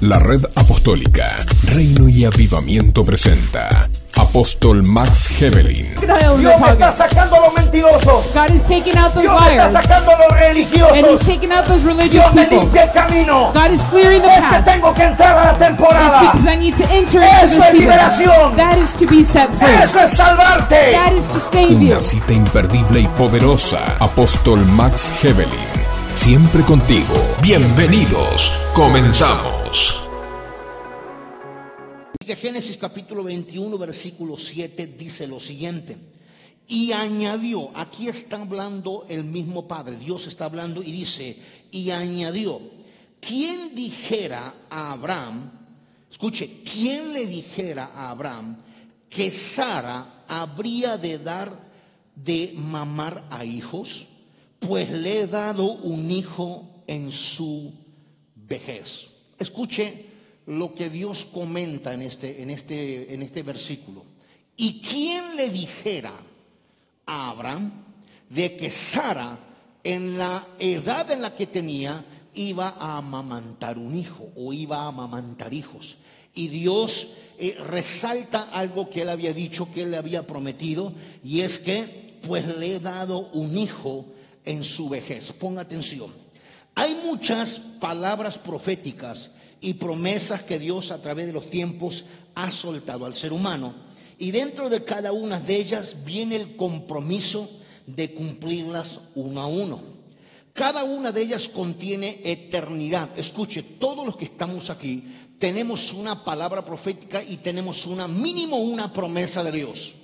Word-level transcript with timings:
La 0.00 0.18
red 0.18 0.42
apostólica 0.54 1.36
Reino 1.64 2.08
y 2.08 2.24
Avivamiento 2.24 3.02
presenta 3.02 3.88
Apóstol 4.16 4.82
Max 4.86 5.28
Hebelin. 5.40 5.94
Dios 6.00 6.60
me 6.60 6.68
está 6.72 6.90
sacando 6.92 7.36
a 7.36 7.40
los 7.40 7.54
mentirosos. 7.54 8.32
God 8.34 8.50
is 8.54 8.62
taking 8.64 8.96
out 8.96 9.12
those 9.12 9.22
Dios 9.22 9.40
me 9.42 9.50
está 9.50 9.68
liars. 9.68 9.72
sacando 9.72 10.10
a 10.12 10.18
los 10.18 10.32
And 10.32 10.56
He's 10.56 10.70
religiosos. 10.70 11.26
taking 11.26 11.52
out 11.52 11.66
those 11.66 11.84
religious 11.84 12.12
Dios 12.12 12.34
me 12.34 12.42
people. 12.44 12.60
limpia 12.60 12.84
el 12.84 12.90
camino. 12.92 13.52
God 13.54 13.70
is 13.72 13.82
clearing 13.90 14.22
the 14.22 14.28
Es 14.28 14.44
que 14.44 14.48
path. 14.56 14.64
tengo 14.64 14.94
que 14.94 15.02
entrar 15.02 15.38
a 15.38 15.44
la 15.44 15.50
It's 15.52 15.58
temporada. 15.58 16.20
because 16.32 16.46
I 16.50 16.56
need 16.56 16.74
to 16.76 16.84
enter 16.84 17.22
into 17.22 17.44
Eso 17.44 17.60
the 17.60 17.68
es 17.68 17.74
liberación. 17.74 18.32
season. 18.34 18.56
That 18.56 18.78
is 18.78 18.90
to 18.98 19.06
be 19.06 19.24
set 19.24 19.50
free. 19.58 19.82
Eso 19.84 20.00
es 20.00 20.10
salvarte. 20.12 20.92
That 20.92 21.12
is 21.12 21.24
to 21.28 21.40
save 21.52 21.70
you. 21.78 21.92
Una 21.92 22.00
cita 22.00 22.32
imperdible 22.32 23.00
y 23.00 23.06
poderosa. 23.18 23.84
Apóstol 23.98 24.64
Max 24.66 25.12
Hebelin. 25.22 25.50
Siempre 26.14 26.62
contigo. 26.62 27.14
Bienvenidos. 27.42 28.52
Comenzamos. 28.74 29.59
De 32.30 32.36
Génesis 32.36 32.76
capítulo 32.76 33.24
21, 33.24 33.76
versículo 33.76 34.38
7 34.38 34.94
dice 34.96 35.26
lo 35.26 35.40
siguiente. 35.40 35.96
Y 36.68 36.92
añadió, 36.92 37.70
aquí 37.74 38.08
está 38.08 38.40
hablando 38.40 39.04
el 39.08 39.24
mismo 39.24 39.66
Padre, 39.66 39.96
Dios 39.96 40.28
está 40.28 40.44
hablando 40.44 40.80
y 40.80 40.92
dice, 40.92 41.36
y 41.72 41.90
añadió, 41.90 42.60
¿quién 43.20 43.74
dijera 43.74 44.54
a 44.70 44.92
Abraham, 44.92 45.50
escuche, 46.08 46.62
quién 46.62 47.12
le 47.12 47.26
dijera 47.26 47.90
a 47.92 48.10
Abraham 48.10 48.58
que 49.08 49.32
Sara 49.32 50.24
habría 50.28 50.98
de 50.98 51.18
dar 51.18 51.52
de 52.14 52.54
mamar 52.54 53.26
a 53.28 53.44
hijos? 53.44 54.06
Pues 54.60 54.88
le 54.90 55.22
he 55.22 55.26
dado 55.26 55.64
un 55.64 56.08
hijo 56.12 56.84
en 56.86 57.10
su 57.10 57.72
vejez. 58.36 59.09
Escuche 59.40 60.04
lo 60.46 60.74
que 60.74 60.90
Dios 60.90 61.24
comenta 61.24 61.94
en 61.94 62.02
este, 62.02 62.42
en 62.42 62.50
este, 62.50 63.12
en 63.14 63.22
este 63.22 63.42
versículo. 63.42 64.04
¿Y 64.56 64.80
quién 64.80 65.36
le 65.36 65.48
dijera 65.48 66.12
a 67.06 67.30
Abraham 67.30 67.72
de 68.28 68.56
que 68.56 68.68
Sara, 68.68 69.38
en 69.82 70.18
la 70.18 70.46
edad 70.58 71.10
en 71.10 71.22
la 71.22 71.34
que 71.34 71.46
tenía, 71.46 72.04
iba 72.34 72.68
a 72.68 72.98
amamantar 72.98 73.78
un 73.78 73.96
hijo 73.96 74.28
o 74.36 74.52
iba 74.52 74.82
a 74.82 74.88
amamantar 74.88 75.54
hijos? 75.54 75.96
Y 76.34 76.48
Dios 76.48 77.08
eh, 77.38 77.56
resalta 77.66 78.42
algo 78.52 78.90
que 78.90 79.02
él 79.02 79.08
había 79.08 79.32
dicho, 79.32 79.72
que 79.72 79.84
él 79.84 79.92
le 79.92 79.96
había 79.96 80.26
prometido, 80.26 80.92
y 81.24 81.40
es 81.40 81.58
que 81.58 82.18
pues 82.26 82.58
le 82.58 82.76
he 82.76 82.80
dado 82.80 83.30
un 83.32 83.56
hijo 83.56 84.04
en 84.44 84.62
su 84.64 84.88
vejez. 84.88 85.32
Ponga 85.32 85.62
atención. 85.62 86.12
Hay 86.74 86.94
muchas 87.04 87.60
palabras 87.80 88.38
proféticas 88.38 89.30
y 89.60 89.74
promesas 89.74 90.42
que 90.42 90.58
Dios 90.58 90.90
a 90.90 91.00
través 91.02 91.26
de 91.26 91.32
los 91.32 91.50
tiempos 91.50 92.04
ha 92.34 92.50
soltado 92.50 93.06
al 93.06 93.14
ser 93.14 93.32
humano. 93.32 93.74
Y 94.18 94.30
dentro 94.30 94.68
de 94.68 94.84
cada 94.84 95.12
una 95.12 95.40
de 95.40 95.56
ellas 95.56 95.96
viene 96.04 96.36
el 96.36 96.56
compromiso 96.56 97.50
de 97.86 98.12
cumplirlas 98.12 99.00
uno 99.14 99.40
a 99.40 99.46
uno. 99.46 99.80
Cada 100.52 100.84
una 100.84 101.12
de 101.12 101.22
ellas 101.22 101.48
contiene 101.48 102.20
eternidad. 102.24 103.18
Escuche, 103.18 103.62
todos 103.62 104.04
los 104.04 104.16
que 104.16 104.26
estamos 104.26 104.68
aquí 104.68 105.04
tenemos 105.38 105.92
una 105.94 106.22
palabra 106.22 106.64
profética 106.64 107.22
y 107.22 107.38
tenemos 107.38 107.86
una 107.86 108.06
mínimo 108.06 108.58
una 108.58 108.92
promesa 108.92 109.42
de 109.42 109.52
Dios. 109.52 109.94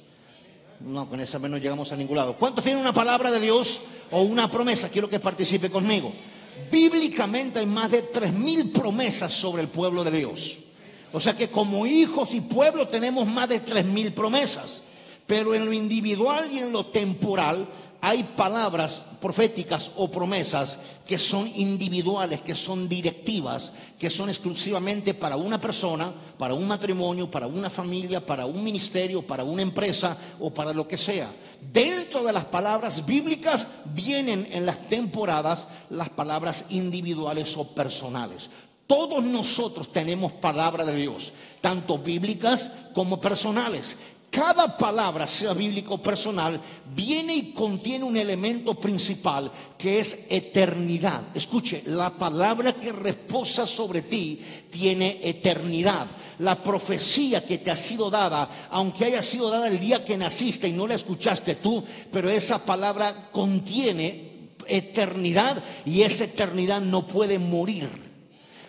No, 0.81 1.09
con 1.09 1.21
esa 1.21 1.39
menos 1.39 1.61
llegamos 1.61 1.93
a 1.93 1.97
ningún 1.97 2.17
lado. 2.17 2.37
¿Cuántos 2.37 2.65
tienen 2.65 2.81
una 2.81 2.93
palabra 2.93 3.31
de 3.31 3.41
Dios 3.41 3.81
o 4.11 4.23
una 4.23 4.51
promesa? 4.51 4.89
Quiero 4.89 5.11
que 5.11 5.21
participe 5.21 5.71
conmigo. 5.71 6.13
Bíblicamente 6.71 7.61
hay 7.61 7.67
más 7.67 7.91
de 7.91 8.03
tres 8.03 8.33
mil 8.33 8.71
promesas 8.71 9.33
sobre 9.33 9.63
el 9.63 9.69
pueblo 9.69 10.05
de 10.05 10.11
Dios. 10.11 10.59
O 11.13 11.21
sea 11.21 11.37
que 11.37 11.51
como 11.51 11.87
hijos 11.87 12.35
y 12.35 12.41
pueblo 12.41 12.89
tenemos 12.89 13.27
más 13.27 13.49
de 13.49 13.61
tres 13.61 13.85
mil 13.85 14.13
promesas. 14.13 14.83
Pero 15.27 15.55
en 15.55 15.67
lo 15.67 15.73
individual 15.73 16.51
y 16.53 16.59
en 16.59 16.73
lo 16.73 16.87
temporal 16.87 17.67
hay 18.07 18.23
palabras 18.23 19.03
proféticas 19.21 19.91
o 19.97 20.09
promesas 20.09 20.79
que 21.05 21.19
son 21.19 21.51
individuales, 21.57 22.41
que 22.41 22.55
son 22.55 22.89
directivas, 22.89 23.73
que 23.99 24.11
son 24.11 24.29
exclusivamente 24.29 25.13
para 25.13 25.35
una 25.35 25.61
persona, 25.61 26.13
para 26.39 26.55
un 26.55 26.69
matrimonio, 26.69 27.29
para 27.29 27.49
una 27.49 27.69
familia, 27.69 28.25
para 28.25 28.47
un 28.47 28.63
ministerio, 28.63 29.27
para 29.27 29.43
una 29.43 29.63
empresa 29.63 30.17
o 30.39 30.55
para 30.55 30.73
lo 30.73 30.87
que 30.87 30.97
sea. 30.97 31.29
Dentro 31.73 32.23
de 32.23 32.33
las 32.33 32.45
palabras 32.45 33.05
bíblicas 33.05 33.67
vienen 33.87 34.47
en 34.53 34.65
las 34.65 34.87
temporadas 34.87 35.67
las 35.91 36.09
palabras 36.11 36.67
individuales 36.71 37.57
o 37.57 37.75
personales. 37.75 38.51
Todos 38.87 39.25
nosotros 39.25 39.91
tenemos 39.91 40.31
palabra 40.35 40.85
de 40.85 40.95
Dios, 40.95 41.33
tanto 41.61 41.99
bíblicas 41.99 42.71
como 42.95 43.21
personales. 43.21 43.97
Cada 44.37 44.77
palabra, 44.77 45.27
sea 45.27 45.55
bíblica 45.55 45.95
o 45.95 46.03
personal, 46.03 46.61
viene 46.95 47.35
y 47.35 47.53
contiene 47.53 48.05
un 48.05 48.19
elemento 48.19 48.75
principal 48.75 49.51
que 49.79 49.99
es 49.99 50.27
eternidad. 50.29 51.35
Escuche, 51.35 51.83
la 51.87 52.11
palabra 52.11 52.75
que 52.75 52.93
reposa 52.93 53.67
sobre 53.67 54.03
ti 54.03 54.39
tiene 54.71 55.21
eternidad. 55.23 56.09
La 56.41 56.63
profecía 56.63 57.47
que 57.47 57.57
te 57.57 57.71
ha 57.71 57.79
sido 57.79 58.11
dada, 58.11 58.69
aunque 58.73 59.07
haya 59.07 59.23
sido 59.23 59.49
dada 59.49 59.69
el 59.69 59.81
día 59.81 60.05
que 60.05 60.19
naciste 60.19 60.69
y 60.69 60.73
no 60.73 60.87
la 60.87 60.97
escuchaste 60.97 61.55
tú, 61.55 61.83
pero 62.13 62.29
esa 62.29 62.63
palabra 62.63 63.31
contiene 63.33 64.51
eternidad 64.69 65.65
y 65.87 66.03
esa 66.03 66.25
eternidad 66.25 66.83
no 66.83 67.07
puede 67.07 67.39
morir. 67.39 68.06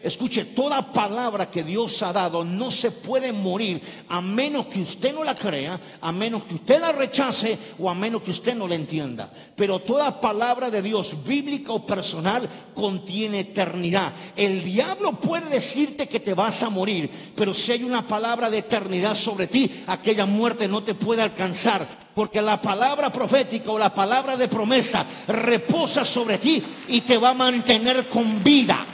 Escuche, 0.04 0.46
toda 0.46 0.94
palabra 0.94 1.50
que 1.50 1.64
Dios 1.64 2.04
ha 2.04 2.14
dado 2.14 2.44
no 2.44 2.70
se 2.70 2.92
puede 2.92 3.34
morir 3.34 3.82
a 4.10 4.22
menos 4.22 4.68
que 4.68 4.82
usted 4.82 5.14
no 5.14 5.24
la 5.24 5.34
crea, 5.34 5.80
a 6.00 6.12
menos 6.12 6.44
que 6.44 6.56
usted 6.56 6.80
la 6.80 6.92
rechace 6.92 7.58
o 7.80 7.90
a 7.90 7.96
menos 7.96 8.22
que 8.22 8.32
usted 8.32 8.56
no 8.56 8.68
la 8.68 8.76
entienda. 8.76 9.32
Pero 9.56 9.80
toda 9.80 10.22
palabra 10.22 10.70
de 10.70 10.84
Dios, 10.84 11.16
bíblica 11.26 11.72
o 11.72 11.86
personal, 11.86 12.48
contiene 12.76 13.40
eternidad. 13.40 14.14
El 14.36 14.64
diablo 14.64 15.20
puede 15.20 15.50
decirte 15.50 16.08
que 16.08 16.20
te 16.20 16.36
vas 16.36 16.62
a 16.62 16.70
morir, 16.70 17.10
pero 17.36 17.54
si 17.54 17.72
hay 17.72 17.84
una 17.84 18.08
palabra 18.08 18.52
de 18.52 18.60
eternidad 18.60 19.16
sobre 19.16 19.48
ti, 19.48 19.84
aquella 19.88 20.28
muerte 20.28 20.68
no 20.68 20.84
te 20.84 20.94
puede 20.94 21.24
alcanzar. 21.24 21.88
Porque 22.14 22.42
la 22.42 22.62
palabra 22.62 23.12
profética 23.12 23.72
o 23.72 23.78
la 23.78 23.94
palabra 23.94 24.38
de 24.38 24.48
promesa 24.48 25.06
reposa 25.28 26.04
sobre 26.04 26.38
ti 26.38 26.64
y 26.88 27.02
te 27.02 27.18
va 27.18 27.30
a 27.30 27.36
mantener 27.36 28.08
con 28.10 28.44
vida. 28.44 28.86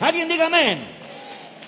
Alguien 0.00 0.28
diga 0.28 0.46
amén. 0.46 0.78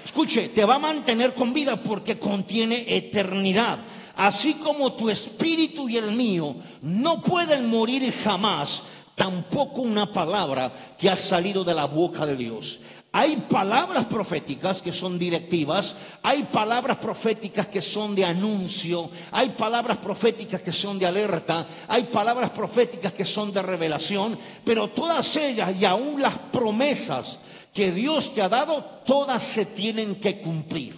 Escuche, 0.05 0.49
te 0.49 0.65
va 0.65 0.77
a 0.77 0.79
mantener 0.79 1.35
con 1.35 1.53
vida 1.53 1.77
porque 1.83 2.19
contiene 2.19 2.85
eternidad. 2.89 3.79
Así 4.17 4.55
como 4.55 4.95
tu 4.95 5.09
espíritu 5.11 5.89
y 5.89 5.97
el 5.97 6.13
mío 6.13 6.57
no 6.83 7.23
pueden 7.23 7.67
morir 7.69 8.13
jamás, 8.25 8.83
tampoco 9.15 9.83
una 9.83 10.13
palabra 10.13 10.73
que 10.99 11.09
ha 11.09 11.17
salido 11.17 11.63
de 11.65 11.75
la 11.75 11.85
boca 11.85 12.27
de 12.27 12.37
Dios. 12.37 12.81
Hay 13.15 13.37
palabras 13.37 14.07
proféticas 14.07 14.81
que 14.81 14.91
son 14.91 15.19
directivas, 15.19 15.95
hay 16.23 16.45
palabras 16.45 16.97
proféticas 16.97 17.69
que 17.69 17.83
son 17.83 18.15
de 18.15 18.25
anuncio, 18.25 19.11
hay 19.33 19.51
palabras 19.51 19.99
proféticas 19.99 20.63
que 20.63 20.73
son 20.73 20.99
de 20.99 21.05
alerta, 21.05 21.67
hay 21.89 22.05
palabras 22.05 22.51
proféticas 22.51 23.13
que 23.13 23.27
son 23.27 23.53
de 23.53 23.61
revelación, 23.61 24.39
pero 24.65 24.89
todas 24.89 25.37
ellas 25.37 25.73
y 25.79 25.85
aún 25.85 26.23
las 26.23 26.39
promesas 26.39 27.39
que 27.73 27.93
Dios 27.93 28.35
te 28.35 28.43
ha 28.43 28.49
dado, 28.49 28.85
todas 29.07 29.43
se 29.43 29.67
tienen 29.67 30.17
que 30.17 30.41
cumplir. 30.41 30.95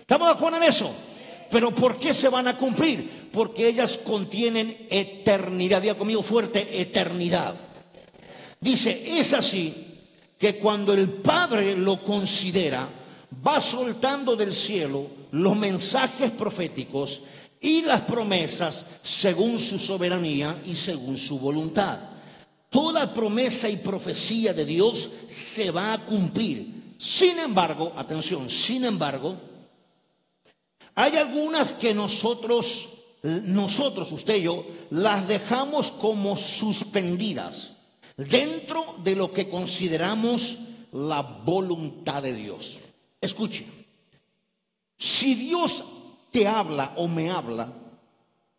¿Estamos 0.00 0.28
de 0.28 0.34
acuerdo 0.34 0.58
en 0.58 0.64
eso? 0.64 0.92
Pero 1.50 1.74
¿por 1.74 1.98
qué 1.98 2.14
se 2.14 2.28
van 2.28 2.48
a 2.48 2.56
cumplir? 2.56 3.28
Porque 3.32 3.68
ellas 3.68 3.98
contienen 3.98 4.86
eternidad. 4.90 5.82
Diga 5.82 5.96
conmigo 5.96 6.22
fuerte, 6.22 6.80
eternidad. 6.80 7.54
Dice, 8.60 9.18
es 9.18 9.32
así 9.32 9.74
que 10.38 10.56
cuando 10.56 10.92
el 10.92 11.08
Padre 11.08 11.76
lo 11.76 12.02
considera, 12.02 12.88
va 13.46 13.60
soltando 13.60 14.36
del 14.36 14.52
cielo 14.52 15.06
los 15.32 15.56
mensajes 15.56 16.30
proféticos 16.30 17.22
y 17.60 17.82
las 17.82 18.02
promesas 18.02 18.84
según 19.02 19.58
su 19.58 19.78
soberanía 19.78 20.56
y 20.66 20.74
según 20.74 21.18
su 21.18 21.38
voluntad. 21.38 22.09
Toda 22.70 23.12
promesa 23.12 23.68
y 23.68 23.76
profecía 23.76 24.54
de 24.54 24.64
Dios 24.64 25.10
se 25.28 25.70
va 25.70 25.92
a 25.92 25.98
cumplir. 25.98 26.94
Sin 26.98 27.38
embargo, 27.38 27.92
atención, 27.96 28.48
sin 28.48 28.84
embargo, 28.84 29.36
hay 30.94 31.16
algunas 31.16 31.72
que 31.72 31.92
nosotros, 31.92 32.88
nosotros, 33.22 34.12
usted 34.12 34.36
y 34.36 34.42
yo, 34.42 34.64
las 34.90 35.26
dejamos 35.26 35.90
como 35.90 36.36
suspendidas 36.36 37.72
dentro 38.16 38.96
de 39.02 39.16
lo 39.16 39.32
que 39.32 39.48
consideramos 39.48 40.56
la 40.92 41.22
voluntad 41.22 42.22
de 42.22 42.34
Dios. 42.34 42.78
Escuche, 43.20 43.66
si 44.96 45.34
Dios 45.34 45.82
te 46.30 46.46
habla 46.46 46.92
o 46.96 47.08
me 47.08 47.30
habla, 47.30 47.72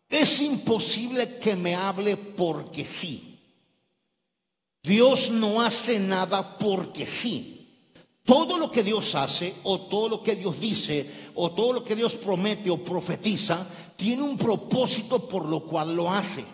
es 0.08 0.40
imposible 0.40 1.38
que 1.38 1.56
me 1.56 1.74
hable 1.74 2.16
porque 2.16 2.84
sí. 2.84 3.31
Dios 4.82 5.30
no 5.30 5.62
hace 5.62 5.98
nada 6.00 6.58
porque 6.58 7.06
sí. 7.06 7.58
Todo 8.24 8.58
lo 8.58 8.70
que 8.70 8.82
Dios 8.82 9.14
hace 9.14 9.54
o 9.64 9.80
todo 9.82 10.08
lo 10.08 10.22
que 10.22 10.36
Dios 10.36 10.60
dice 10.60 11.08
o 11.34 11.52
todo 11.52 11.72
lo 11.72 11.84
que 11.84 11.96
Dios 11.96 12.14
promete 12.14 12.70
o 12.70 12.82
profetiza 12.82 13.66
tiene 13.96 14.22
un 14.22 14.36
propósito 14.36 15.28
por 15.28 15.44
lo 15.44 15.64
cual 15.64 15.94
lo 15.94 16.10
hace. 16.10 16.44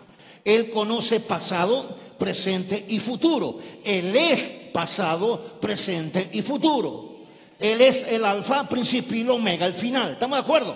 Él 0.43 0.71
conoce 0.71 1.19
pasado, 1.19 1.95
presente 2.17 2.85
y 2.89 2.99
futuro. 2.99 3.59
Él 3.83 4.15
es 4.15 4.55
pasado, 4.73 5.57
presente 5.59 6.29
y 6.33 6.41
futuro. 6.41 7.17
Él 7.59 7.81
es 7.81 8.07
el 8.07 8.25
alfa, 8.25 8.67
principio 8.69 9.17
y 9.17 9.21
el 9.21 9.29
omega, 9.29 9.65
el 9.65 9.73
final. 9.73 10.13
¿Estamos 10.13 10.37
de 10.37 10.43
acuerdo? 10.43 10.75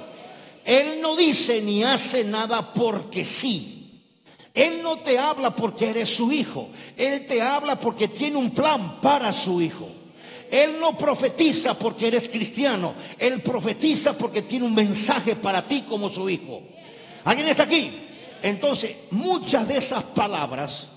Él 0.66 1.02
no 1.02 1.16
dice 1.16 1.62
ni 1.62 1.84
hace 1.84 2.24
nada 2.24 2.74
porque 2.74 3.26
sí. 3.26 3.73
Él 4.54 4.84
no 4.84 4.98
te 5.00 5.18
habla 5.18 5.56
porque 5.56 5.90
eres 5.90 6.10
su 6.10 6.32
hijo. 6.32 6.70
Él 6.96 7.26
te 7.26 7.42
habla 7.42 7.80
porque 7.80 8.08
tiene 8.08 8.38
un 8.38 8.52
plan 8.52 9.02
para 9.02 9.34
su 9.34 9.62
hijo. 9.62 9.90
Él 10.52 10.76
no 10.80 10.96
profetiza 10.96 11.74
porque 11.74 12.08
eres 12.08 12.30
cristiano. 12.30 12.94
Él 13.18 13.42
profetiza 13.42 14.16
porque 14.16 14.44
tiene 14.44 14.66
un 14.66 14.76
mensaje 14.76 15.36
para 15.36 15.68
ti 15.68 15.84
como 15.90 16.10
su 16.10 16.30
hijo. 16.30 16.62
¿Alguien 17.24 17.48
está 17.48 17.64
aquí? 17.64 17.92
Entonces, 18.44 18.96
muchas 19.10 19.68
de 19.68 19.78
esas 19.78 20.04
palabras, 20.04 20.90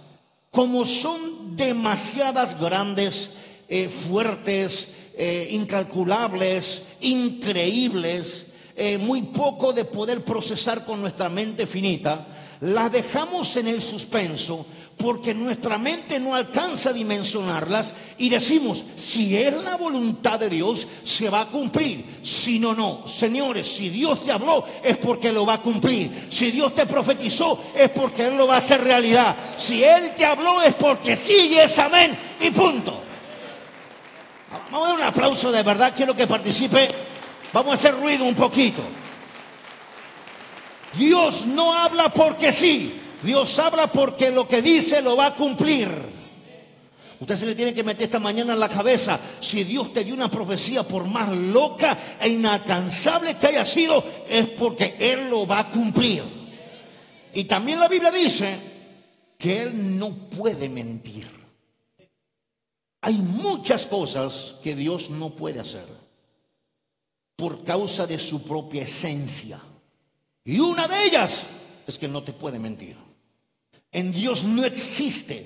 como 0.50 0.84
son 0.84 1.56
demasiadas 1.56 2.60
grandes, 2.60 3.30
eh, 3.68 3.88
fuertes, 3.88 4.88
eh, 5.16 5.48
incalculables, 5.52 6.82
increíbles, 7.00 8.46
eh, 8.76 8.98
muy 8.98 9.22
poco 9.22 9.72
de 9.72 9.86
poder 9.86 10.22
procesar 10.22 10.84
con 10.84 11.00
nuestra 11.00 11.30
mente 11.30 11.66
finita, 11.66 12.26
las 12.60 12.90
dejamos 12.90 13.56
en 13.56 13.68
el 13.68 13.82
suspenso 13.82 14.66
porque 14.96 15.34
nuestra 15.34 15.76
mente 15.76 16.18
no 16.18 16.34
alcanza 16.34 16.90
a 16.90 16.92
dimensionarlas 16.94 17.92
y 18.16 18.30
decimos, 18.30 18.82
si 18.96 19.36
es 19.36 19.62
la 19.62 19.76
voluntad 19.76 20.40
de 20.40 20.48
Dios, 20.48 20.86
se 21.04 21.28
va 21.28 21.42
a 21.42 21.46
cumplir. 21.46 22.04
Si 22.22 22.58
no, 22.58 22.74
no. 22.74 23.06
Señores, 23.06 23.68
si 23.68 23.90
Dios 23.90 24.24
te 24.24 24.32
habló, 24.32 24.64
es 24.82 24.96
porque 24.96 25.32
lo 25.32 25.44
va 25.44 25.54
a 25.54 25.62
cumplir. 25.62 26.28
Si 26.30 26.50
Dios 26.50 26.74
te 26.74 26.86
profetizó, 26.86 27.62
es 27.74 27.90
porque 27.90 28.26
Él 28.26 28.38
lo 28.38 28.46
va 28.46 28.54
a 28.54 28.58
hacer 28.58 28.82
realidad. 28.82 29.36
Si 29.58 29.84
Él 29.84 30.12
te 30.16 30.24
habló, 30.24 30.62
es 30.62 30.74
porque 30.74 31.14
sí 31.14 31.50
y 31.52 31.58
es 31.58 31.78
amén 31.78 32.16
y 32.40 32.50
punto. 32.50 32.98
Vamos 34.70 34.88
a 34.88 34.92
dar 34.92 34.98
un 34.98 35.04
aplauso 35.04 35.52
de 35.52 35.62
verdad, 35.62 35.92
quiero 35.94 36.16
que 36.16 36.26
participe. 36.26 36.88
Vamos 37.52 37.72
a 37.72 37.74
hacer 37.74 37.94
ruido 37.94 38.24
un 38.24 38.34
poquito. 38.34 38.82
Dios 40.98 41.46
no 41.46 41.72
habla 41.72 42.08
porque 42.08 42.52
sí, 42.52 42.92
Dios 43.22 43.58
habla 43.58 43.90
porque 43.92 44.30
lo 44.30 44.46
que 44.46 44.62
dice 44.62 45.02
lo 45.02 45.16
va 45.16 45.26
a 45.26 45.34
cumplir. 45.34 46.16
Usted 47.18 47.36
se 47.36 47.46
le 47.46 47.54
tiene 47.54 47.72
que 47.72 47.82
meter 47.82 48.04
esta 48.04 48.18
mañana 48.18 48.52
en 48.52 48.60
la 48.60 48.68
cabeza, 48.68 49.18
si 49.40 49.64
Dios 49.64 49.92
te 49.92 50.04
dio 50.04 50.14
una 50.14 50.30
profecía, 50.30 50.82
por 50.82 51.06
más 51.06 51.30
loca 51.30 51.98
e 52.20 52.28
inalcanzable 52.28 53.36
que 53.36 53.46
haya 53.46 53.64
sido, 53.64 54.04
es 54.28 54.48
porque 54.48 54.96
Él 54.98 55.30
lo 55.30 55.46
va 55.46 55.60
a 55.60 55.70
cumplir. 55.70 56.22
Y 57.32 57.44
también 57.44 57.80
la 57.80 57.88
Biblia 57.88 58.10
dice 58.10 58.58
que 59.38 59.62
Él 59.62 59.98
no 59.98 60.10
puede 60.10 60.68
mentir. 60.68 61.26
Hay 63.00 63.14
muchas 63.14 63.86
cosas 63.86 64.56
que 64.62 64.74
Dios 64.74 65.10
no 65.10 65.30
puede 65.30 65.60
hacer 65.60 65.86
por 67.36 67.62
causa 67.62 68.06
de 68.06 68.18
su 68.18 68.42
propia 68.42 68.82
esencia. 68.82 69.60
Y 70.46 70.60
una 70.60 70.86
de 70.86 71.04
ellas 71.04 71.42
es 71.86 71.98
que 71.98 72.06
no 72.06 72.22
te 72.22 72.32
puede 72.32 72.60
mentir. 72.60 72.96
En 73.90 74.12
Dios 74.12 74.44
no 74.44 74.64
existe 74.64 75.44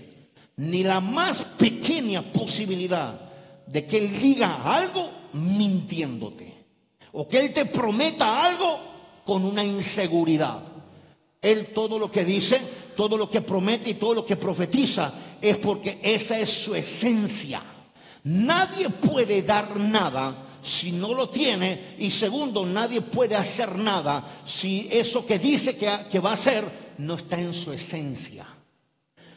ni 0.56 0.82
la 0.82 1.00
más 1.00 1.40
pequeña 1.40 2.20
posibilidad 2.20 3.18
de 3.66 3.86
que 3.86 3.96
Él 3.96 4.20
diga 4.20 4.62
algo 4.62 5.10
mintiéndote. 5.32 6.52
O 7.12 7.26
que 7.26 7.40
Él 7.40 7.52
te 7.54 7.64
prometa 7.64 8.44
algo 8.44 8.78
con 9.24 9.46
una 9.46 9.64
inseguridad. 9.64 10.60
Él 11.40 11.68
todo 11.72 11.98
lo 11.98 12.12
que 12.12 12.26
dice, 12.26 12.60
todo 12.94 13.16
lo 13.16 13.30
que 13.30 13.40
promete 13.40 13.90
y 13.90 13.94
todo 13.94 14.12
lo 14.12 14.26
que 14.26 14.36
profetiza 14.36 15.14
es 15.40 15.56
porque 15.56 15.98
esa 16.02 16.38
es 16.38 16.50
su 16.50 16.74
esencia. 16.74 17.62
Nadie 18.24 18.90
puede 18.90 19.40
dar 19.40 19.78
nada 19.78 20.49
si 20.62 20.92
no 20.92 21.14
lo 21.14 21.28
tiene 21.28 21.96
y 21.98 22.10
segundo, 22.10 22.66
nadie 22.66 23.00
puede 23.00 23.36
hacer 23.36 23.78
nada 23.78 24.24
si 24.44 24.88
eso 24.90 25.24
que 25.24 25.38
dice 25.38 25.76
que, 25.76 26.20
va 26.20 26.30
a 26.30 26.34
hacer 26.34 26.64
no 26.98 27.14
está 27.14 27.40
en 27.40 27.54
su 27.54 27.72
esencia. 27.72 28.46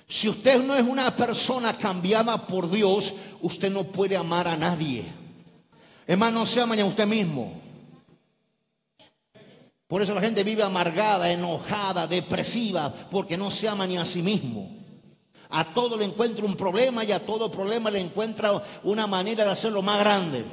Si 0.08 0.28
usted 0.28 0.62
no 0.62 0.76
es 0.76 0.84
una 0.84 1.16
persona 1.16 1.78
cambiada 1.78 2.46
por 2.46 2.70
Dios, 2.70 3.14
usted 3.42 3.72
no 3.72 3.86
puede 3.86 4.18
amar 4.18 4.48
a 4.48 4.58
nadie. 4.58 5.06
Hermano, 6.06 6.46
se 6.46 6.60
ama 6.60 6.76
a 6.76 6.86
usted 6.86 7.08
mismo. 7.08 7.62
Por 9.88 10.02
eso 10.02 10.14
la 10.14 10.22
gente 10.22 10.44
vive 10.44 10.64
amargada, 10.64 11.32
enojada, 11.32 12.06
depresiva, 12.06 12.94
porque 13.10 13.38
no 13.38 13.50
se 13.50 13.68
ama 13.68 13.88
ni 13.88 13.98
a 13.98 14.06
sí 14.06 14.22
mismo. 14.22 14.70
A 15.50 15.74
todo 15.74 15.96
le 15.98 16.06
encuentra 16.06 16.46
un 16.46 16.56
problema 16.56 17.04
y 17.04 17.12
a 17.12 17.26
todo 17.26 17.50
problema 17.50 17.90
le 17.90 18.00
encuentra 18.00 18.52
una 18.84 19.08
manera 19.08 19.46
de 19.46 19.52
hacerlo 19.52 19.82
más 19.82 20.00
grande 20.00 20.44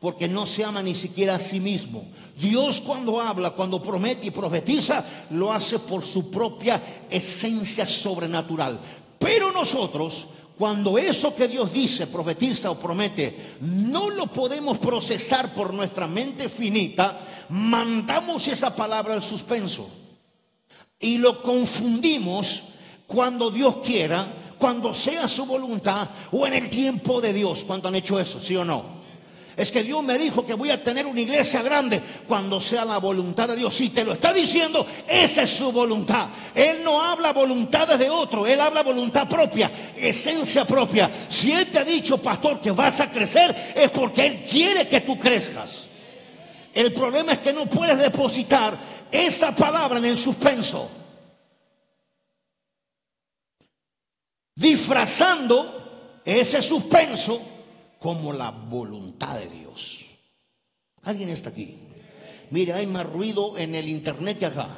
porque 0.00 0.26
no 0.26 0.46
se 0.46 0.64
ama 0.64 0.82
ni 0.82 0.94
siquiera 0.94 1.34
a 1.34 1.38
sí 1.38 1.60
mismo. 1.60 2.04
Dios 2.40 2.80
cuando 2.80 3.20
habla, 3.20 3.50
cuando 3.50 3.82
promete 3.82 4.28
y 4.28 4.30
profetiza, 4.30 5.04
lo 5.30 5.52
hace 5.52 5.78
por 5.78 6.04
su 6.04 6.30
propia 6.30 6.82
esencia 7.10 7.84
sobrenatural. 7.84 8.80
Pero 9.18 9.52
nosotros, 9.52 10.26
cuando 10.58 10.96
eso 10.96 11.36
que 11.36 11.48
Dios 11.48 11.72
dice, 11.74 12.06
profetiza 12.06 12.70
o 12.70 12.78
promete, 12.78 13.56
no 13.60 14.08
lo 14.08 14.28
podemos 14.28 14.78
procesar 14.78 15.52
por 15.52 15.74
nuestra 15.74 16.06
mente 16.06 16.48
finita, 16.48 17.20
mandamos 17.50 18.48
esa 18.48 18.74
palabra 18.74 19.12
al 19.12 19.22
suspenso 19.22 19.86
y 20.98 21.18
lo 21.18 21.42
confundimos 21.42 22.62
cuando 23.06 23.50
Dios 23.50 23.76
quiera, 23.84 24.26
cuando 24.58 24.94
sea 24.94 25.28
su 25.28 25.44
voluntad 25.44 26.08
o 26.32 26.46
en 26.46 26.54
el 26.54 26.70
tiempo 26.70 27.20
de 27.20 27.34
Dios. 27.34 27.64
¿Cuánto 27.66 27.88
han 27.88 27.96
hecho 27.96 28.18
eso? 28.18 28.40
¿Sí 28.40 28.56
o 28.56 28.64
no? 28.64 28.99
Es 29.60 29.70
que 29.70 29.82
Dios 29.82 30.02
me 30.02 30.16
dijo 30.16 30.46
que 30.46 30.54
voy 30.54 30.70
a 30.70 30.82
tener 30.82 31.04
una 31.04 31.20
iglesia 31.20 31.60
grande 31.60 32.00
cuando 32.26 32.62
sea 32.62 32.82
la 32.82 32.96
voluntad 32.96 33.46
de 33.46 33.56
Dios. 33.56 33.76
Si 33.76 33.90
te 33.90 34.06
lo 34.06 34.14
está 34.14 34.32
diciendo, 34.32 34.86
esa 35.06 35.42
es 35.42 35.50
su 35.50 35.70
voluntad. 35.70 36.28
Él 36.54 36.78
no 36.82 37.02
habla 37.02 37.34
voluntades 37.34 37.98
de 37.98 38.08
otro, 38.08 38.46
Él 38.46 38.58
habla 38.58 38.82
voluntad 38.82 39.28
propia, 39.28 39.70
esencia 39.94 40.64
propia. 40.64 41.10
Si 41.28 41.52
Él 41.52 41.66
te 41.66 41.78
ha 41.78 41.84
dicho, 41.84 42.16
pastor, 42.22 42.58
que 42.58 42.70
vas 42.70 43.00
a 43.00 43.10
crecer, 43.10 43.74
es 43.76 43.90
porque 43.90 44.24
Él 44.24 44.44
quiere 44.50 44.88
que 44.88 45.02
tú 45.02 45.18
crezcas. 45.18 45.88
El 46.72 46.94
problema 46.94 47.32
es 47.32 47.40
que 47.40 47.52
no 47.52 47.66
puedes 47.66 47.98
depositar 47.98 48.78
esa 49.12 49.54
palabra 49.54 49.98
en 49.98 50.06
el 50.06 50.16
suspenso. 50.16 50.90
Disfrazando 54.54 56.22
ese 56.24 56.62
suspenso 56.62 57.42
como 58.00 58.32
la 58.32 58.50
voluntad 58.50 59.36
de 59.36 59.46
Dios. 59.48 59.59
¿Alguien 61.02 61.28
está 61.30 61.50
aquí? 61.50 61.78
Mire, 62.50 62.72
hay 62.72 62.86
más 62.86 63.10
ruido 63.10 63.56
en 63.56 63.74
el 63.74 63.88
internet 63.88 64.38
que 64.38 64.46
acá. 64.46 64.68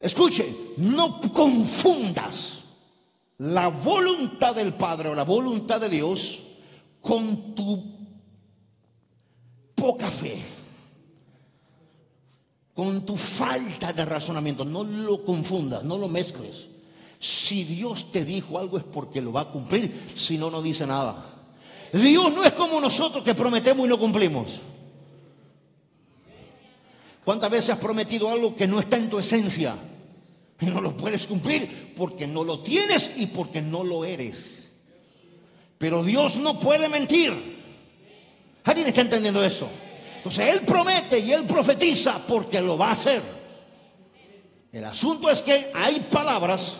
Escuche, 0.00 0.74
no 0.78 1.20
confundas 1.32 2.60
la 3.38 3.68
voluntad 3.68 4.54
del 4.54 4.74
Padre 4.74 5.10
o 5.10 5.14
la 5.14 5.24
voluntad 5.24 5.80
de 5.80 5.88
Dios 5.88 6.40
con 7.00 7.54
tu 7.54 7.92
poca 9.74 10.10
fe, 10.10 10.40
con 12.74 13.04
tu 13.04 13.16
falta 13.16 13.92
de 13.92 14.04
razonamiento. 14.04 14.64
No 14.64 14.82
lo 14.82 15.24
confundas, 15.24 15.84
no 15.84 15.98
lo 15.98 16.08
mezcles. 16.08 16.66
Si 17.20 17.62
Dios 17.62 18.10
te 18.10 18.24
dijo 18.24 18.58
algo 18.58 18.78
es 18.78 18.84
porque 18.84 19.20
lo 19.20 19.32
va 19.32 19.42
a 19.42 19.50
cumplir, 19.52 19.92
si 20.16 20.36
no, 20.38 20.50
no 20.50 20.62
dice 20.62 20.86
nada. 20.86 21.31
Dios 21.92 22.32
no 22.32 22.44
es 22.44 22.52
como 22.52 22.80
nosotros 22.80 23.22
que 23.22 23.34
prometemos 23.34 23.86
y 23.86 23.88
no 23.88 23.98
cumplimos. 23.98 24.60
¿Cuántas 27.24 27.50
veces 27.50 27.70
has 27.70 27.78
prometido 27.78 28.28
algo 28.28 28.56
que 28.56 28.66
no 28.66 28.80
está 28.80 28.96
en 28.96 29.10
tu 29.10 29.18
esencia? 29.18 29.74
Y 30.60 30.66
no 30.66 30.80
lo 30.80 30.96
puedes 30.96 31.26
cumplir 31.26 31.94
porque 31.96 32.26
no 32.26 32.44
lo 32.44 32.60
tienes 32.60 33.12
y 33.16 33.26
porque 33.26 33.60
no 33.60 33.84
lo 33.84 34.04
eres. 34.04 34.70
Pero 35.78 36.02
Dios 36.02 36.36
no 36.36 36.58
puede 36.58 36.88
mentir. 36.88 37.32
¿Alguien 38.64 38.86
está 38.86 39.00
entendiendo 39.00 39.44
eso? 39.44 39.68
Entonces 40.16 40.54
Él 40.54 40.60
promete 40.64 41.18
y 41.18 41.32
Él 41.32 41.44
profetiza 41.44 42.20
porque 42.26 42.60
lo 42.60 42.78
va 42.78 42.88
a 42.88 42.92
hacer. 42.92 43.20
El 44.70 44.84
asunto 44.84 45.28
es 45.28 45.42
que 45.42 45.70
hay 45.74 46.00
palabras 46.10 46.76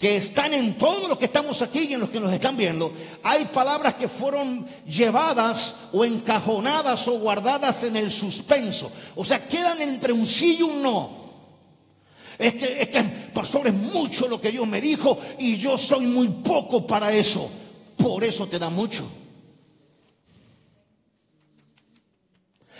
que 0.00 0.16
están 0.16 0.54
en 0.54 0.78
todos 0.78 1.06
los 1.10 1.18
que 1.18 1.26
estamos 1.26 1.60
aquí 1.60 1.80
y 1.80 1.92
en 1.92 2.00
los 2.00 2.08
que 2.08 2.20
nos 2.20 2.32
están 2.32 2.56
viendo, 2.56 2.90
hay 3.22 3.44
palabras 3.44 3.94
que 3.94 4.08
fueron 4.08 4.66
llevadas 4.86 5.74
o 5.92 6.06
encajonadas 6.06 7.06
o 7.06 7.18
guardadas 7.18 7.84
en 7.84 7.96
el 7.96 8.10
suspenso. 8.10 8.90
O 9.14 9.26
sea, 9.26 9.46
quedan 9.46 9.82
entre 9.82 10.14
un 10.14 10.26
sí 10.26 10.56
y 10.58 10.62
un 10.62 10.82
no. 10.82 11.20
Es 12.38 12.54
que, 12.54 12.80
es 12.80 12.88
que, 12.88 13.02
pastor, 13.34 13.66
es 13.66 13.74
mucho 13.74 14.26
lo 14.26 14.40
que 14.40 14.50
Dios 14.50 14.66
me 14.66 14.80
dijo 14.80 15.18
y 15.38 15.58
yo 15.58 15.76
soy 15.76 16.06
muy 16.06 16.28
poco 16.28 16.86
para 16.86 17.12
eso. 17.12 17.50
Por 17.98 18.24
eso 18.24 18.46
te 18.46 18.58
da 18.58 18.70
mucho. 18.70 19.06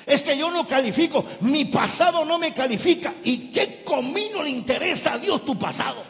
Es 0.07 0.23
que 0.23 0.39
yo 0.39 0.50
no 0.50 0.67
califico, 0.67 1.23
mi 1.41 1.67
pasado 1.67 2.25
no 2.25 2.39
me 2.39 2.55
califica. 2.55 3.12
¿Y 3.25 3.50
qué 3.50 3.83
comino 3.85 4.43
le 4.43 4.49
interesa 4.49 5.12
a 5.12 5.19
Dios 5.19 5.45
tu 5.45 5.59
pasado? 5.59 6.10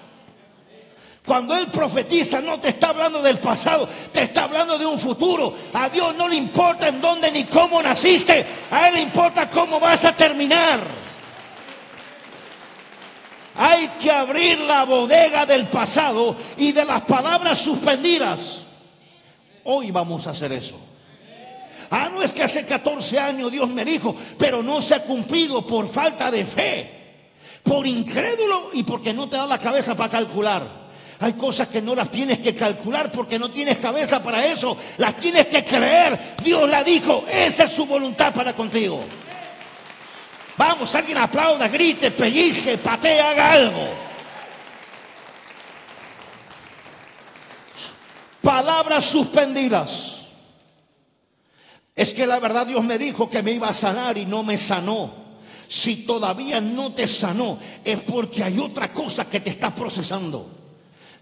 Cuando 1.30 1.54
Él 1.54 1.68
profetiza 1.68 2.40
no 2.40 2.58
te 2.58 2.70
está 2.70 2.88
hablando 2.88 3.22
del 3.22 3.38
pasado, 3.38 3.88
te 4.12 4.22
está 4.22 4.42
hablando 4.42 4.76
de 4.76 4.84
un 4.84 4.98
futuro. 4.98 5.54
A 5.72 5.88
Dios 5.88 6.16
no 6.16 6.26
le 6.26 6.34
importa 6.34 6.88
en 6.88 7.00
dónde 7.00 7.30
ni 7.30 7.44
cómo 7.44 7.80
naciste, 7.80 8.44
a 8.68 8.88
Él 8.88 8.94
le 8.94 9.02
importa 9.02 9.48
cómo 9.48 9.78
vas 9.78 10.04
a 10.04 10.12
terminar. 10.12 10.80
Hay 13.54 13.86
que 14.02 14.10
abrir 14.10 14.58
la 14.58 14.82
bodega 14.82 15.46
del 15.46 15.68
pasado 15.68 16.34
y 16.56 16.72
de 16.72 16.84
las 16.84 17.02
palabras 17.02 17.60
suspendidas. 17.60 18.62
Hoy 19.62 19.92
vamos 19.92 20.26
a 20.26 20.30
hacer 20.30 20.50
eso. 20.50 20.80
Ah, 21.90 22.10
no 22.12 22.22
es 22.24 22.34
que 22.34 22.42
hace 22.42 22.66
14 22.66 23.20
años 23.20 23.52
Dios 23.52 23.68
me 23.68 23.84
dijo, 23.84 24.16
pero 24.36 24.64
no 24.64 24.82
se 24.82 24.96
ha 24.96 25.04
cumplido 25.04 25.64
por 25.64 25.88
falta 25.88 26.28
de 26.28 26.44
fe, 26.44 26.90
por 27.62 27.86
incrédulo 27.86 28.70
y 28.72 28.82
porque 28.82 29.12
no 29.12 29.28
te 29.28 29.36
da 29.36 29.46
la 29.46 29.58
cabeza 29.58 29.94
para 29.94 30.10
calcular. 30.10 30.79
Hay 31.22 31.34
cosas 31.34 31.68
que 31.68 31.82
no 31.82 31.94
las 31.94 32.10
tienes 32.10 32.38
que 32.38 32.54
calcular 32.54 33.12
porque 33.12 33.38
no 33.38 33.50
tienes 33.50 33.76
cabeza 33.76 34.22
para 34.22 34.44
eso. 34.46 34.76
Las 34.96 35.16
tienes 35.16 35.46
que 35.48 35.62
creer. 35.62 36.36
Dios 36.42 36.68
la 36.68 36.82
dijo. 36.82 37.26
Esa 37.30 37.64
es 37.64 37.72
su 37.72 37.84
voluntad 37.84 38.32
para 38.32 38.56
contigo. 38.56 39.04
Vamos, 40.56 40.94
alguien 40.94 41.18
aplauda, 41.18 41.68
grite, 41.68 42.10
pellizque, 42.10 42.78
patee, 42.78 43.20
haga 43.20 43.52
algo. 43.52 43.88
Palabras 48.40 49.04
suspendidas. 49.04 50.26
Es 51.94 52.14
que 52.14 52.26
la 52.26 52.38
verdad 52.38 52.66
Dios 52.66 52.82
me 52.82 52.96
dijo 52.96 53.28
que 53.28 53.42
me 53.42 53.52
iba 53.52 53.68
a 53.68 53.74
sanar 53.74 54.16
y 54.16 54.24
no 54.24 54.42
me 54.42 54.56
sanó. 54.56 55.12
Si 55.68 55.96
todavía 56.06 56.62
no 56.62 56.92
te 56.92 57.06
sanó, 57.06 57.58
es 57.84 58.00
porque 58.00 58.42
hay 58.42 58.58
otra 58.58 58.90
cosa 58.90 59.28
que 59.28 59.40
te 59.40 59.50
está 59.50 59.74
procesando. 59.74 60.59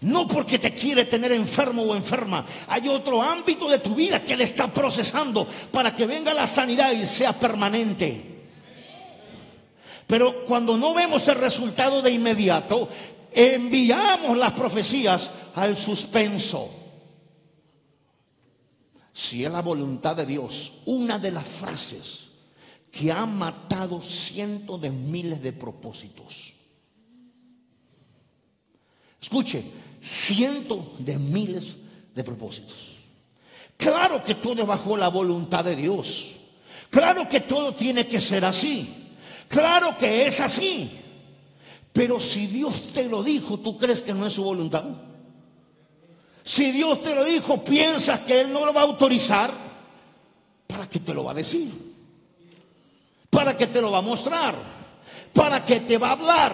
No 0.01 0.27
porque 0.27 0.59
te 0.59 0.73
quiere 0.73 1.05
tener 1.05 1.31
enfermo 1.33 1.83
o 1.83 1.95
enferma. 1.95 2.45
Hay 2.67 2.87
otro 2.87 3.21
ámbito 3.21 3.67
de 3.67 3.79
tu 3.79 3.95
vida 3.95 4.23
que 4.23 4.37
le 4.37 4.45
está 4.45 4.73
procesando 4.73 5.45
para 5.71 5.93
que 5.93 6.05
venga 6.05 6.33
la 6.33 6.47
sanidad 6.47 6.93
y 6.93 7.05
sea 7.05 7.33
permanente. 7.33 8.47
Pero 10.07 10.45
cuando 10.45 10.77
no 10.77 10.93
vemos 10.93 11.27
el 11.27 11.35
resultado 11.35 12.01
de 12.01 12.11
inmediato, 12.11 12.89
enviamos 13.31 14.37
las 14.37 14.53
profecías 14.53 15.29
al 15.53 15.77
suspenso. 15.77 16.69
Si 19.11 19.43
es 19.43 19.51
la 19.51 19.61
voluntad 19.61 20.15
de 20.15 20.25
Dios, 20.25 20.73
una 20.85 21.19
de 21.19 21.31
las 21.31 21.45
frases 21.45 22.27
que 22.89 23.11
ha 23.11 23.25
matado 23.25 24.01
cientos 24.01 24.81
de 24.81 24.89
miles 24.89 25.43
de 25.43 25.51
propósitos. 25.51 26.53
Escuche, 29.21 29.63
cientos 30.01 30.79
de 30.99 31.17
miles 31.17 31.75
de 32.15 32.23
propósitos. 32.23 32.75
Claro 33.77 34.23
que 34.23 34.35
todo 34.35 34.61
es 34.61 34.67
bajo 34.67 34.97
la 34.97 35.07
voluntad 35.07 35.63
de 35.63 35.75
Dios. 35.75 36.35
Claro 36.89 37.29
que 37.29 37.39
todo 37.41 37.73
tiene 37.73 38.07
que 38.07 38.19
ser 38.19 38.43
así. 38.43 38.93
Claro 39.47 39.97
que 39.97 40.27
es 40.27 40.39
así. 40.41 40.89
Pero 41.93 42.19
si 42.19 42.47
Dios 42.47 42.93
te 42.93 43.07
lo 43.07 43.23
dijo, 43.23 43.59
¿tú 43.59 43.77
crees 43.77 44.01
que 44.01 44.13
no 44.13 44.27
es 44.27 44.33
su 44.33 44.43
voluntad? 44.43 44.83
Si 46.43 46.71
Dios 46.71 47.01
te 47.01 47.15
lo 47.15 47.23
dijo, 47.23 47.63
piensas 47.63 48.21
que 48.21 48.41
Él 48.41 48.51
no 48.51 48.65
lo 48.65 48.73
va 48.73 48.81
a 48.81 48.85
autorizar, 48.85 49.51
¿para 50.67 50.89
qué 50.89 50.99
te 50.99 51.13
lo 51.13 51.23
va 51.23 51.31
a 51.31 51.35
decir? 51.35 51.69
¿Para 53.29 53.55
qué 53.55 53.67
te 53.67 53.81
lo 53.81 53.91
va 53.91 53.99
a 53.99 54.01
mostrar? 54.01 54.55
¿Para 55.33 55.63
qué 55.63 55.81
te 55.81 55.97
va 55.97 56.09
a 56.09 56.13
hablar? 56.13 56.53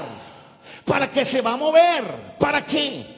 ¿Para 0.84 1.10
qué 1.10 1.26
se 1.26 1.42
va 1.42 1.54
a 1.54 1.58
mover? 1.58 2.04
¿Para 2.38 2.66
qué? 2.66 3.15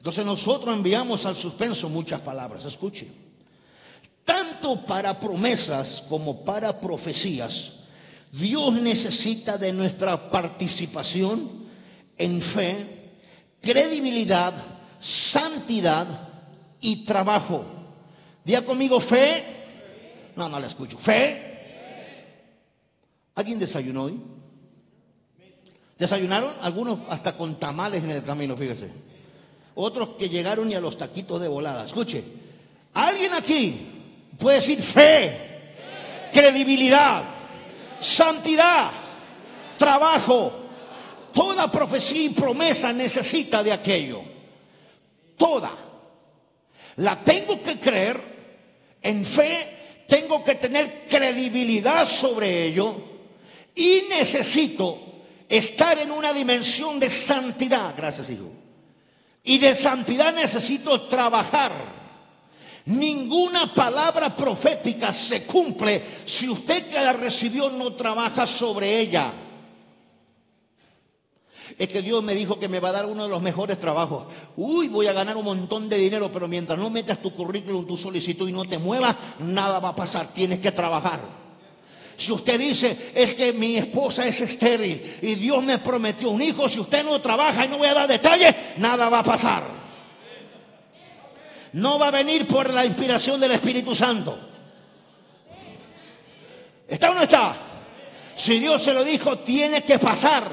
Entonces 0.00 0.24
nosotros 0.24 0.74
enviamos 0.74 1.26
al 1.26 1.36
suspenso 1.36 1.90
muchas 1.90 2.22
palabras. 2.22 2.64
Escuche. 2.64 3.06
Tanto 4.24 4.80
para 4.86 5.20
promesas 5.20 6.02
como 6.08 6.42
para 6.42 6.80
profecías, 6.80 7.72
Dios 8.32 8.72
necesita 8.80 9.58
de 9.58 9.74
nuestra 9.74 10.30
participación 10.30 11.66
en 12.16 12.40
fe, 12.40 13.10
credibilidad, 13.60 14.54
santidad 14.98 16.06
y 16.80 17.04
trabajo. 17.04 17.66
Día 18.42 18.64
conmigo 18.64 19.00
fe. 19.00 19.44
No, 20.34 20.48
no 20.48 20.58
la 20.58 20.66
escucho. 20.66 20.96
Fe. 20.96 21.50
¿Alguien 23.34 23.58
desayunó 23.58 24.04
hoy? 24.04 24.18
¿Desayunaron? 25.98 26.50
Algunos 26.62 27.00
hasta 27.10 27.36
con 27.36 27.56
tamales 27.56 28.02
en 28.02 28.12
el 28.12 28.22
camino, 28.22 28.56
fíjese. 28.56 29.09
Otros 29.82 30.10
que 30.18 30.28
llegaron 30.28 30.70
y 30.70 30.74
a 30.74 30.80
los 30.80 30.98
taquitos 30.98 31.40
de 31.40 31.48
volada. 31.48 31.84
Escuche, 31.84 32.22
alguien 32.92 33.32
aquí 33.32 33.80
puede 34.38 34.56
decir 34.56 34.82
fe, 34.82 35.72
credibilidad, 36.30 37.24
santidad, 37.98 38.90
trabajo. 39.78 40.52
Toda 41.32 41.72
profecía 41.72 42.24
y 42.24 42.28
promesa 42.28 42.92
necesita 42.92 43.62
de 43.62 43.72
aquello. 43.72 44.20
Toda. 45.38 45.72
La 46.96 47.24
tengo 47.24 47.62
que 47.62 47.80
creer 47.80 48.20
en 49.00 49.24
fe, 49.24 50.04
tengo 50.06 50.44
que 50.44 50.56
tener 50.56 51.06
credibilidad 51.08 52.06
sobre 52.06 52.66
ello 52.66 52.96
y 53.74 54.02
necesito 54.10 54.98
estar 55.48 55.96
en 55.98 56.10
una 56.10 56.34
dimensión 56.34 57.00
de 57.00 57.08
santidad. 57.08 57.94
Gracias, 57.96 58.28
hijo. 58.28 58.59
Y 59.42 59.58
de 59.58 59.74
santidad 59.74 60.34
necesito 60.34 61.02
trabajar. 61.02 61.72
Ninguna 62.86 63.72
palabra 63.72 64.34
profética 64.34 65.12
se 65.12 65.44
cumple 65.44 66.02
si 66.24 66.48
usted 66.48 66.88
que 66.88 67.00
la 67.00 67.12
recibió 67.12 67.70
no 67.70 67.92
trabaja 67.92 68.46
sobre 68.46 68.98
ella. 68.98 69.32
Es 71.78 71.88
que 71.88 72.02
Dios 72.02 72.22
me 72.22 72.34
dijo 72.34 72.58
que 72.58 72.68
me 72.68 72.80
va 72.80 72.88
a 72.90 72.92
dar 72.92 73.06
uno 73.06 73.22
de 73.22 73.28
los 73.28 73.40
mejores 73.40 73.78
trabajos. 73.78 74.26
Uy, 74.56 74.88
voy 74.88 75.06
a 75.06 75.12
ganar 75.12 75.36
un 75.36 75.44
montón 75.44 75.88
de 75.88 75.96
dinero, 75.96 76.30
pero 76.32 76.48
mientras 76.48 76.78
no 76.78 76.90
metas 76.90 77.22
tu 77.22 77.32
currículum, 77.32 77.86
tu 77.86 77.96
solicitud 77.96 78.48
y 78.48 78.52
no 78.52 78.64
te 78.64 78.78
muevas, 78.78 79.16
nada 79.38 79.78
va 79.78 79.90
a 79.90 79.96
pasar. 79.96 80.32
Tienes 80.34 80.58
que 80.58 80.72
trabajar. 80.72 81.20
Si 82.20 82.32
usted 82.32 82.60
dice, 82.60 83.12
es 83.14 83.34
que 83.34 83.54
mi 83.54 83.78
esposa 83.78 84.26
es 84.26 84.42
estéril 84.42 85.02
y 85.22 85.36
Dios 85.36 85.64
me 85.64 85.78
prometió 85.78 86.28
un 86.28 86.42
hijo, 86.42 86.68
si 86.68 86.78
usted 86.78 87.02
no 87.02 87.18
trabaja 87.18 87.64
y 87.64 87.68
no 87.70 87.78
voy 87.78 87.88
a 87.88 87.94
dar 87.94 88.06
detalles, 88.06 88.54
nada 88.76 89.08
va 89.08 89.20
a 89.20 89.24
pasar. 89.24 89.64
No 91.72 91.98
va 91.98 92.08
a 92.08 92.10
venir 92.10 92.46
por 92.46 92.74
la 92.74 92.84
inspiración 92.84 93.40
del 93.40 93.52
Espíritu 93.52 93.94
Santo. 93.94 94.38
¿Está 96.86 97.10
o 97.10 97.14
no 97.14 97.22
está? 97.22 97.56
Si 98.36 98.60
Dios 98.60 98.84
se 98.84 98.92
lo 98.92 99.02
dijo, 99.02 99.38
tiene 99.38 99.82
que 99.82 99.98
pasar. 99.98 100.46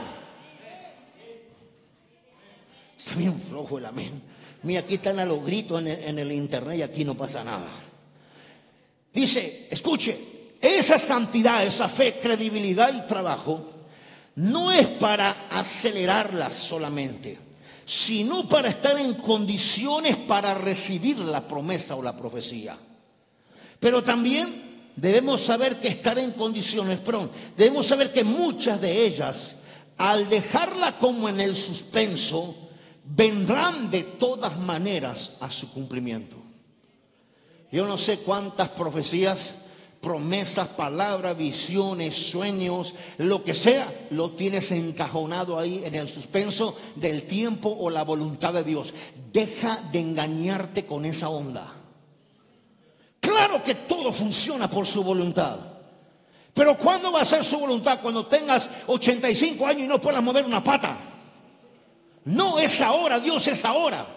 Está 2.98 3.16
bien 3.16 3.42
flojo 3.42 3.78
el 3.78 3.88
amén. 3.88 4.22
Mira, 4.64 4.80
aquí 4.80 4.94
están 4.94 5.20
a 5.20 5.26
los 5.26 5.44
gritos 5.44 5.82
en 5.82 5.88
el, 5.88 6.04
en 6.06 6.20
el 6.20 6.32
internet 6.32 6.78
y 6.78 6.82
aquí 6.82 7.04
no 7.04 7.16
pasa 7.16 7.44
nada. 7.44 7.72
Dice, 9.14 9.68
escuche, 9.70 10.37
esa 10.62 10.98
santidad, 11.00 11.66
esa 11.66 11.90
fe, 11.90 12.20
credibilidad 12.22 12.94
y 12.94 13.08
trabajo 13.08 13.74
no 14.36 14.72
es 14.72 14.88
para 14.88 15.48
acelerarlas 15.50 16.54
solamente, 16.54 17.40
sino 17.86 18.48
para 18.48 18.70
estar 18.70 18.98
en 19.00 19.16
condiciones 19.16 20.16
para 20.16 20.54
recibir 20.54 21.18
la 21.18 21.48
promesa 21.48 21.96
o 21.96 22.04
la 22.04 22.16
profecía. 22.16 22.78
Pero 23.80 24.04
también 24.04 24.48
debemos 24.96 25.42
saber 25.42 25.78
que 25.78 25.88
estar 25.88 26.20
en 26.20 26.32
condiciones, 26.32 27.00
perdón, 27.00 27.32
debemos 27.56 27.88
saber 27.88 28.12
que 28.12 28.24
muchas 28.24 28.80
de 28.80 29.06
ellas, 29.06 29.56
al 29.98 30.30
dejarla 30.30 30.98
como 31.00 31.30
en 31.30 31.40
el 31.40 31.56
suspenso, 31.56 32.56
vendrán 33.04 33.90
de 33.90 34.04
todas 34.04 34.58
maneras 34.60 35.32
a 35.40 35.50
su 35.50 35.72
cumplimiento. 35.72 36.36
Yo 37.72 37.88
no 37.88 37.98
sé 37.98 38.20
cuántas 38.20 38.70
profecías 38.70 39.54
promesas, 40.01 40.68
palabras, 40.70 41.38
visiones, 41.38 42.16
sueños, 42.16 42.94
lo 43.18 43.44
que 43.44 43.54
sea, 43.54 43.92
lo 44.12 44.32
tienes 44.32 44.72
encajonado 44.72 45.58
ahí 45.58 45.82
en 45.84 45.96
el 45.96 46.08
suspenso 46.08 46.75
del 46.96 47.24
tiempo 47.24 47.75
o 47.80 47.89
la 47.89 48.04
voluntad 48.04 48.54
de 48.54 48.63
Dios. 48.63 48.94
Deja 49.32 49.77
de 49.92 50.00
engañarte 50.00 50.86
con 50.86 51.06
esa 51.06 51.30
onda. 51.30 51.72
Claro 53.20 53.63
que 53.63 53.75
todo 53.75 54.13
funciona 54.13 54.70
por 54.70 54.88
su 54.88 55.04
voluntad. 55.04 55.58
Pero 56.54 56.75
¿cuándo 56.77 57.12
va 57.12 57.22
a 57.22 57.25
ser 57.25 57.46
su 57.46 57.60
voluntad? 57.60 58.00
Cuando 58.01 58.25
tengas 58.25 58.70
85 58.88 59.66
años 59.66 59.82
y 59.82 59.88
no 59.88 60.01
puedas 60.01 60.24
mover 60.24 60.46
una 60.46 60.63
pata. 60.63 60.98
No 62.25 62.58
es 62.60 62.82
ahora, 62.82 63.20
Dios 63.20 63.48
es 63.48 63.63
ahora. 63.63 64.17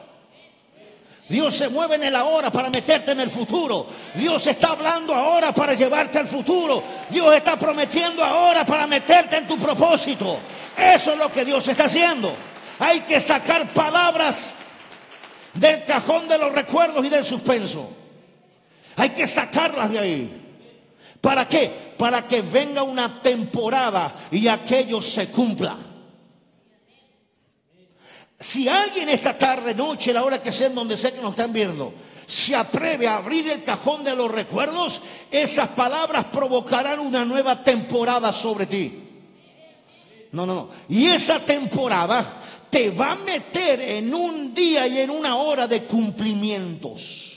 Dios 1.30 1.54
se 1.54 1.68
mueve 1.68 1.94
en 1.94 2.02
el 2.02 2.16
ahora 2.16 2.50
para 2.50 2.70
meterte 2.70 3.12
en 3.12 3.20
el 3.20 3.30
futuro. 3.30 3.86
Dios 4.16 4.44
está 4.48 4.72
hablando 4.72 5.14
ahora 5.14 5.52
para 5.52 5.74
llevarte 5.74 6.18
al 6.18 6.26
futuro. 6.26 6.82
Dios 7.08 7.32
está 7.36 7.56
prometiendo 7.56 8.24
ahora 8.24 8.66
para 8.66 8.88
meterte 8.88 9.36
en 9.36 9.46
tu 9.46 9.56
propósito. 9.56 10.38
Eso 10.76 11.12
es 11.12 11.18
lo 11.18 11.28
que 11.28 11.44
Dios 11.44 11.68
está 11.68 11.84
haciendo. 11.84 12.32
Hay 12.80 13.02
que 13.02 13.20
sacar 13.20 13.68
palabras 13.68 14.54
del 15.54 15.84
cajón 15.84 16.26
de 16.26 16.36
los 16.36 16.50
recuerdos 16.50 17.06
y 17.06 17.08
del 17.08 17.24
suspenso. 17.24 17.88
Hay 18.96 19.10
que 19.10 19.28
sacarlas 19.28 19.92
de 19.92 19.98
ahí. 20.00 20.42
¿Para 21.20 21.46
qué? 21.46 21.94
Para 21.96 22.26
que 22.26 22.42
venga 22.42 22.82
una 22.82 23.22
temporada 23.22 24.12
y 24.32 24.48
aquello 24.48 25.00
se 25.00 25.28
cumpla. 25.28 25.76
Si 28.40 28.66
alguien 28.66 29.10
esta 29.10 29.36
tarde, 29.36 29.74
noche, 29.74 30.14
la 30.14 30.24
hora 30.24 30.42
que 30.42 30.50
sea, 30.50 30.68
en 30.68 30.74
donde 30.74 30.96
sea 30.96 31.12
que 31.12 31.20
nos 31.20 31.32
están 31.32 31.52
viendo, 31.52 31.92
se 32.26 32.56
atreve 32.56 33.06
a 33.06 33.16
abrir 33.16 33.46
el 33.50 33.62
cajón 33.62 34.02
de 34.02 34.16
los 34.16 34.32
recuerdos, 34.32 35.02
esas 35.30 35.68
palabras 35.68 36.24
provocarán 36.26 37.00
una 37.00 37.24
nueva 37.26 37.62
temporada 37.62 38.32
sobre 38.32 38.64
ti. 38.64 38.98
No, 40.32 40.46
no, 40.46 40.54
no. 40.54 40.70
Y 40.88 41.06
esa 41.08 41.38
temporada 41.40 42.24
te 42.70 42.90
va 42.90 43.12
a 43.12 43.16
meter 43.16 43.80
en 43.80 44.14
un 44.14 44.54
día 44.54 44.86
y 44.86 45.00
en 45.00 45.10
una 45.10 45.36
hora 45.36 45.66
de 45.66 45.84
cumplimientos. 45.84 47.29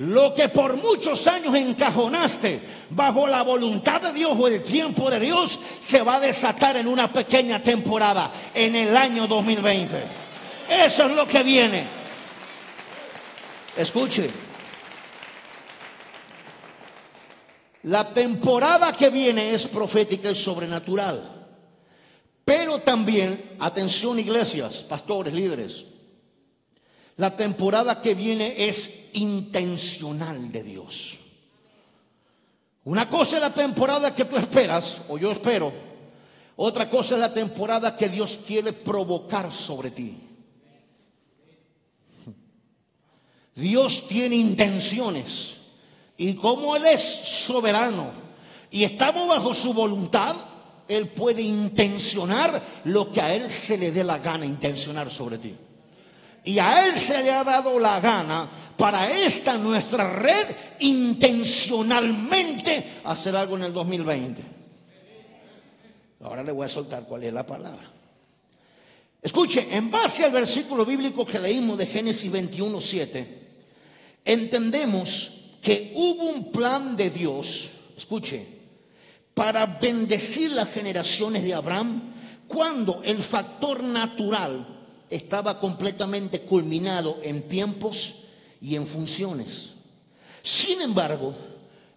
Lo 0.00 0.34
que 0.34 0.48
por 0.48 0.78
muchos 0.78 1.26
años 1.26 1.54
encajonaste 1.54 2.62
bajo 2.88 3.26
la 3.26 3.42
voluntad 3.42 4.00
de 4.00 4.14
Dios 4.14 4.32
o 4.38 4.48
el 4.48 4.62
tiempo 4.62 5.10
de 5.10 5.20
Dios 5.20 5.58
se 5.78 6.00
va 6.00 6.16
a 6.16 6.20
desatar 6.20 6.78
en 6.78 6.88
una 6.88 7.12
pequeña 7.12 7.62
temporada 7.62 8.32
en 8.54 8.76
el 8.76 8.96
año 8.96 9.26
2020. 9.26 10.02
Eso 10.70 11.06
es 11.06 11.14
lo 11.14 11.26
que 11.26 11.42
viene. 11.42 11.84
Escuche. 13.76 14.30
La 17.82 18.08
temporada 18.08 18.94
que 18.94 19.10
viene 19.10 19.52
es 19.52 19.66
profética 19.66 20.30
y 20.30 20.34
sobrenatural. 20.34 21.46
Pero 22.42 22.78
también, 22.78 23.56
atención 23.58 24.18
iglesias, 24.18 24.76
pastores, 24.76 25.34
líderes, 25.34 25.84
la 27.20 27.36
temporada 27.36 28.00
que 28.00 28.14
viene 28.14 28.54
es 28.56 29.10
intencional 29.12 30.50
de 30.50 30.62
Dios. 30.62 31.18
Una 32.84 33.10
cosa 33.10 33.36
es 33.36 33.42
la 33.42 33.52
temporada 33.52 34.14
que 34.14 34.24
tú 34.24 34.38
esperas, 34.38 35.02
o 35.06 35.18
yo 35.18 35.30
espero. 35.30 35.70
Otra 36.56 36.88
cosa 36.88 37.16
es 37.16 37.20
la 37.20 37.34
temporada 37.34 37.94
que 37.94 38.08
Dios 38.08 38.40
quiere 38.46 38.72
provocar 38.72 39.52
sobre 39.52 39.90
ti. 39.90 40.16
Dios 43.54 44.08
tiene 44.08 44.36
intenciones. 44.36 45.56
Y 46.16 46.32
como 46.36 46.74
Él 46.74 46.86
es 46.86 47.02
soberano 47.02 48.12
y 48.70 48.84
estamos 48.84 49.28
bajo 49.28 49.52
su 49.52 49.74
voluntad, 49.74 50.36
Él 50.88 51.08
puede 51.08 51.42
intencionar 51.42 52.62
lo 52.84 53.12
que 53.12 53.20
a 53.20 53.34
Él 53.34 53.50
se 53.50 53.76
le 53.76 53.92
dé 53.92 54.04
la 54.04 54.20
gana 54.20 54.46
intencionar 54.46 55.10
sobre 55.10 55.36
ti. 55.36 55.54
Y 56.44 56.58
a 56.58 56.86
Él 56.86 56.98
se 56.98 57.22
le 57.22 57.30
ha 57.30 57.44
dado 57.44 57.78
la 57.78 58.00
gana 58.00 58.48
para 58.76 59.10
esta 59.10 59.58
nuestra 59.58 60.10
red 60.10 60.46
intencionalmente 60.80 63.00
hacer 63.04 63.36
algo 63.36 63.56
en 63.56 63.64
el 63.64 63.72
2020. 63.72 64.42
Ahora 66.22 66.42
le 66.42 66.52
voy 66.52 66.66
a 66.66 66.70
soltar 66.70 67.04
cuál 67.04 67.24
es 67.24 67.32
la 67.32 67.46
palabra. 67.46 67.90
Escuche, 69.22 69.68
en 69.70 69.90
base 69.90 70.24
al 70.24 70.32
versículo 70.32 70.86
bíblico 70.86 71.26
que 71.26 71.38
leímos 71.38 71.76
de 71.76 71.86
Génesis 71.86 72.30
21, 72.30 72.80
7, 72.80 73.38
entendemos 74.24 75.32
que 75.60 75.92
hubo 75.94 76.30
un 76.30 76.50
plan 76.50 76.96
de 76.96 77.10
Dios, 77.10 77.68
escuche, 77.96 78.46
para 79.34 79.66
bendecir 79.66 80.52
las 80.52 80.72
generaciones 80.72 81.42
de 81.42 81.52
Abraham 81.52 82.00
cuando 82.48 83.02
el 83.02 83.22
factor 83.22 83.82
natural 83.82 84.79
estaba 85.10 85.58
completamente 85.58 86.40
culminado 86.42 87.18
en 87.22 87.42
tiempos 87.42 88.14
y 88.62 88.76
en 88.76 88.86
funciones. 88.86 89.70
Sin 90.42 90.80
embargo, 90.80 91.34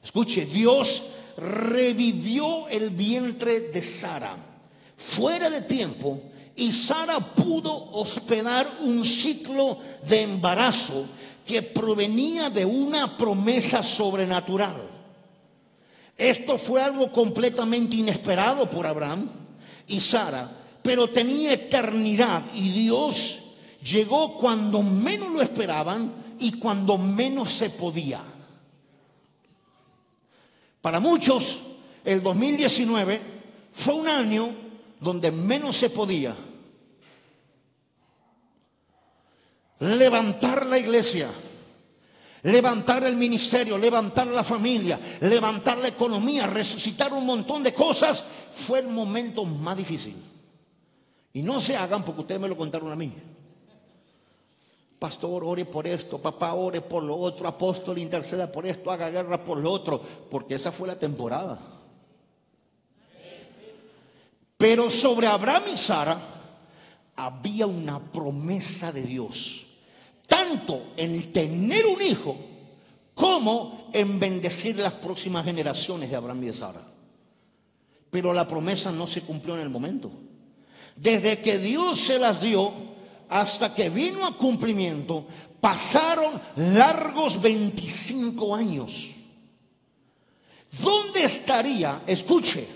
escuche, 0.03 0.45
Dios 0.45 1.03
revivió 1.37 2.67
el 2.67 2.89
vientre 2.89 3.59
de 3.71 3.81
Sara 3.81 4.35
fuera 4.97 5.49
de 5.49 5.61
tiempo 5.61 6.21
y 6.55 6.71
Sara 6.71 7.19
pudo 7.19 7.91
hospedar 7.91 8.69
un 8.81 9.05
ciclo 9.05 9.79
de 10.07 10.23
embarazo 10.23 11.05
que 11.45 11.61
provenía 11.61 12.49
de 12.49 12.65
una 12.65 13.17
promesa 13.17 13.83
sobrenatural. 13.83 14.89
Esto 16.17 16.57
fue 16.57 16.81
algo 16.81 17.11
completamente 17.11 17.95
inesperado 17.95 18.69
por 18.69 18.85
Abraham 18.85 19.27
y 19.87 19.99
Sara 19.99 20.62
pero 20.83 21.09
tenía 21.09 21.53
eternidad 21.53 22.43
y 22.53 22.69
Dios 22.69 23.39
llegó 23.81 24.37
cuando 24.37 24.83
menos 24.83 25.29
lo 25.31 25.41
esperaban 25.41 26.35
y 26.39 26.59
cuando 26.59 26.97
menos 26.97 27.53
se 27.53 27.69
podía. 27.69 28.21
Para 30.81 30.99
muchos, 30.99 31.59
el 32.03 32.21
2019 32.21 33.21
fue 33.71 33.93
un 33.93 34.07
año 34.09 34.49
donde 34.99 35.31
menos 35.31 35.77
se 35.77 35.89
podía. 35.89 36.35
Levantar 39.79 40.65
la 40.65 40.77
iglesia, 40.77 41.29
levantar 42.43 43.05
el 43.05 43.15
ministerio, 43.15 43.77
levantar 43.77 44.27
la 44.27 44.43
familia, 44.43 44.99
levantar 45.21 45.77
la 45.77 45.87
economía, 45.87 46.45
resucitar 46.47 47.13
un 47.13 47.25
montón 47.25 47.63
de 47.63 47.73
cosas, 47.73 48.23
fue 48.53 48.79
el 48.79 48.87
momento 48.87 49.45
más 49.45 49.77
difícil. 49.77 50.32
Y 51.33 51.41
no 51.41 51.59
se 51.59 51.75
hagan 51.75 52.03
porque 52.03 52.21
ustedes 52.21 52.39
me 52.39 52.47
lo 52.47 52.55
contaron 52.55 52.91
a 52.91 52.95
mí. 52.95 53.11
Pastor, 54.99 55.43
ore 55.43 55.65
por 55.65 55.85
esto, 55.85 56.21
papá, 56.21 56.53
ore 56.53 56.79
por 56.79 57.03
lo 57.03 57.17
otro, 57.17 57.47
apóstol, 57.47 57.97
interceda 57.97 58.49
por 58.49 58.65
esto, 58.65 58.89
haga 58.89 59.09
guerra 59.09 59.43
por 59.43 59.57
lo 59.57 59.71
otro, 59.71 60.01
porque 60.29 60.55
esa 60.55 60.71
fue 60.71 60.87
la 60.87 60.97
temporada. 60.97 61.59
Pero 64.55 64.89
sobre 64.89 65.27
Abraham 65.27 65.63
y 65.73 65.77
Sara 65.77 66.17
había 67.17 67.67
una 67.67 67.99
promesa 67.99 68.93
de 68.93 69.01
Dios, 69.01 69.65
tanto 70.25 70.93
en 70.95 71.33
tener 71.33 71.85
un 71.85 72.01
hijo 72.01 72.37
como 73.13 73.89
en 73.91 74.19
bendecir 74.19 74.77
las 74.77 74.93
próximas 74.93 75.43
generaciones 75.43 76.09
de 76.09 76.15
Abraham 76.15 76.43
y 76.43 76.47
de 76.47 76.53
Sara. 76.53 76.81
Pero 78.09 78.33
la 78.33 78.47
promesa 78.47 78.91
no 78.91 79.05
se 79.05 79.21
cumplió 79.21 79.55
en 79.55 79.61
el 79.61 79.69
momento. 79.69 80.11
Desde 80.95 81.39
que 81.39 81.57
Dios 81.57 81.99
se 81.99 82.19
las 82.19 82.41
dio 82.41 82.73
hasta 83.29 83.73
que 83.73 83.89
vino 83.89 84.25
a 84.25 84.37
cumplimiento, 84.37 85.25
pasaron 85.59 86.39
largos 86.55 87.41
25 87.41 88.55
años. 88.55 89.09
¿Dónde 90.81 91.23
estaría, 91.23 92.01
escuche, 92.07 92.67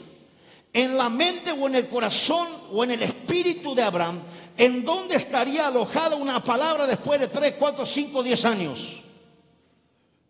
en 0.73 0.97
la 0.97 1.09
mente 1.09 1.51
o 1.51 1.67
en 1.67 1.75
el 1.75 1.87
corazón 1.87 2.47
o 2.71 2.83
en 2.83 2.91
el 2.91 3.03
espíritu 3.03 3.73
de 3.73 3.83
Abraham, 3.83 4.21
en 4.57 4.83
dónde 4.83 5.15
estaría 5.15 5.67
alojada 5.67 6.15
una 6.15 6.43
palabra 6.43 6.85
después 6.85 7.19
de 7.19 7.27
3, 7.27 7.55
4, 7.57 7.85
5, 7.85 8.23
10 8.23 8.45
años? 8.45 9.03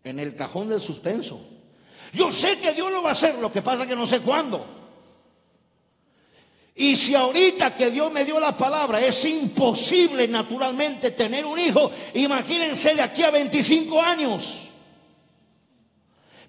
En 0.04 0.18
el 0.18 0.34
cajón 0.36 0.68
del 0.68 0.80
suspenso. 0.80 1.40
Yo 2.12 2.32
sé 2.32 2.58
que 2.58 2.72
Dios 2.72 2.90
lo 2.90 3.02
va 3.02 3.10
a 3.10 3.12
hacer, 3.12 3.34
lo 3.36 3.52
que 3.52 3.62
pasa 3.62 3.86
que 3.86 3.96
no 3.96 4.06
sé 4.06 4.20
cuándo. 4.20 4.77
Y 6.80 6.94
si 6.94 7.12
ahorita 7.16 7.74
que 7.74 7.90
Dios 7.90 8.12
me 8.12 8.24
dio 8.24 8.38
la 8.38 8.56
palabra 8.56 9.04
es 9.04 9.24
imposible 9.24 10.28
naturalmente 10.28 11.10
tener 11.10 11.44
un 11.44 11.58
hijo, 11.58 11.90
imagínense 12.14 12.94
de 12.94 13.02
aquí 13.02 13.24
a 13.24 13.32
25 13.32 14.00
años. 14.00 14.68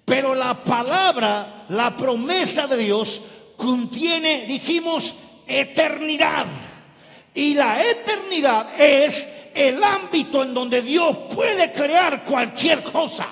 Pero 0.04 0.36
la 0.36 0.62
palabra, 0.62 1.66
la 1.70 1.96
promesa 1.96 2.68
de 2.68 2.76
Dios 2.76 3.20
contiene, 3.56 4.46
dijimos, 4.46 5.14
eternidad. 5.48 6.46
Y 7.34 7.54
la 7.54 7.82
eternidad 7.84 8.80
es 8.80 9.26
el 9.52 9.82
ámbito 9.82 10.44
en 10.44 10.54
donde 10.54 10.80
Dios 10.80 11.16
puede 11.34 11.72
crear 11.72 12.24
cualquier 12.24 12.84
cosa. 12.84 13.26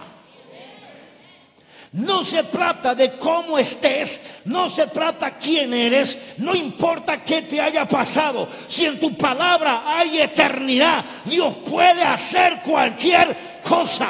No 1.93 2.25
se 2.25 2.43
trata 2.45 2.95
de 2.95 3.13
cómo 3.13 3.59
estés, 3.59 4.21
no 4.45 4.69
se 4.69 4.89
trata 4.89 5.39
quién 5.39 5.73
eres, 5.73 6.19
no 6.37 6.55
importa 6.55 7.25
qué 7.25 7.43
te 7.43 7.61
haya 7.61 7.89
pasado. 7.89 8.47
Si 8.69 8.85
en 8.85 9.01
tu 9.01 9.17
palabra 9.17 9.83
hay 9.87 10.21
eternidad, 10.21 11.03
Dios 11.25 11.57
puede 11.69 12.03
hacer 12.03 12.61
cualquier 12.63 13.35
cosa. 13.67 14.09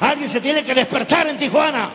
Alguien 0.00 0.30
se 0.30 0.40
tiene 0.40 0.64
que 0.64 0.74
despertar 0.74 1.26
en 1.26 1.38
Tijuana. 1.38 1.90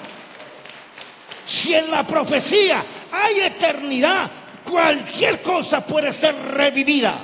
Si 1.46 1.74
en 1.74 1.90
la 1.90 2.06
profecía 2.06 2.84
hay 3.12 3.40
eternidad, 3.40 4.30
cualquier 4.64 5.42
cosa 5.42 5.84
puede 5.84 6.14
ser 6.14 6.36
revivida. 6.36 7.20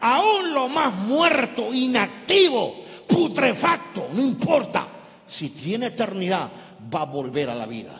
Aún 0.00 0.54
lo 0.54 0.68
más 0.68 0.94
muerto, 0.94 1.74
inactivo, 1.74 2.87
no 4.12 4.22
importa. 4.22 4.86
Si 5.26 5.50
tiene 5.50 5.86
eternidad, 5.86 6.48
va 6.92 7.02
a 7.02 7.06
volver 7.06 7.50
a 7.50 7.54
la 7.54 7.66
vida. 7.66 7.98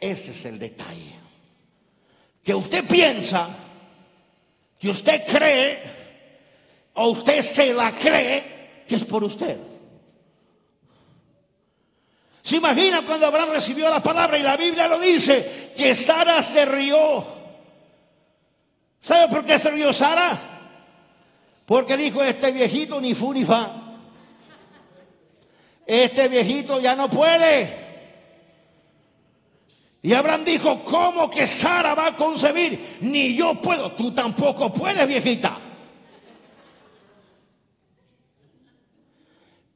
Ese 0.00 0.32
es 0.32 0.44
el 0.46 0.58
detalle. 0.58 1.14
Que 2.42 2.54
usted 2.54 2.84
piensa, 2.86 3.48
que 4.78 4.90
usted 4.90 5.24
cree, 5.26 5.82
o 6.94 7.10
usted 7.10 7.42
se 7.42 7.72
la 7.72 7.92
cree, 7.92 8.84
que 8.86 8.96
es 8.96 9.04
por 9.04 9.24
usted. 9.24 9.58
¿Se 12.42 12.56
imagina 12.56 13.00
cuando 13.06 13.26
Abraham 13.26 13.50
recibió 13.52 13.88
la 13.88 14.02
palabra 14.02 14.36
y 14.38 14.42
la 14.42 14.56
Biblia 14.56 14.86
lo 14.88 15.00
dice? 15.00 15.72
Que 15.76 15.94
Sara 15.94 16.42
se 16.42 16.66
rió. 16.66 17.24
¿Sabe 19.00 19.28
por 19.28 19.44
qué 19.44 19.58
se 19.58 19.70
rió 19.70 19.92
Sara? 19.92 20.53
Porque 21.66 21.96
dijo, 21.96 22.22
este 22.22 22.52
viejito 22.52 23.00
ni 23.00 23.14
fu 23.14 23.32
ni 23.32 23.44
fa. 23.44 23.80
Este 25.86 26.28
viejito 26.28 26.80
ya 26.80 26.94
no 26.94 27.08
puede. 27.08 27.84
Y 30.02 30.12
Abraham 30.12 30.44
dijo, 30.44 30.84
¿cómo 30.84 31.30
que 31.30 31.46
Sara 31.46 31.94
va 31.94 32.08
a 32.08 32.16
concebir? 32.16 32.98
Ni 33.00 33.34
yo 33.34 33.60
puedo, 33.60 33.92
tú 33.92 34.12
tampoco 34.12 34.70
puedes, 34.70 35.06
viejita. 35.08 35.58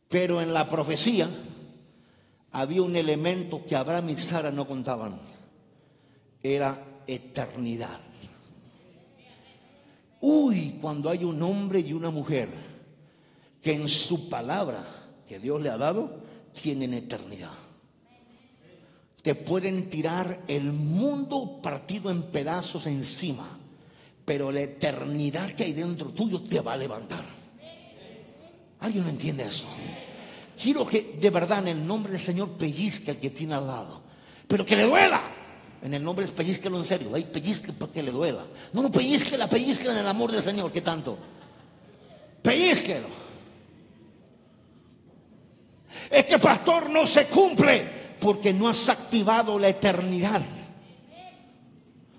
Pero 0.09 0.43
en 0.43 0.53
la 0.53 0.69
profecía 0.69 1.29
había 2.53 2.83
un 2.83 2.97
elemento 2.97 3.65
que 3.65 3.77
Abraham 3.77 4.11
y 4.11 4.21
Sara 4.21 4.51
no 4.51 4.67
contaban. 4.67 5.19
Era 6.43 6.79
eternidad. 7.07 8.08
Uy, 10.21 10.79
cuando 10.81 11.11
hay 11.11 11.25
un 11.25 11.43
hombre 11.43 11.81
y 11.81 11.93
una 11.93 12.11
mujer 12.11 12.49
que 13.63 13.73
en 13.73 13.89
su 13.89 14.29
palabra 14.29 14.83
que 15.29 15.39
Dios 15.39 15.61
le 15.61 15.71
ha 15.71 15.79
dado 15.79 16.21
tienen 16.61 16.95
eternidad. 16.95 17.53
Te 19.23 19.35
pueden 19.35 19.91
tirar 19.91 20.43
el 20.49 20.73
mundo 20.73 21.61
partido 21.61 22.11
en 22.11 22.23
pedazos 22.23 22.87
encima, 22.87 23.59
pero 24.25 24.51
la 24.51 24.63
eternidad 24.63 25.51
que 25.53 25.65
hay 25.65 25.73
dentro 25.73 26.11
tuyo 26.11 26.43
te 26.43 26.61
va 26.61 26.73
a 26.73 26.77
levantar. 26.77 27.25
¿Alguien 28.81 29.05
no 29.05 29.11
entiende 29.11 29.45
eso? 29.45 29.67
Quiero 30.61 30.87
que 30.87 31.19
de 31.21 31.31
verdad 31.31 31.61
en 31.61 31.69
el 31.69 31.87
nombre 31.87 32.13
del 32.13 32.21
Señor 32.21 32.51
pellizque 32.53 33.11
al 33.11 33.19
que 33.19 33.31
tiene 33.31 33.55
al 33.55 33.67
lado, 33.67 34.03
pero 34.47 34.65
que 34.65 34.77
le 34.77 34.85
duela. 34.85 35.38
En 35.83 35.95
el 35.95 36.03
nombre 36.03 36.27
de 36.27 36.33
pellizquelo 36.33 36.77
en 36.77 36.85
serio, 36.85 37.15
hay 37.15 37.25
pellizque 37.25 37.73
para 37.73 37.93
que 37.93 38.03
le 38.03 38.11
duela. 38.11 38.45
No, 38.73 38.83
no 38.83 38.91
pellizquela, 38.91 39.49
pellizquela 39.49 39.93
en 39.93 39.99
el 39.99 40.09
amor 40.09 40.33
del 40.33 40.43
Señor, 40.43 40.73
¿qué 40.73 40.81
tanto? 40.81 41.17
Pellizquelo. 42.43 43.07
Es 46.11 46.25
que 46.25 46.39
pastor 46.39 46.91
no 46.91 47.07
se 47.07 47.27
cumple 47.27 47.99
porque 48.21 48.53
no 48.53 48.69
has 48.69 48.89
activado 48.89 49.59
la 49.59 49.69
eternidad. 49.69 50.43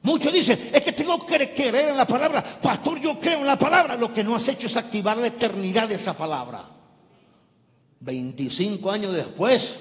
Muchos 0.02 0.32
dicen, 0.32 0.70
es 0.74 0.82
que 0.82 0.94
tengo 0.94 1.26
que 1.26 1.54
creer 1.54 1.90
en 1.90 1.98
la 1.98 2.08
palabra. 2.08 2.42
Pastor, 2.42 3.00
yo 3.02 3.20
creo 3.20 3.40
en 3.40 3.48
la 3.48 3.60
palabra. 3.60 3.98
Lo 3.98 4.14
que 4.14 4.24
no 4.24 4.36
has 4.36 4.48
hecho 4.48 4.68
es 4.68 4.78
activar 4.78 5.18
la 5.18 5.28
eternidad 5.28 5.90
de 5.90 5.96
esa 5.96 6.14
palabra. 6.14 6.64
25 8.00 8.90
años 8.90 9.14
después, 9.14 9.78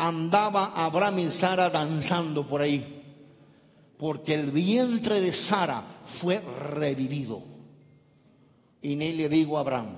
andaba 0.00 0.72
Abraham 0.74 1.18
y 1.20 1.30
Sara 1.30 1.68
danzando 1.68 2.46
por 2.46 2.62
ahí. 2.62 2.96
Porque 3.98 4.34
el 4.34 4.50
vientre 4.50 5.20
de 5.20 5.32
Sara 5.32 5.82
fue 6.06 6.40
revivido. 6.40 7.42
Y 8.80 8.96
ni 8.96 9.12
le 9.12 9.28
digo 9.28 9.58
a 9.58 9.60
Abraham, 9.60 9.94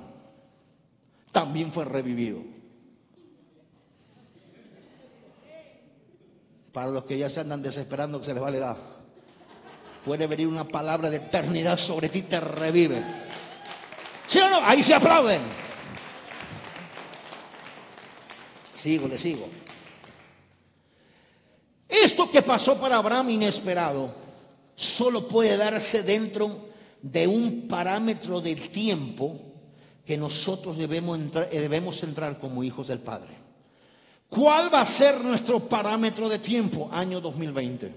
también 1.31 1.71
fue 1.71 1.85
revivido. 1.85 2.41
Para 6.73 6.91
los 6.91 7.05
que 7.05 7.17
ya 7.17 7.31
se 7.31 7.41
andan 7.41 7.63
desesperando 7.63 8.19
que 8.19 8.27
se 8.27 8.35
les 8.35 8.43
va 8.43 8.51
la 8.51 8.57
edad. 8.57 8.77
Puede 10.05 10.27
venir 10.27 10.49
una 10.49 10.67
palabra 10.67 11.11
de 11.11 11.19
eternidad 11.19 11.79
sobre 11.79 12.09
ti, 12.09 12.23
te 12.23 12.41
revive. 12.41 13.05
¿Sí 14.27 14.41
o 14.41 14.51
no? 14.51 14.67
Ahí 14.67 14.83
se 14.83 14.95
aplauden. 14.95 15.41
Sigo, 18.75 19.07
le 19.07 19.17
sigo. 19.17 19.62
Esto 21.93 22.31
que 22.31 22.41
pasó 22.41 22.81
para 22.81 22.97
Abraham 22.97 23.29
inesperado 23.31 24.15
solo 24.75 25.29
puede 25.29 25.59
darse 25.59 26.03
dentro 26.03 26.71
de 27.03 27.27
un 27.27 27.69
parámetro 27.69 28.41
del 28.41 28.71
tiempo 28.71 29.39
que 30.07 30.17
nosotros 30.17 30.79
debemos 30.79 31.19
entrar, 31.19 31.51
debemos 31.51 32.03
entrar 32.03 32.39
como 32.39 32.65
hijos 32.65 32.89
del 32.89 33.01
Padre. 33.01 33.37
¿Cuál 34.31 34.73
va 34.73 34.81
a 34.81 34.87
ser 34.87 35.21
nuestro 35.21 35.61
parámetro 35.69 36.31
de 36.31 36.39
tiempo? 36.39 36.89
Año 36.91 37.21
2020. 37.21 37.95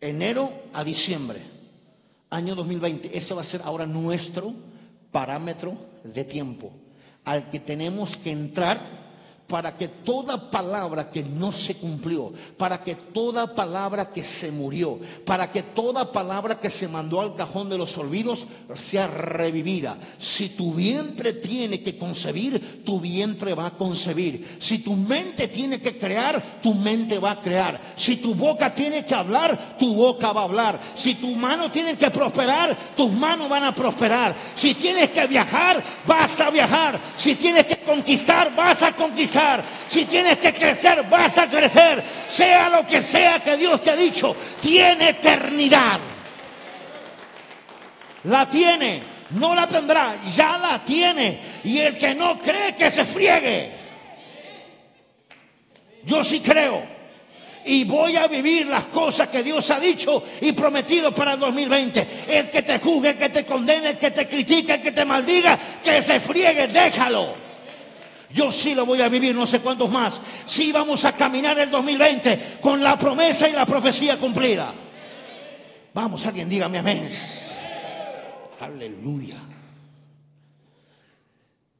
Enero 0.00 0.52
a 0.72 0.82
diciembre. 0.82 1.40
Año 2.30 2.56
2020. 2.56 3.16
Ese 3.16 3.32
va 3.32 3.42
a 3.42 3.44
ser 3.44 3.60
ahora 3.64 3.86
nuestro 3.86 4.52
parámetro 5.12 5.74
de 6.02 6.24
tiempo 6.24 6.72
al 7.24 7.48
que 7.50 7.60
tenemos 7.60 8.16
que 8.16 8.32
entrar 8.32 9.01
para 9.52 9.76
que 9.76 9.86
toda 9.86 10.50
palabra 10.50 11.10
que 11.10 11.22
no 11.22 11.52
se 11.52 11.74
cumplió, 11.74 12.32
para 12.56 12.82
que 12.82 12.94
toda 12.94 13.54
palabra 13.54 14.08
que 14.08 14.24
se 14.24 14.50
murió, 14.50 14.98
para 15.26 15.52
que 15.52 15.62
toda 15.62 16.10
palabra 16.10 16.58
que 16.58 16.70
se 16.70 16.88
mandó 16.88 17.20
al 17.20 17.34
cajón 17.34 17.68
de 17.68 17.76
los 17.76 17.98
olvidos 17.98 18.46
sea 18.74 19.08
revivida. 19.08 19.98
Si 20.18 20.48
tu 20.48 20.72
vientre 20.72 21.34
tiene 21.34 21.82
que 21.82 21.98
concebir, 21.98 22.82
tu 22.82 22.98
vientre 22.98 23.52
va 23.52 23.66
a 23.66 23.76
concebir. 23.76 24.56
Si 24.58 24.78
tu 24.78 24.94
mente 24.94 25.48
tiene 25.48 25.82
que 25.82 25.98
crear, 25.98 26.60
tu 26.62 26.72
mente 26.72 27.18
va 27.18 27.32
a 27.32 27.40
crear. 27.42 27.78
Si 27.94 28.16
tu 28.16 28.34
boca 28.34 28.74
tiene 28.74 29.04
que 29.04 29.14
hablar, 29.14 29.76
tu 29.78 29.94
boca 29.94 30.32
va 30.32 30.40
a 30.40 30.44
hablar. 30.44 30.80
Si 30.94 31.16
tu 31.16 31.36
mano 31.36 31.70
tiene 31.70 31.98
que 31.98 32.10
prosperar, 32.10 32.74
tus 32.96 33.12
manos 33.12 33.50
van 33.50 33.64
a 33.64 33.74
prosperar. 33.74 34.34
Si 34.54 34.72
tienes 34.72 35.10
que 35.10 35.26
viajar, 35.26 35.84
vas 36.06 36.40
a 36.40 36.48
viajar. 36.48 36.98
Si 37.18 37.34
tienes 37.34 37.66
que 37.66 37.71
conquistar, 37.82 38.54
vas 38.54 38.82
a 38.82 38.92
conquistar. 38.92 39.62
Si 39.88 40.04
tienes 40.04 40.38
que 40.38 40.52
crecer, 40.52 41.04
vas 41.10 41.38
a 41.38 41.48
crecer. 41.48 42.02
Sea 42.28 42.68
lo 42.70 42.86
que 42.86 43.02
sea 43.02 43.40
que 43.40 43.56
Dios 43.56 43.80
te 43.80 43.90
ha 43.90 43.96
dicho, 43.96 44.34
tiene 44.60 45.10
eternidad. 45.10 45.98
La 48.24 48.48
tiene, 48.48 49.02
no 49.30 49.54
la 49.54 49.66
tendrá, 49.66 50.16
ya 50.34 50.58
la 50.58 50.78
tiene. 50.84 51.38
Y 51.64 51.78
el 51.78 51.98
que 51.98 52.14
no 52.14 52.38
cree 52.38 52.74
que 52.76 52.90
se 52.90 53.04
friegue. 53.04 53.72
Yo 56.04 56.24
sí 56.24 56.40
creo. 56.40 56.82
Y 57.64 57.84
voy 57.84 58.16
a 58.16 58.26
vivir 58.26 58.66
las 58.66 58.86
cosas 58.86 59.28
que 59.28 59.42
Dios 59.42 59.70
ha 59.70 59.78
dicho 59.78 60.24
y 60.40 60.52
prometido 60.52 61.14
para 61.14 61.34
el 61.34 61.38
2020. 61.38 62.06
El 62.28 62.50
que 62.50 62.62
te 62.62 62.78
juzgue, 62.80 63.10
el 63.10 63.18
que 63.18 63.28
te 63.28 63.44
condene, 63.44 63.90
el 63.90 63.98
que 63.98 64.10
te 64.10 64.26
critique, 64.26 64.74
el 64.74 64.82
que 64.82 64.92
te 64.92 65.04
maldiga, 65.04 65.58
que 65.82 66.02
se 66.02 66.18
friegue, 66.18 66.66
déjalo. 66.68 67.41
Yo 68.32 68.50
sí 68.50 68.74
lo 68.74 68.86
voy 68.86 69.00
a 69.00 69.08
vivir, 69.08 69.34
no 69.34 69.46
sé 69.46 69.60
cuántos 69.60 69.90
más. 69.90 70.20
Sí 70.46 70.72
vamos 70.72 71.04
a 71.04 71.12
caminar 71.12 71.58
el 71.58 71.70
2020 71.70 72.58
con 72.60 72.82
la 72.82 72.98
promesa 72.98 73.48
y 73.48 73.52
la 73.52 73.66
profecía 73.66 74.18
cumplida. 74.18 74.72
Vamos, 75.94 76.24
alguien 76.26 76.48
dígame 76.48 76.78
amén. 76.78 77.08
Aleluya. 78.60 79.36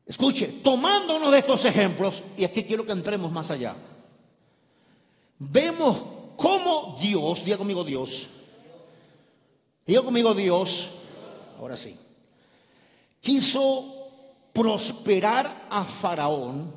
Escuche, 0.05 0.47
tomándonos 0.63 1.33
de 1.33 1.39
estos 1.39 1.65
ejemplos, 1.65 2.23
y 2.37 2.45
aquí 2.45 2.65
quiero 2.65 2.85
que 2.85 2.93
entremos 2.93 3.33
más 3.33 3.51
allá. 3.51 3.75
Vemos 5.39 6.03
cómo 6.37 6.99
Dios, 7.01 7.45
diga 7.45 7.57
conmigo 7.57 7.83
Dios, 7.85 8.29
diga 9.87 10.03
conmigo 10.03 10.35
Dios, 10.35 10.91
ahora 11.59 11.77
sí, 11.77 11.97
quiso 13.21 14.02
prosperar 14.53 15.67
a 15.71 15.85
Faraón 15.85 16.73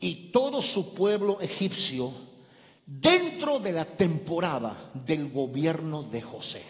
y 0.00 0.30
todo 0.32 0.62
su 0.62 0.94
pueblo 0.94 1.40
egipcio 1.40 2.12
dentro 2.86 3.58
de 3.58 3.72
la 3.72 3.84
temporada 3.84 4.90
del 4.94 5.30
gobierno 5.30 6.02
de 6.02 6.22
José. 6.22 6.62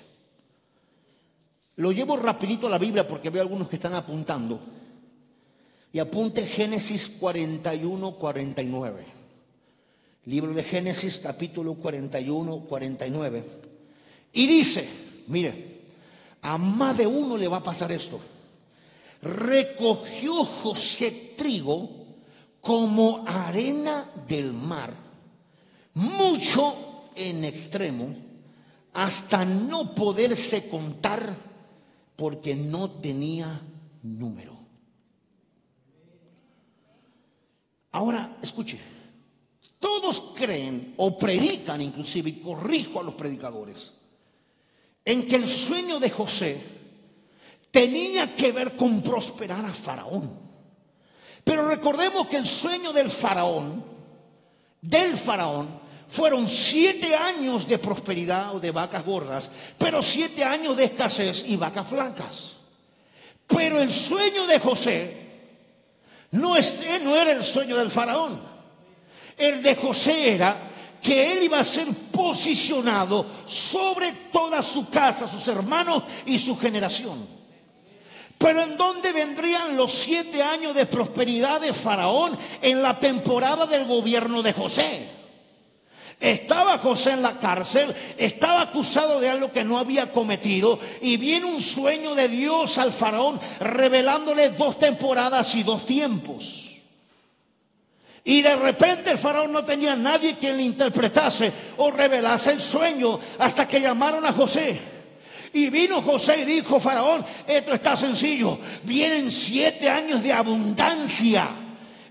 Lo 1.77 1.93
llevo 1.93 2.17
rapidito 2.17 2.67
a 2.67 2.71
la 2.71 2.79
Biblia 2.79 3.09
porque 3.09 3.31
veo 3.31 3.43
algunos 3.43 3.69
que 3.69 3.77
están 3.77 3.95
apuntando. 3.95 4.61
Y 5.93 5.99
apunte 5.99 6.47
Génesis 6.47 7.09
41, 7.09 8.12
49. 8.12 9.07
Libro 10.27 10.53
de 10.53 10.62
Génesis 10.62 11.19
capítulo 11.19 11.75
41, 11.75 12.61
49. 12.61 13.45
Y 14.35 14.47
dice, 14.47 14.88
mire, 15.29 15.83
a 16.43 16.59
más 16.59 16.97
de 16.97 17.07
uno 17.07 17.37
le 17.37 17.49
va 17.49 17.59
a 17.59 17.62
pasar 17.62 17.93
esto 17.93 18.21
recogió 19.22 20.44
José 20.44 21.35
trigo 21.37 21.88
como 22.61 23.24
arena 23.26 24.11
del 24.28 24.52
mar, 24.52 24.92
mucho 25.94 27.11
en 27.14 27.44
extremo, 27.44 28.14
hasta 28.92 29.44
no 29.44 29.94
poderse 29.94 30.68
contar 30.68 31.35
porque 32.16 32.54
no 32.54 32.90
tenía 32.90 33.61
número. 34.02 34.52
Ahora, 37.92 38.38
escuche, 38.42 38.78
todos 39.78 40.32
creen 40.35 40.94
o 40.96 41.18
predican 41.18 41.80
inclusive, 41.82 42.30
y 42.30 42.40
corrijo 42.40 43.00
a 43.00 43.02
los 43.02 43.14
predicadores, 43.14 43.92
en 45.04 45.26
que 45.26 45.37
el 45.37 45.48
sueño 45.48 45.98
de 45.98 46.11
José 46.11 46.61
tenía 47.72 48.37
que 48.37 48.52
ver 48.52 48.76
con 48.76 49.02
prosperar 49.02 49.64
a 49.64 49.72
Faraón. 49.72 50.30
Pero 51.42 51.66
recordemos 51.66 52.28
que 52.28 52.37
el 52.37 52.46
sueño 52.46 52.92
del 52.92 53.11
Faraón, 53.11 53.85
del 54.80 55.16
Faraón, 55.16 55.80
fueron 56.08 56.46
siete 56.46 57.16
años 57.16 57.66
de 57.66 57.78
prosperidad 57.78 58.54
o 58.54 58.61
de 58.61 58.70
vacas 58.70 59.04
gordas, 59.04 59.50
pero 59.78 60.02
siete 60.02 60.44
años 60.44 60.76
de 60.76 60.85
escasez 60.85 61.44
y 61.48 61.56
vacas 61.56 61.88
flacas. 61.88 62.56
Pero 63.46 63.80
el 63.80 63.90
sueño 63.90 64.46
de 64.46 64.61
José 64.61 65.16
no, 66.32 66.54
es, 66.54 66.82
no 67.02 67.16
era 67.16 67.32
el 67.32 67.42
sueño 67.42 67.76
del 67.76 67.90
faraón. 67.90 68.38
El 69.38 69.62
de 69.62 69.74
José 69.74 70.35
era 70.35 70.70
que 71.02 71.32
él 71.32 71.44
iba 71.44 71.58
a 71.58 71.64
ser 71.64 71.88
posicionado 72.12 73.26
sobre 73.46 74.12
toda 74.30 74.62
su 74.62 74.88
casa, 74.90 75.26
sus 75.26 75.48
hermanos 75.48 76.02
y 76.26 76.38
su 76.38 76.56
generación. 76.58 77.41
Pero 78.42 78.61
¿en 78.61 78.76
dónde 78.76 79.12
vendrían 79.12 79.76
los 79.76 79.92
siete 79.92 80.42
años 80.42 80.74
de 80.74 80.87
prosperidad 80.87 81.61
de 81.61 81.72
Faraón 81.72 82.37
en 82.61 82.83
la 82.83 82.98
temporada 82.98 83.66
del 83.66 83.85
gobierno 83.87 84.42
de 84.42 84.52
José? 84.52 85.09
Estaba 86.18 86.78
José 86.78 87.12
en 87.12 87.22
la 87.22 87.38
cárcel, 87.38 87.94
estaba 88.16 88.62
acusado 88.62 89.20
de 89.20 89.28
algo 89.28 89.52
que 89.52 89.64
no 89.64 89.78
había 89.78 90.11
cometido 90.11 90.78
y 91.00 91.16
viene 91.16 91.46
un 91.46 91.62
sueño 91.62 92.14
de 92.14 92.28
Dios 92.28 92.78
al 92.78 92.92
faraón 92.92 93.40
revelándole 93.59 94.50
dos 94.50 94.78
temporadas 94.78 95.55
y 95.57 95.64
dos 95.64 95.85
tiempos. 95.85 96.81
Y 98.24 98.42
de 98.42 98.55
repente 98.55 99.11
el 99.11 99.18
faraón 99.18 99.52
no 99.52 99.64
tenía 99.64 99.96
nadie 99.96 100.37
quien 100.37 100.57
le 100.57 100.62
interpretase 100.62 101.52
o 101.78 101.90
revelase 101.90 102.52
el 102.52 102.61
sueño 102.61 103.18
hasta 103.38 103.66
que 103.66 103.81
llamaron 103.81 104.24
a 104.24 104.33
José. 104.33 105.02
Y 105.55 105.69
vino 105.71 106.01
José 106.03 106.41
y 106.41 106.45
dijo, 106.45 106.81
faraón, 106.81 107.25
esto 107.47 107.75
está 107.75 107.97
sencillo, 107.97 108.59
vienen 108.85 109.31
siete 109.31 109.88
años 109.91 110.23
de 110.23 110.33
abundancia 110.33 111.49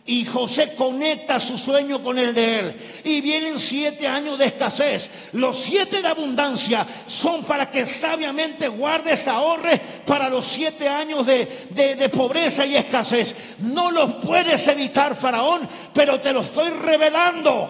y 0.06 0.26
José 0.26 0.74
conecta 0.76 1.40
su 1.40 1.58
sueño 1.58 2.04
con 2.04 2.18
el 2.18 2.34
de 2.34 2.60
él. 2.60 2.76
Y 3.04 3.22
vienen 3.22 3.60
siete 3.60 4.08
años 4.08 4.38
de 4.38 4.48
escasez. 4.48 5.10
Los 5.34 5.60
siete 5.60 6.02
de 6.02 6.08
abundancia 6.08 6.86
son 7.08 7.44
para 7.44 7.70
que 7.70 7.86
sabiamente 7.86 8.68
guardes, 8.68 9.28
ahorres 9.28 9.80
para 10.06 10.30
los 10.30 10.46
siete 10.46 10.90
años 10.90 11.26
de, 11.26 11.46
de 11.70 12.10
pobreza 12.10 12.66
y 12.66 12.76
escasez. 12.76 13.36
No 13.60 13.92
los 13.92 14.16
puedes 14.16 14.68
evitar, 14.68 15.16
Faraón, 15.16 15.70
pero 15.94 16.20
te 16.20 16.34
lo 16.34 16.42
estoy 16.42 16.70
revelando. 16.72 17.70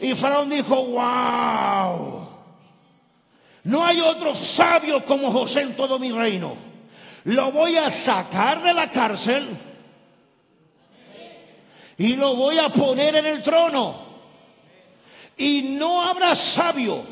Y 0.00 0.14
Faraón 0.14 0.50
dijo, 0.50 0.84
wow. 0.84 2.17
No 3.68 3.84
hay 3.84 4.00
otro 4.00 4.34
sabio 4.34 5.04
como 5.04 5.30
José 5.30 5.60
en 5.60 5.76
todo 5.76 5.98
mi 5.98 6.10
reino. 6.10 6.54
Lo 7.24 7.52
voy 7.52 7.76
a 7.76 7.90
sacar 7.90 8.62
de 8.62 8.72
la 8.72 8.90
cárcel 8.90 9.46
y 11.98 12.16
lo 12.16 12.34
voy 12.34 12.56
a 12.56 12.70
poner 12.70 13.16
en 13.16 13.26
el 13.26 13.42
trono. 13.42 13.94
Y 15.36 15.76
no 15.78 16.02
habrá 16.02 16.34
sabio, 16.34 17.02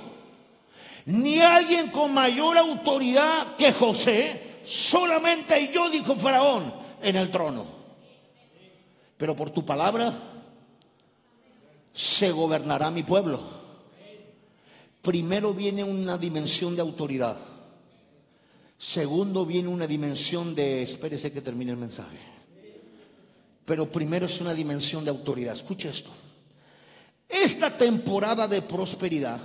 ni 1.05 1.41
alguien 1.41 1.89
con 1.89 2.15
mayor 2.15 2.57
autoridad 2.57 3.57
que 3.59 3.75
José, 3.75 4.61
solamente 4.65 5.71
yo, 5.71 5.91
dijo 5.91 6.17
Faraón, 6.17 6.73
en 7.03 7.17
el 7.17 7.31
trono. 7.31 7.67
Pero 9.19 9.37
por 9.37 9.51
tu 9.51 9.63
palabra 9.67 10.11
se 11.93 12.31
gobernará 12.31 12.91
mi 12.91 13.03
pueblo. 13.03 13.66
Primero 15.07 15.55
viene 15.55 15.85
una 15.85 16.19
dimensión 16.19 16.75
de 16.75 16.83
autoridad. 16.83 17.37
Segundo 18.77 19.47
viene 19.47 19.69
una 19.69 19.87
dimensión 19.87 20.53
de, 20.53 20.83
espérese 20.83 21.31
que 21.31 21.41
termine 21.41 21.71
el 21.71 21.77
mensaje. 21.77 22.19
Pero 23.65 23.89
primero 23.89 24.27
es 24.27 24.41
una 24.41 24.53
dimensión 24.53 25.05
de 25.05 25.11
autoridad. 25.11 25.55
Escucha 25.55 25.91
esto. 25.91 26.11
Esta 27.29 27.71
temporada 27.71 28.49
de 28.49 28.63
prosperidad 28.63 29.39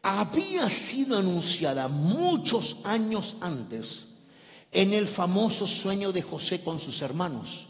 había 0.00 0.70
sido 0.70 1.18
anunciada 1.18 1.88
muchos 1.88 2.78
años 2.84 3.36
antes 3.42 4.06
en 4.72 4.94
el 4.94 5.08
famoso 5.08 5.66
sueño 5.66 6.10
de 6.10 6.22
José 6.22 6.62
con 6.62 6.80
sus 6.80 7.02
hermanos. 7.02 7.66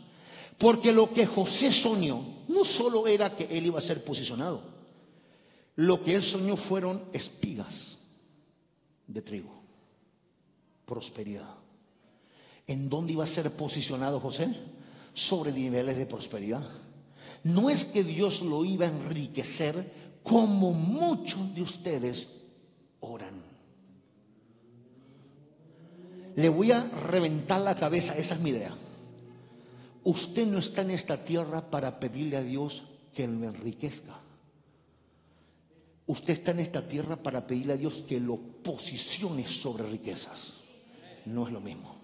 Porque 0.58 0.92
lo 0.92 1.12
que 1.12 1.26
José 1.26 1.72
soñó 1.72 2.24
no 2.46 2.64
solo 2.64 3.08
era 3.08 3.34
que 3.34 3.48
él 3.50 3.66
iba 3.66 3.80
a 3.80 3.82
ser 3.82 4.04
posicionado, 4.04 4.73
lo 5.76 6.02
que 6.02 6.14
él 6.14 6.22
soñó 6.22 6.56
fueron 6.56 7.04
espigas 7.12 7.98
de 9.06 9.22
trigo, 9.22 9.62
prosperidad. 10.86 11.54
¿En 12.66 12.88
dónde 12.88 13.12
iba 13.12 13.24
a 13.24 13.26
ser 13.26 13.50
posicionado 13.50 14.20
José? 14.20 14.48
sobre 15.14 15.52
niveles 15.52 15.96
de 15.96 16.06
prosperidad. 16.06 16.62
No 17.44 17.70
es 17.70 17.84
que 17.84 18.04
Dios 18.04 18.42
lo 18.42 18.64
iba 18.64 18.84
a 18.84 18.90
enriquecer 18.90 19.90
como 20.22 20.72
muchos 20.72 21.54
de 21.54 21.62
ustedes 21.62 22.28
oran. 23.00 23.42
Le 26.34 26.48
voy 26.48 26.72
a 26.72 26.82
reventar 26.82 27.60
la 27.60 27.76
cabeza, 27.76 28.16
esa 28.18 28.34
es 28.34 28.40
mi 28.40 28.50
idea. 28.50 28.74
Usted 30.02 30.46
no 30.46 30.58
está 30.58 30.82
en 30.82 30.90
esta 30.90 31.24
tierra 31.24 31.70
para 31.70 32.00
pedirle 32.00 32.36
a 32.36 32.42
Dios 32.42 32.82
que 33.14 33.26
lo 33.28 33.48
enriquezca. 33.48 34.18
Usted 36.06 36.34
está 36.34 36.50
en 36.50 36.60
esta 36.60 36.86
tierra 36.86 37.16
para 37.16 37.46
pedirle 37.46 37.72
a 37.72 37.78
Dios 37.78 38.04
que 38.06 38.20
lo 38.20 38.36
posicione 38.36 39.48
sobre 39.48 39.84
riquezas. 39.84 40.54
No 41.24 41.46
es 41.46 41.52
lo 41.52 41.60
mismo. 41.60 41.94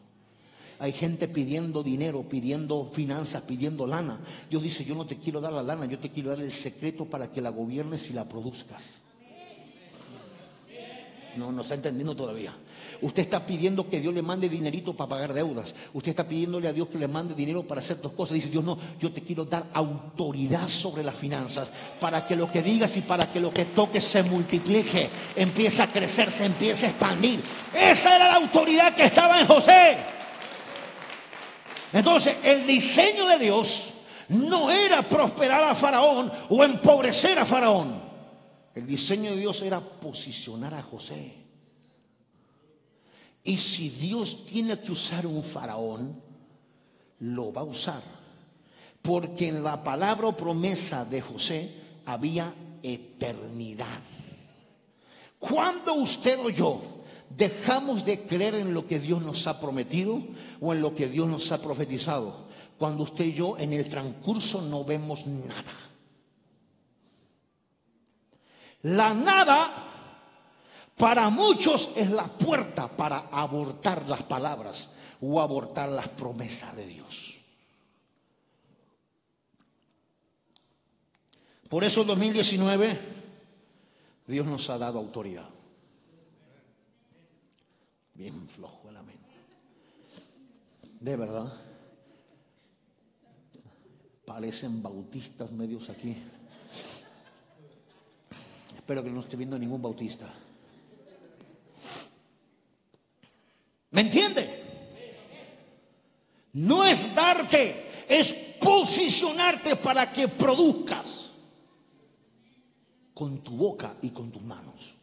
Hay 0.79 0.93
gente 0.93 1.29
pidiendo 1.29 1.83
dinero, 1.83 2.27
pidiendo 2.27 2.91
finanzas, 2.91 3.43
pidiendo 3.43 3.87
lana. 3.87 4.19
Dios 4.49 4.63
dice, 4.63 4.83
yo 4.83 4.95
no 4.95 5.07
te 5.07 5.19
quiero 5.19 5.43
dar 5.43 5.53
la 5.53 5.63
lana, 5.63 5.85
yo 5.85 5.99
te 5.99 6.11
quiero 6.11 6.31
dar 6.31 6.41
el 6.41 6.51
secreto 6.51 7.05
para 7.05 7.31
que 7.31 7.43
la 7.43 7.51
gobiernes 7.51 8.09
y 8.09 8.15
la 8.15 8.27
produzcas. 8.27 9.03
No, 11.37 11.53
no 11.53 11.63
está 11.63 11.75
entendiendo 11.75 12.15
todavía. 12.17 12.53
Usted 13.03 13.23
está 13.23 13.47
pidiendo 13.47 13.89
que 13.89 14.01
Dios 14.01 14.13
le 14.13 14.21
mande 14.21 14.49
dinerito 14.49 14.95
para 14.95 15.09
pagar 15.09 15.33
deudas. 15.33 15.75
Usted 15.95 16.11
está 16.11 16.27
pidiéndole 16.27 16.69
a 16.69 16.73
Dios 16.73 16.89
que 16.89 16.99
le 16.99 17.09
mande 17.09 17.35
dinero 17.35 17.63
para 17.63 17.81
hacer 17.81 18.01
dos 18.01 18.13
cosas. 18.13 18.35
Dice 18.35 18.49
Dios, 18.49 18.65
no, 18.65 18.77
yo 19.01 19.13
te 19.13 19.23
quiero 19.23 19.45
dar 19.45 19.67
autoridad 19.73 20.69
sobre 20.69 21.05
las 21.05 21.15
finanzas 21.15 21.71
para 22.01 22.27
que 22.27 22.37
lo 22.37 22.51
que 22.51 22.63
digas 22.63 22.97
y 22.97 23.03
para 23.03 23.31
que 23.31 23.41
lo 23.41 23.53
que 23.53 23.67
toques 23.67 24.05
se 24.05 24.23
multiplique, 24.25 25.09
empiece 25.37 25.83
a 25.83 25.87
crecer, 25.87 26.31
se 26.31 26.47
empiece 26.47 26.87
a 26.87 26.91
expandir. 26.91 27.41
Esa 27.75 28.17
era 28.17 28.29
la 28.29 28.37
autoridad 28.37 28.95
que 28.95 29.05
estaba 29.05 29.41
en 29.41 29.47
José. 29.47 29.97
Entonces, 31.93 32.37
el 32.43 32.67
diseño 32.67 33.27
de 33.27 33.39
Dios 33.39 33.85
no 34.29 34.71
era 34.71 35.03
prosperar 35.03 35.65
a 35.65 35.75
Faraón 35.75 36.31
o 36.49 36.65
empobrecer 36.65 37.39
a 37.39 37.45
Faraón. 37.45 38.10
El 38.75 38.87
diseño 38.87 39.31
de 39.31 39.39
Dios 39.39 39.63
era 39.63 39.81
posicionar 39.81 40.75
a 40.75 40.83
José. 40.83 41.35
Y 43.43 43.57
si 43.57 43.89
Dios 43.89 44.45
tiene 44.47 44.79
que 44.79 44.93
usar 44.93 45.27
un 45.27 45.43
faraón, 45.43 46.21
lo 47.21 47.53
va 47.53 47.63
a 47.63 47.65
usar. 47.65 48.03
Porque 49.03 49.49
en 49.49 49.63
la 49.63 49.83
palabra 49.83 50.29
o 50.29 50.37
promesa 50.37 51.05
de 51.05 51.21
José 51.21 51.75
había 52.05 52.53
eternidad. 52.83 54.01
Cuando 55.39 55.95
usted 55.95 56.39
o 56.39 56.51
yo 56.51 56.83
dejamos 57.31 58.05
de 58.05 58.27
creer 58.27 58.57
en 58.57 58.75
lo 58.75 58.87
que 58.87 58.99
Dios 58.99 59.23
nos 59.23 59.47
ha 59.47 59.59
prometido 59.59 60.23
o 60.61 60.73
en 60.73 60.83
lo 60.83 60.95
que 60.95 61.09
Dios 61.09 61.27
nos 61.29 61.51
ha 61.51 61.63
profetizado, 61.63 62.49
cuando 62.79 63.05
usted 63.05 63.25
y 63.25 63.35
yo 63.35 63.59
en 63.59 63.73
el 63.73 63.89
transcurso 63.89 64.61
no 64.63 64.85
vemos 64.85 65.27
nada. 65.27 65.90
La 68.83 69.13
nada 69.15 69.91
para 70.97 71.29
muchos 71.31 71.91
es 71.97 72.11
la 72.11 72.27
puerta 72.27 72.89
para 72.95 73.29
abortar 73.31 74.09
las 74.09 74.23
palabras 74.23 74.89
o 75.21 75.41
abortar 75.41 75.89
las 75.91 76.09
promesas 76.09 76.75
de 76.77 76.87
Dios. 76.87 77.39
Por 81.69 81.85
eso 81.85 82.01
en 82.03 82.07
2019 82.09 82.99
Dios 84.27 84.47
nos 84.47 84.69
ha 84.71 84.79
dado 84.79 84.99
autoridad. 84.99 85.49
Bien 88.15 88.49
flojo 88.49 88.89
el 88.91 88.97
amén. 88.97 89.19
De 91.01 91.17
verdad. 91.17 91.53
Parecen 94.25 94.83
bautistas 94.83 95.51
medios 95.51 95.89
aquí. 95.91 96.17
Espero 98.91 99.05
que 99.05 99.11
no 99.13 99.21
esté 99.21 99.37
viendo 99.37 99.57
ningún 99.57 99.81
bautista. 99.81 100.27
¿Me 103.93 104.01
entiende? 104.01 104.51
No 106.55 106.85
es 106.85 107.15
darte, 107.15 107.89
es 108.09 108.33
posicionarte 108.61 109.77
para 109.77 110.13
que 110.13 110.27
produzcas 110.27 111.31
con 113.15 113.39
tu 113.45 113.53
boca 113.53 113.95
y 114.03 114.11
con 114.11 114.33
tus 114.33 114.43
manos. 114.43 114.97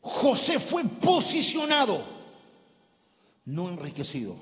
José 0.00 0.58
fue 0.60 0.84
posicionado, 0.84 2.02
no 3.44 3.68
enriquecido. 3.68 4.34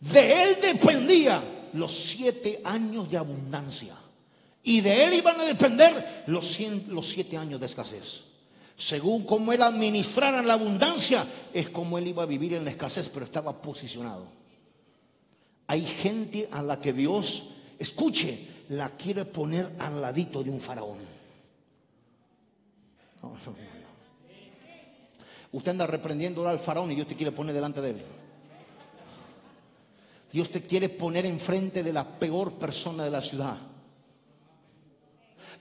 De 0.00 0.42
él 0.42 0.56
dependía 0.60 1.68
los 1.74 1.96
siete 1.96 2.60
años 2.64 3.08
de 3.08 3.18
abundancia. 3.18 4.01
Y 4.62 4.80
de 4.80 5.04
él 5.04 5.14
iban 5.14 5.40
a 5.40 5.44
depender 5.44 6.24
los, 6.26 6.46
siete 6.46 7.36
años 7.36 7.58
de 7.58 7.66
escasez. 7.66 8.24
Según 8.76 9.24
cómo 9.24 9.52
él 9.52 9.62
administrara 9.62 10.42
la 10.42 10.54
abundancia, 10.54 11.24
es 11.52 11.68
como 11.70 11.98
él 11.98 12.06
iba 12.06 12.22
a 12.22 12.26
vivir 12.26 12.54
en 12.54 12.64
la 12.64 12.70
escasez, 12.70 13.08
pero 13.08 13.24
estaba 13.24 13.60
posicionado. 13.60 14.26
Hay 15.66 15.84
gente 15.84 16.48
a 16.50 16.62
la 16.62 16.80
que 16.80 16.92
Dios, 16.92 17.48
escuche, 17.78 18.48
la 18.68 18.90
quiere 18.90 19.24
poner 19.24 19.68
al 19.78 20.00
ladito 20.00 20.42
de 20.42 20.50
un 20.50 20.60
faraón. 20.60 20.98
No, 23.22 23.30
no, 23.30 23.36
no. 23.50 23.72
Usted 25.52 25.70
anda 25.70 25.86
reprendiendo 25.86 26.48
al 26.48 26.58
faraón 26.58 26.90
y 26.92 26.94
Dios 26.94 27.06
te 27.06 27.14
quiere 27.14 27.32
poner 27.32 27.54
delante 27.54 27.80
de 27.80 27.90
él. 27.90 28.02
Dios 30.32 30.50
te 30.50 30.62
quiere 30.62 30.88
poner 30.88 31.26
enfrente 31.26 31.82
de 31.82 31.92
la 31.92 32.08
peor 32.08 32.54
persona 32.54 33.04
de 33.04 33.10
la 33.10 33.20
ciudad. 33.20 33.58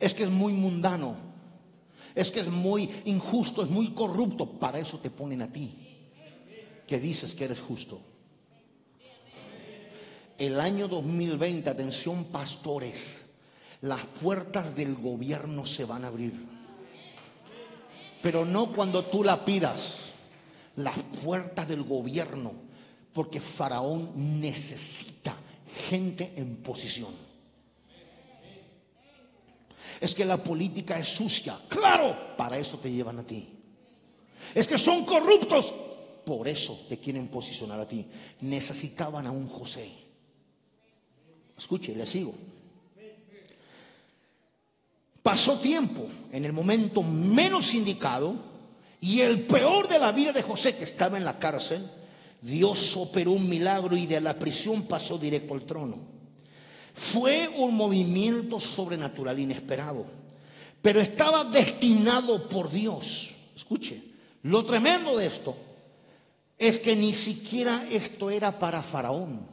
Es 0.02 0.16
que 0.16 0.24
es 0.24 0.30
muy 0.30 0.52
mundano. 0.54 1.16
Es 2.16 2.32
que 2.32 2.42
es 2.42 2.48
muy 2.48 2.90
injusto, 3.06 3.64
es 3.64 3.70
muy 3.70 3.92
corrupto. 3.92 4.52
Para 4.60 4.80
eso 4.80 4.98
te 4.98 5.10
ponen 5.10 5.42
a 5.42 5.52
ti, 5.52 5.74
que 6.86 7.00
dices 7.00 7.36
que 7.36 7.46
eres 7.46 7.60
justo. 7.60 8.02
El 10.38 10.60
año 10.60 10.88
2020, 10.88 11.70
atención 11.70 12.26
pastores, 12.26 13.30
las 13.82 14.04
puertas 14.06 14.76
del 14.76 14.96
gobierno 14.96 15.66
se 15.66 15.86
van 15.86 16.04
a 16.04 16.08
abrir. 16.08 16.34
Pero 18.24 18.44
no 18.44 18.74
cuando 18.74 19.06
tú 19.06 19.24
la 19.24 19.46
pidas, 19.46 20.14
las 20.76 20.98
puertas 21.24 21.68
del 21.68 21.84
gobierno, 21.84 22.54
porque 23.14 23.40
Faraón 23.40 24.12
necesita 24.42 25.36
gente 25.90 26.34
en 26.36 26.58
posición. 26.58 27.31
Es 30.02 30.16
que 30.16 30.26
la 30.26 30.38
política 30.38 30.98
es 30.98 31.08
sucia. 31.08 31.60
Claro, 31.70 32.36
para 32.36 32.58
eso 32.58 32.80
te 32.80 32.92
llevan 32.92 33.20
a 33.20 33.24
ti. 33.24 33.48
Es 34.56 34.68
que 34.68 34.80
son 34.80 35.06
corruptos. 35.06 35.74
Por 36.26 36.48
eso 36.48 36.86
te 36.90 36.98
quieren 36.98 37.28
posicionar 37.28 37.80
a 37.80 37.88
ti. 37.88 38.08
Necesitaban 38.42 39.28
a 39.28 39.32
un 39.32 39.48
José. 39.48 39.92
Escuche, 41.56 41.96
le 41.96 42.08
sigo. 42.08 42.34
Pasó 45.22 45.60
tiempo 45.60 46.08
en 46.32 46.46
el 46.46 46.52
momento 46.52 47.04
menos 47.04 47.76
indicado 47.76 48.36
y 49.00 49.22
el 49.22 49.46
peor 49.46 49.88
de 49.88 50.00
la 50.00 50.12
vida 50.12 50.32
de 50.32 50.42
José, 50.42 50.76
que 50.76 50.84
estaba 50.84 51.20
en 51.20 51.26
la 51.26 51.38
cárcel, 51.38 51.88
Dios 52.42 52.98
operó 52.98 53.34
un 53.34 53.48
milagro 53.48 53.96
y 53.96 54.08
de 54.08 54.20
la 54.20 54.34
prisión 54.34 54.84
pasó 54.84 55.20
directo 55.20 55.54
al 55.54 55.66
trono. 55.66 56.21
Fue 56.94 57.48
un 57.58 57.76
movimiento 57.76 58.60
sobrenatural 58.60 59.40
inesperado, 59.40 60.06
pero 60.82 61.00
estaba 61.00 61.44
destinado 61.46 62.48
por 62.48 62.72
Dios. 62.72 63.34
Escuche, 63.56 64.04
lo 64.44 64.66
tremendo 64.66 65.18
de 65.18 65.28
esto 65.28 65.56
es 66.58 66.80
que 66.80 66.96
ni 66.96 67.14
siquiera 67.14 67.88
esto 67.90 68.30
era 68.30 68.58
para 68.60 68.84
Faraón. 68.84 69.52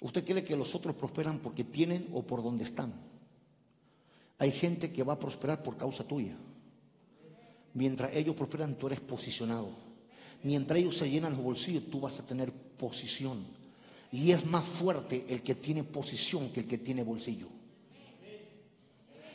¿Usted 0.00 0.24
cree 0.24 0.44
que 0.44 0.56
los 0.56 0.74
otros 0.74 0.94
prosperan 0.94 1.38
porque 1.38 1.64
tienen 1.64 2.08
o 2.12 2.22
por 2.22 2.42
donde 2.42 2.64
están? 2.64 2.92
Hay 4.38 4.52
gente 4.52 4.92
que 4.92 5.02
va 5.02 5.14
a 5.14 5.18
prosperar 5.18 5.62
por 5.62 5.76
causa 5.76 6.04
tuya. 6.04 6.36
Mientras 7.74 8.14
ellos 8.14 8.36
prosperan, 8.36 8.74
tú 8.74 8.86
eres 8.86 9.00
posicionado. 9.00 9.85
Mientras 10.46 10.78
ellos 10.78 10.96
se 10.96 11.10
llenan 11.10 11.32
los 11.32 11.42
bolsillos, 11.42 11.90
tú 11.90 11.98
vas 11.98 12.20
a 12.20 12.22
tener 12.24 12.52
posición. 12.52 13.44
Y 14.12 14.30
es 14.30 14.46
más 14.46 14.64
fuerte 14.64 15.26
el 15.28 15.42
que 15.42 15.56
tiene 15.56 15.82
posición 15.82 16.50
que 16.50 16.60
el 16.60 16.68
que 16.68 16.78
tiene 16.78 17.02
bolsillo. 17.02 17.48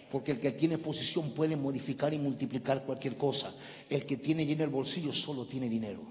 Porque 0.10 0.32
el 0.32 0.40
que 0.40 0.54
tiene 0.54 0.78
posición 0.78 1.32
puede 1.32 1.58
modificar 1.58 2.14
y 2.14 2.18
multiplicar 2.18 2.86
cualquier 2.86 3.18
cosa. 3.18 3.54
El 3.90 4.06
que 4.06 4.16
tiene 4.16 4.46
lleno 4.46 4.64
el 4.64 4.70
bolsillo 4.70 5.12
solo 5.12 5.46
tiene 5.46 5.68
dinero. 5.68 6.02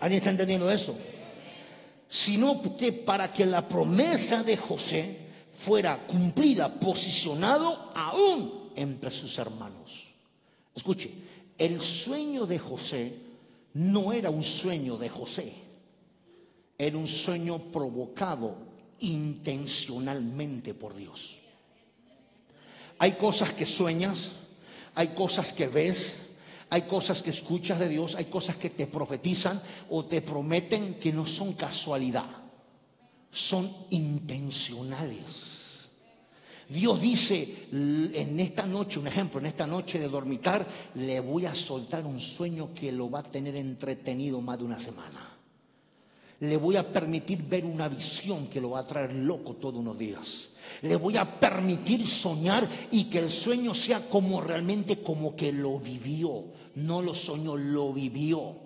¿Alguien 0.00 0.18
está 0.18 0.30
entendiendo 0.30 0.68
eso? 0.72 0.98
Sino 2.08 2.60
que 2.76 2.92
para 2.92 3.32
que 3.32 3.46
la 3.46 3.68
promesa 3.68 4.42
de 4.42 4.56
José 4.56 5.18
fuera 5.56 6.04
cumplida, 6.04 6.80
posicionado 6.80 7.92
aún 7.94 8.70
entre 8.74 9.12
sus 9.12 9.38
hermanos. 9.38 10.08
Escuche, 10.74 11.12
el 11.58 11.80
sueño 11.80 12.46
de 12.46 12.58
José 12.58 13.18
no 13.74 14.12
era 14.12 14.30
un 14.30 14.42
sueño 14.42 14.96
de 14.96 15.08
José, 15.08 15.52
era 16.78 16.96
un 16.96 17.08
sueño 17.08 17.58
provocado 17.58 18.56
intencionalmente 19.00 20.74
por 20.74 20.94
Dios. 20.94 21.38
Hay 22.98 23.12
cosas 23.12 23.52
que 23.52 23.66
sueñas, 23.66 24.32
hay 24.94 25.08
cosas 25.08 25.52
que 25.52 25.66
ves, 25.66 26.18
hay 26.70 26.82
cosas 26.82 27.22
que 27.22 27.30
escuchas 27.30 27.78
de 27.78 27.88
Dios, 27.88 28.14
hay 28.14 28.26
cosas 28.26 28.56
que 28.56 28.70
te 28.70 28.86
profetizan 28.86 29.60
o 29.90 30.04
te 30.04 30.22
prometen 30.22 30.94
que 30.94 31.12
no 31.12 31.26
son 31.26 31.52
casualidad, 31.54 32.26
son 33.30 33.72
intencionales. 33.90 35.53
Dios 36.68 37.00
dice 37.00 37.66
en 37.72 38.40
esta 38.40 38.66
noche, 38.66 38.98
un 38.98 39.06
ejemplo, 39.06 39.40
en 39.40 39.46
esta 39.46 39.66
noche 39.66 39.98
de 39.98 40.08
dormitar, 40.08 40.66
le 40.94 41.20
voy 41.20 41.46
a 41.46 41.54
soltar 41.54 42.04
un 42.06 42.20
sueño 42.20 42.72
que 42.74 42.90
lo 42.90 43.10
va 43.10 43.20
a 43.20 43.30
tener 43.30 43.56
entretenido 43.56 44.40
más 44.40 44.58
de 44.58 44.64
una 44.64 44.78
semana. 44.78 45.30
Le 46.40 46.56
voy 46.56 46.76
a 46.76 46.92
permitir 46.92 47.42
ver 47.42 47.64
una 47.64 47.88
visión 47.88 48.48
que 48.48 48.60
lo 48.60 48.70
va 48.70 48.80
a 48.80 48.86
traer 48.86 49.14
loco 49.14 49.54
todos 49.54 49.76
unos 49.76 49.98
días. 49.98 50.48
Le 50.82 50.96
voy 50.96 51.16
a 51.16 51.38
permitir 51.38 52.06
soñar 52.08 52.68
y 52.90 53.04
que 53.04 53.18
el 53.18 53.30
sueño 53.30 53.74
sea 53.74 54.08
como 54.08 54.40
realmente 54.40 55.00
como 55.00 55.36
que 55.36 55.52
lo 55.52 55.78
vivió. 55.78 56.44
No 56.74 57.02
lo 57.02 57.14
soñó, 57.14 57.56
lo 57.56 57.92
vivió. 57.92 58.56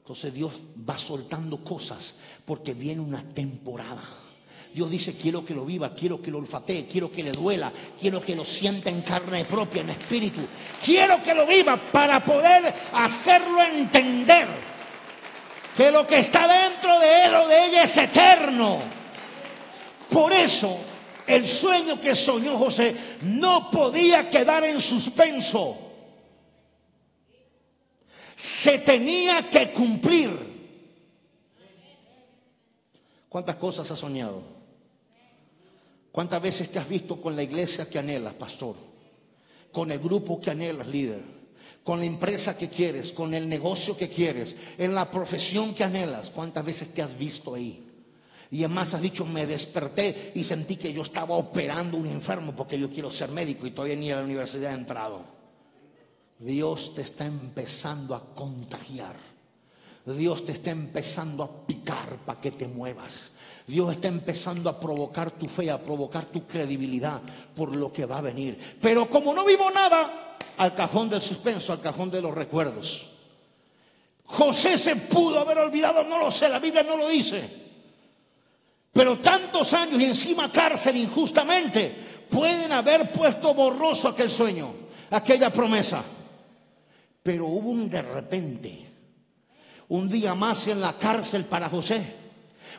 Entonces 0.00 0.32
Dios 0.32 0.52
va 0.88 0.96
soltando 0.96 1.62
cosas 1.64 2.14
porque 2.46 2.72
viene 2.72 3.00
una 3.00 3.22
temporada. 3.22 4.08
Dios 4.78 4.90
dice, 4.92 5.16
quiero 5.16 5.44
que 5.44 5.56
lo 5.56 5.64
viva, 5.64 5.92
quiero 5.92 6.22
que 6.22 6.30
lo 6.30 6.38
olfatee, 6.38 6.86
quiero 6.86 7.10
que 7.10 7.24
le 7.24 7.32
duela, 7.32 7.72
quiero 8.00 8.20
que 8.20 8.36
lo 8.36 8.44
sienta 8.44 8.88
en 8.88 9.02
carne 9.02 9.44
propia, 9.44 9.82
en 9.82 9.90
espíritu. 9.90 10.38
Quiero 10.84 11.20
que 11.20 11.34
lo 11.34 11.48
viva 11.48 11.76
para 11.76 12.24
poder 12.24 12.72
hacerlo 12.92 13.60
entender 13.60 14.46
que 15.76 15.90
lo 15.90 16.06
que 16.06 16.20
está 16.20 16.46
dentro 16.46 16.96
de 17.00 17.24
él 17.24 17.34
o 17.34 17.48
de 17.48 17.64
ella 17.66 17.82
es 17.82 17.96
eterno. 17.96 18.78
Por 20.10 20.32
eso 20.32 20.78
el 21.26 21.44
sueño 21.44 22.00
que 22.00 22.14
soñó 22.14 22.56
José 22.56 22.94
no 23.22 23.72
podía 23.72 24.30
quedar 24.30 24.62
en 24.62 24.80
suspenso. 24.80 25.76
Se 28.36 28.78
tenía 28.78 29.42
que 29.50 29.72
cumplir. 29.72 30.38
¿Cuántas 33.28 33.56
cosas 33.56 33.90
has 33.90 33.98
soñado? 33.98 34.57
¿Cuántas 36.12 36.42
veces 36.42 36.70
te 36.70 36.78
has 36.78 36.88
visto 36.88 37.20
con 37.20 37.36
la 37.36 37.42
iglesia 37.42 37.88
que 37.88 37.98
anhelas, 37.98 38.34
pastor? 38.34 38.76
Con 39.72 39.92
el 39.92 39.98
grupo 39.98 40.40
que 40.40 40.50
anhelas, 40.50 40.86
líder. 40.86 41.22
Con 41.84 42.00
la 42.00 42.06
empresa 42.06 42.56
que 42.56 42.68
quieres, 42.68 43.12
con 43.12 43.34
el 43.34 43.48
negocio 43.48 43.96
que 43.96 44.08
quieres, 44.08 44.56
en 44.76 44.94
la 44.94 45.10
profesión 45.10 45.74
que 45.74 45.84
anhelas. 45.84 46.30
¿Cuántas 46.30 46.64
veces 46.64 46.92
te 46.92 47.02
has 47.02 47.16
visto 47.16 47.54
ahí? 47.54 47.84
Y 48.50 48.64
además 48.64 48.94
has 48.94 49.02
dicho, 49.02 49.24
me 49.26 49.46
desperté 49.46 50.32
y 50.34 50.42
sentí 50.42 50.76
que 50.76 50.92
yo 50.92 51.02
estaba 51.02 51.36
operando 51.36 51.98
un 51.98 52.06
enfermo 52.06 52.52
porque 52.54 52.78
yo 52.78 52.90
quiero 52.90 53.10
ser 53.10 53.30
médico 53.30 53.66
y 53.66 53.72
todavía 53.72 53.96
ni 53.96 54.10
a 54.10 54.16
la 54.16 54.24
universidad 54.24 54.72
he 54.72 54.74
entrado. 54.74 55.22
Dios 56.38 56.94
te 56.94 57.02
está 57.02 57.26
empezando 57.26 58.14
a 58.14 58.34
contagiar. 58.34 59.16
Dios 60.06 60.44
te 60.46 60.52
está 60.52 60.70
empezando 60.70 61.42
a 61.42 61.66
picar 61.66 62.16
para 62.24 62.40
que 62.40 62.50
te 62.50 62.66
muevas. 62.66 63.30
Dios 63.68 63.92
está 63.92 64.08
empezando 64.08 64.70
a 64.70 64.80
provocar 64.80 65.30
tu 65.32 65.46
fe, 65.46 65.70
a 65.70 65.78
provocar 65.78 66.24
tu 66.24 66.46
credibilidad 66.46 67.20
por 67.54 67.76
lo 67.76 67.92
que 67.92 68.06
va 68.06 68.16
a 68.16 68.22
venir. 68.22 68.58
Pero 68.80 69.10
como 69.10 69.34
no 69.34 69.44
vimos 69.44 69.70
nada, 69.74 70.38
al 70.56 70.74
cajón 70.74 71.10
del 71.10 71.20
suspenso, 71.20 71.70
al 71.70 71.80
cajón 71.82 72.10
de 72.10 72.22
los 72.22 72.34
recuerdos. 72.34 73.06
José 74.24 74.78
se 74.78 74.96
pudo 74.96 75.38
haber 75.38 75.58
olvidado, 75.58 76.02
no 76.04 76.18
lo 76.18 76.30
sé, 76.30 76.48
la 76.48 76.58
Biblia 76.58 76.82
no 76.82 76.96
lo 76.96 77.08
dice. 77.10 77.46
Pero 78.90 79.18
tantos 79.18 79.74
años 79.74 80.00
y 80.00 80.06
encima 80.06 80.50
cárcel 80.50 80.96
injustamente 80.96 81.94
pueden 82.30 82.72
haber 82.72 83.12
puesto 83.12 83.52
borroso 83.52 84.08
aquel 84.08 84.30
sueño. 84.30 84.72
aquella 85.10 85.50
promesa. 85.50 86.02
Pero 87.22 87.44
hubo 87.46 87.68
un 87.68 87.90
de 87.90 88.00
repente, 88.00 88.86
un 89.88 90.08
día 90.08 90.34
más 90.34 90.66
en 90.68 90.80
la 90.80 90.96
cárcel 90.96 91.44
para 91.44 91.68
José. 91.68 92.17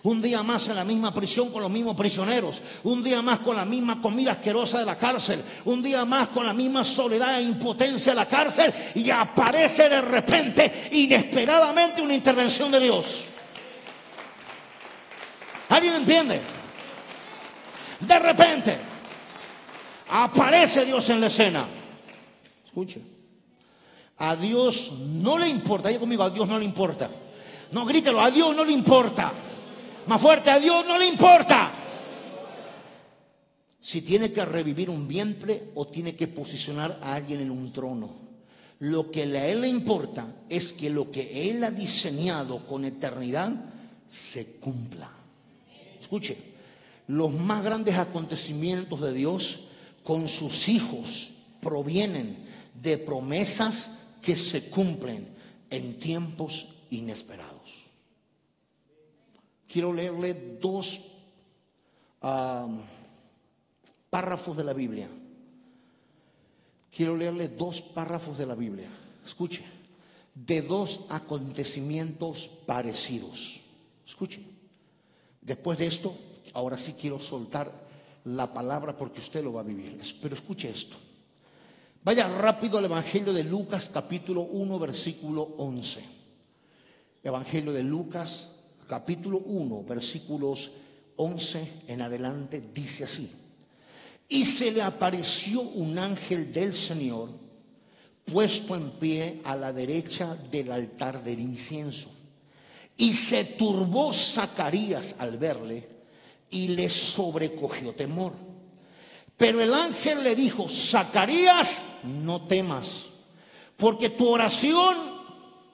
Un 0.04 0.22
día 0.22 0.44
más 0.44 0.68
en 0.70 0.76
la 0.76 0.86
misma 0.86 1.14
prisión 1.14 1.52
con 1.52 1.62
los 1.62 1.72
mismos 1.72 1.96
prisioneros. 1.96 2.62
Un 2.84 3.04
día 3.04 3.22
más 3.22 3.40
con 3.40 3.56
la 3.56 3.66
misma 3.66 4.02
comida 4.02 4.32
asquerosa 4.32 4.80
de 4.80 4.86
la 4.86 4.98
cárcel. 4.98 5.44
Un 5.66 5.84
día 5.84 6.06
más 6.06 6.30
con 6.30 6.46
la 6.46 6.54
misma 6.54 6.84
soledad 6.84 7.40
e 7.40 7.44
impotencia 7.44 8.14
de 8.14 8.16
la 8.16 8.28
cárcel. 8.28 8.74
Y 8.96 9.10
aparece 9.10 9.90
de 9.90 10.02
repente, 10.02 10.90
inesperadamente, 10.94 12.02
una 12.02 12.14
intervención 12.14 12.72
de 12.72 12.80
Dios. 12.80 13.26
¿Alguien 15.68 15.96
entiende? 15.96 16.40
De 18.00 18.20
repente, 18.20 18.78
aparece 20.10 20.86
Dios 20.86 21.10
en 21.10 21.20
la 21.20 21.28
escena. 21.28 21.68
Escuche. 22.66 23.02
A 24.20 24.36
Dios 24.38 24.94
no 24.94 25.38
le 25.38 25.50
importa. 25.50 25.90
Diga 25.90 26.00
conmigo, 26.00 26.24
a 26.24 26.30
Dios 26.30 26.48
no 26.48 26.58
le 26.58 26.64
importa. 26.64 27.10
No, 27.72 27.86
grítelo, 27.86 28.22
a 28.22 28.32
Dios 28.32 28.56
no 28.56 28.64
le 28.64 28.72
importa. 28.72 29.34
Más 30.10 30.20
fuerte, 30.20 30.50
a 30.50 30.60
Dios 30.60 30.88
no 30.88 30.98
le 30.98 31.06
importa. 31.06 31.72
Si 33.80 34.02
tiene 34.02 34.32
que 34.32 34.44
revivir 34.44 34.90
un 34.90 35.08
vientre 35.08 35.70
o 35.76 35.86
tiene 35.86 36.16
que 36.16 36.28
posicionar 36.28 37.00
a 37.04 37.14
alguien 37.14 37.42
en 37.42 37.52
un 37.52 37.72
trono. 37.72 38.10
Lo 38.80 39.12
que 39.12 39.22
a 39.22 39.46
Él 39.46 39.62
le 39.62 39.68
importa 39.68 40.34
es 40.50 40.74
que 40.74 40.90
lo 40.90 41.12
que 41.12 41.52
Él 41.52 41.64
ha 41.64 41.70
diseñado 41.70 42.66
con 42.66 42.86
eternidad 42.86 43.52
se 44.10 44.54
cumpla. 44.54 45.12
Escuche, 46.02 46.38
los 47.06 47.32
más 47.32 47.64
grandes 47.64 47.96
acontecimientos 47.96 49.00
de 49.02 49.14
Dios 49.14 49.60
con 50.04 50.28
sus 50.28 50.70
hijos 50.70 51.30
provienen 51.62 52.36
de 52.82 52.98
promesas 52.98 53.92
que 54.24 54.36
se 54.36 54.72
cumplen 54.72 55.28
en 55.70 56.00
tiempos 56.00 56.68
inesperados. 56.90 57.59
Quiero 59.72 59.94
leerle 59.94 60.58
dos 60.60 61.00
párrafos 64.10 64.58
de 64.58 64.64
la 64.64 64.74
Biblia. 64.74 65.08
Quiero 66.92 67.16
leerle 67.16 67.50
dos 67.50 67.80
párrafos 67.82 68.38
de 68.38 68.48
la 68.48 68.56
Biblia. 68.56 68.90
Escuche, 69.24 69.64
de 70.34 70.64
dos 70.64 71.02
acontecimientos 71.10 72.50
parecidos. 72.66 73.62
Escuche. 74.06 74.42
Después 75.40 75.78
de 75.78 75.86
esto, 75.86 76.16
ahora 76.54 76.78
sí 76.78 76.96
quiero 77.00 77.20
soltar 77.20 77.72
la 78.26 78.52
palabra 78.52 78.98
porque 78.98 79.20
usted 79.20 79.44
lo 79.44 79.54
va 79.54 79.62
a 79.62 79.66
vivir. 79.66 80.02
Pero 80.20 80.36
escuche 80.36 80.70
esto. 80.70 80.98
Vaya 82.04 82.28
rápido 82.28 82.80
al 82.80 82.86
Evangelio 82.86 83.34
de 83.34 83.44
Lucas 83.44 83.92
capítulo 83.94 84.42
1 84.42 84.80
versículo 84.80 85.44
11. 85.58 86.04
Evangelio 87.24 87.72
de 87.72 87.84
Lucas 87.84 88.50
capítulo 88.90 89.38
1 89.46 89.84
versículos 89.84 90.72
11 91.16 91.84
en 91.88 92.02
adelante 92.02 92.72
dice 92.74 93.04
así. 93.04 93.30
Y 94.28 94.46
se 94.46 94.72
le 94.72 94.82
apareció 94.82 95.62
un 95.62 96.00
ángel 96.00 96.52
del 96.52 96.74
Señor 96.74 97.30
puesto 98.26 98.76
en 98.76 98.90
pie 98.92 99.42
a 99.44 99.56
la 99.56 99.72
derecha 99.72 100.36
del 100.52 100.72
altar 100.72 101.24
del 101.24 101.40
incienso. 101.40 102.10
Y 102.98 103.14
se 103.14 103.46
turbó 103.46 104.12
Zacarías 104.12 105.16
al 105.20 105.38
verle 105.38 105.88
y 106.50 106.70
le 106.70 106.90
sobrecogió 106.90 107.94
temor. 107.94 108.34
Pero 109.38 109.62
el 109.62 109.74
ángel 109.74 110.24
le 110.24 110.36
dijo, 110.36 110.68
Zacarías, 110.68 111.82
no 112.04 112.46
temas, 112.46 113.06
porque 113.78 114.10
tu 114.10 114.28
oración, 114.28 114.96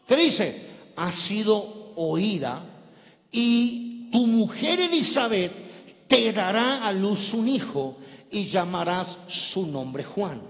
¿qué 0.05 0.17
dice? 0.17 0.67
Ha 0.97 1.11
sido 1.11 1.93
oída 1.95 2.74
y 3.37 4.07
tu 4.13 4.25
mujer 4.27 4.79
Elizabeth 4.79 5.51
te 6.07 6.31
dará 6.31 6.87
a 6.87 6.93
luz 6.93 7.33
un 7.33 7.49
hijo 7.49 7.97
y 8.31 8.45
llamarás 8.45 9.17
su 9.27 9.67
nombre 9.67 10.05
Juan. 10.05 10.41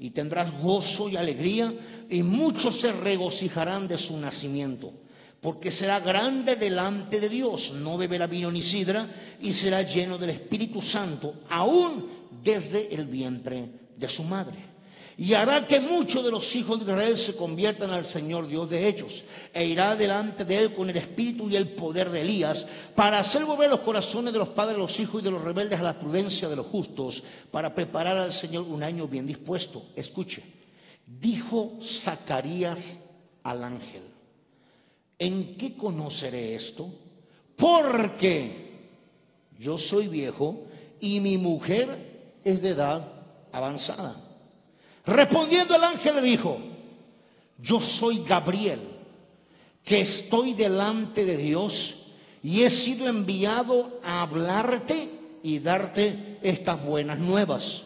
Y 0.00 0.10
tendrás 0.10 0.50
gozo 0.60 1.08
y 1.08 1.14
alegría 1.14 1.72
y 2.10 2.24
muchos 2.24 2.80
se 2.80 2.90
regocijarán 2.90 3.86
de 3.86 3.96
su 3.98 4.16
nacimiento. 4.16 4.92
Porque 5.40 5.70
será 5.70 6.00
grande 6.00 6.56
delante 6.56 7.20
de 7.20 7.28
Dios, 7.28 7.70
no 7.74 7.96
beberá 7.96 8.26
vino 8.26 8.50
ni 8.50 8.62
sidra 8.62 9.06
y 9.40 9.52
será 9.52 9.82
lleno 9.82 10.18
del 10.18 10.30
Espíritu 10.30 10.82
Santo, 10.82 11.34
aún 11.50 12.04
desde 12.42 12.92
el 12.92 13.06
vientre 13.06 13.68
de 13.96 14.08
su 14.08 14.24
madre. 14.24 14.73
Y 15.16 15.34
hará 15.34 15.64
que 15.66 15.78
muchos 15.78 16.24
de 16.24 16.30
los 16.30 16.56
hijos 16.56 16.78
de 16.78 16.90
Israel 16.90 17.16
se 17.16 17.36
conviertan 17.36 17.90
al 17.90 18.04
Señor 18.04 18.48
Dios 18.48 18.68
de 18.68 18.88
ellos. 18.88 19.22
E 19.52 19.64
irá 19.64 19.94
delante 19.94 20.44
de 20.44 20.56
él 20.56 20.74
con 20.74 20.90
el 20.90 20.96
espíritu 20.96 21.48
y 21.48 21.54
el 21.54 21.68
poder 21.68 22.10
de 22.10 22.22
Elías 22.22 22.66
para 22.96 23.20
hacer 23.20 23.44
volver 23.44 23.70
los 23.70 23.80
corazones 23.80 24.32
de 24.32 24.40
los 24.40 24.48
padres 24.48 24.76
de 24.76 24.82
los 24.82 24.98
hijos 24.98 25.20
y 25.20 25.24
de 25.24 25.30
los 25.30 25.42
rebeldes 25.42 25.78
a 25.78 25.84
la 25.84 25.98
prudencia 25.98 26.48
de 26.48 26.56
los 26.56 26.66
justos, 26.66 27.22
para 27.52 27.74
preparar 27.74 28.16
al 28.16 28.32
Señor 28.32 28.64
un 28.68 28.82
año 28.82 29.06
bien 29.06 29.26
dispuesto. 29.26 29.86
Escuche, 29.94 30.42
dijo 31.06 31.78
Zacarías 31.80 32.98
al 33.44 33.62
ángel, 33.62 34.02
¿en 35.18 35.56
qué 35.56 35.76
conoceré 35.76 36.56
esto? 36.56 36.88
Porque 37.54 38.64
yo 39.60 39.78
soy 39.78 40.08
viejo 40.08 40.64
y 40.98 41.20
mi 41.20 41.38
mujer 41.38 42.40
es 42.42 42.62
de 42.62 42.70
edad 42.70 43.12
avanzada. 43.52 44.23
Respondiendo 45.06 45.74
el 45.76 45.84
ángel 45.84 46.16
le 46.16 46.22
dijo, 46.22 46.58
yo 47.58 47.80
soy 47.80 48.24
Gabriel, 48.26 48.80
que 49.84 50.00
estoy 50.00 50.54
delante 50.54 51.24
de 51.24 51.36
Dios 51.36 51.96
y 52.42 52.62
he 52.62 52.70
sido 52.70 53.08
enviado 53.08 54.00
a 54.02 54.22
hablarte 54.22 55.10
y 55.42 55.58
darte 55.58 56.38
estas 56.42 56.82
buenas 56.82 57.18
nuevas. 57.18 57.82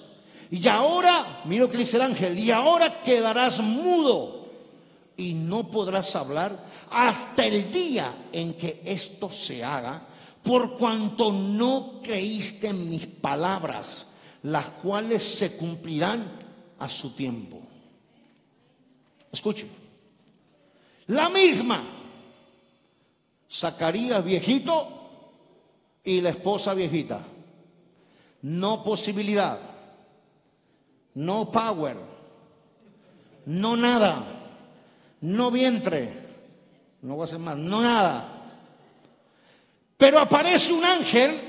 Y 0.50 0.66
ahora, 0.68 1.42
mira 1.44 1.64
lo 1.64 1.70
que 1.70 1.78
dice 1.78 1.96
el 1.96 2.02
ángel, 2.02 2.38
y 2.38 2.50
ahora 2.50 3.02
quedarás 3.02 3.60
mudo 3.60 4.48
y 5.16 5.34
no 5.34 5.68
podrás 5.70 6.14
hablar 6.14 6.64
hasta 6.90 7.44
el 7.44 7.70
día 7.72 8.14
en 8.32 8.54
que 8.54 8.80
esto 8.84 9.30
se 9.30 9.62
haga, 9.64 10.06
por 10.42 10.78
cuanto 10.78 11.32
no 11.32 12.00
creíste 12.02 12.68
en 12.68 12.90
mis 12.90 13.06
palabras, 13.06 14.06
las 14.44 14.66
cuales 14.66 15.22
se 15.22 15.56
cumplirán 15.56 16.47
a 16.78 16.88
su 16.88 17.10
tiempo. 17.10 17.60
Escuchen, 19.32 19.68
la 21.08 21.28
misma 21.28 21.82
Zacarías 23.50 24.22
viejito 24.24 24.86
y 26.04 26.20
la 26.20 26.30
esposa 26.30 26.74
viejita. 26.74 27.20
No 28.42 28.84
posibilidad, 28.84 29.58
no 31.14 31.50
power, 31.50 31.96
no 33.46 33.76
nada, 33.76 34.24
no 35.22 35.50
vientre, 35.50 36.12
no 37.02 37.16
voy 37.16 37.22
a 37.22 37.24
hacer 37.24 37.38
más, 37.38 37.56
no 37.56 37.80
nada. 37.80 38.34
Pero 39.96 40.20
aparece 40.20 40.72
un 40.72 40.84
ángel 40.84 41.40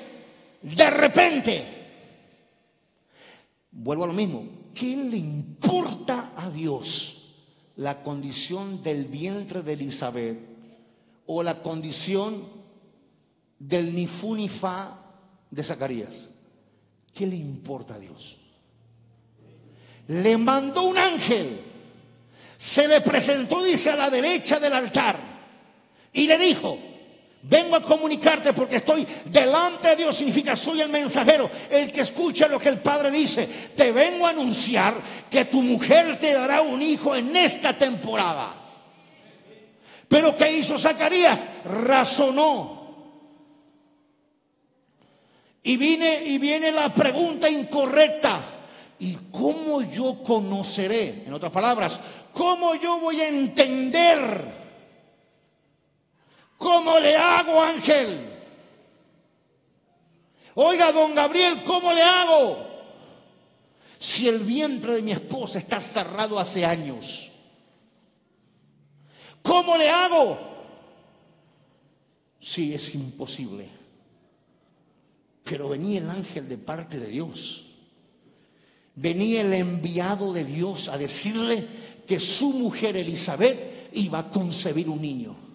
de 0.61 0.89
repente. 0.89 1.65
Vuelvo 3.71 4.05
a 4.05 4.07
lo 4.07 4.13
mismo. 4.13 4.58
¿Qué 4.73 4.95
le 4.95 5.17
importa 5.17 6.33
a 6.35 6.49
Dios 6.49 7.15
la 7.75 8.03
condición 8.03 8.83
del 8.83 9.05
vientre 9.05 9.61
de 9.61 9.73
Elizabeth 9.73 10.39
o 11.25 11.43
la 11.43 11.61
condición 11.61 12.47
del 13.57 13.93
ni 13.93 14.07
fu 14.07 14.35
fa 14.47 14.99
de 15.49 15.63
Zacarías? 15.63 16.29
¿Qué 17.13 17.27
le 17.27 17.35
importa 17.35 17.95
a 17.95 17.99
Dios? 17.99 18.37
Le 20.07 20.37
mandó 20.37 20.83
un 20.83 20.97
ángel, 20.97 21.61
se 22.57 22.87
le 22.87 23.01
presentó, 23.01 23.63
dice, 23.63 23.91
a 23.91 23.95
la 23.95 24.09
derecha 24.09 24.59
del 24.59 24.73
altar 24.73 25.19
y 26.13 26.27
le 26.27 26.37
dijo, 26.37 26.79
Vengo 27.41 27.77
a 27.77 27.81
comunicarte 27.81 28.51
porque 28.51 28.77
estoy 28.77 29.07
delante 29.25 29.89
de 29.89 29.95
Dios. 29.95 30.17
Significa, 30.17 30.55
soy 30.55 30.81
el 30.81 30.89
mensajero, 30.89 31.49
el 31.69 31.91
que 31.91 32.01
escucha 32.01 32.47
lo 32.47 32.59
que 32.59 32.69
el 32.69 32.79
Padre 32.79 33.11
dice. 33.11 33.47
Te 33.75 33.91
vengo 33.91 34.27
a 34.27 34.31
anunciar 34.31 34.95
que 35.29 35.45
tu 35.45 35.61
mujer 35.61 36.19
te 36.19 36.33
dará 36.33 36.61
un 36.61 36.81
hijo 36.81 37.15
en 37.15 37.35
esta 37.35 37.77
temporada. 37.77 38.55
Pero 40.09 40.35
¿qué 40.35 40.51
hizo 40.51 40.77
Zacarías? 40.77 41.45
Razonó. 41.63 42.79
Y 45.63 45.77
viene, 45.77 46.23
y 46.25 46.39
viene 46.39 46.71
la 46.71 46.93
pregunta 46.93 47.49
incorrecta. 47.49 48.41
¿Y 48.99 49.15
cómo 49.31 49.81
yo 49.81 50.21
conoceré? 50.23 51.23
En 51.25 51.33
otras 51.33 51.53
palabras, 51.53 51.99
¿cómo 52.33 52.75
yo 52.75 52.99
voy 52.99 53.21
a 53.21 53.29
entender? 53.29 54.68
¿Cómo 56.59 56.99
le 56.99 57.15
hago, 57.15 57.61
ángel? 57.61 58.29
Oiga, 60.55 60.91
don 60.91 61.15
Gabriel, 61.15 61.63
¿cómo 61.65 61.93
le 61.93 62.01
hago? 62.03 62.67
Si 63.97 64.27
el 64.27 64.39
vientre 64.39 64.95
de 64.95 65.01
mi 65.01 65.13
esposa 65.13 65.57
está 65.57 65.79
cerrado 65.79 66.37
hace 66.37 66.65
años, 66.65 67.31
¿cómo 69.41 69.77
le 69.77 69.89
hago? 69.89 70.37
Sí, 72.41 72.73
es 72.73 72.93
imposible. 72.93 73.69
Pero 75.45 75.69
venía 75.69 76.01
el 76.01 76.09
ángel 76.09 76.49
de 76.49 76.57
parte 76.57 76.99
de 76.99 77.07
Dios. 77.07 77.67
Venía 78.95 79.41
el 79.41 79.53
enviado 79.53 80.33
de 80.33 80.43
Dios 80.43 80.89
a 80.89 80.97
decirle 80.97 81.65
que 82.05 82.19
su 82.19 82.51
mujer 82.51 82.97
Elizabeth 82.97 83.91
iba 83.93 84.19
a 84.19 84.29
concebir 84.29 84.89
un 84.89 85.01
niño. 85.01 85.48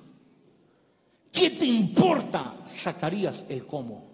¿Qué 1.35 1.51
te 1.51 1.66
importa, 1.66 2.64
Zacarías, 2.68 3.45
el 3.49 3.66
cómo? 3.66 4.07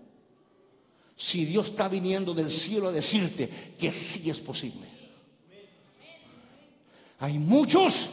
Si 1.14 1.44
Dios 1.44 1.68
está 1.68 1.86
viniendo 1.86 2.32
del 2.32 2.50
cielo 2.50 2.88
a 2.88 2.92
decirte 2.92 3.74
que 3.78 3.92
sí 3.92 4.30
es 4.30 4.40
posible. 4.40 4.88
Hay 7.18 7.38
muchos 7.38 8.08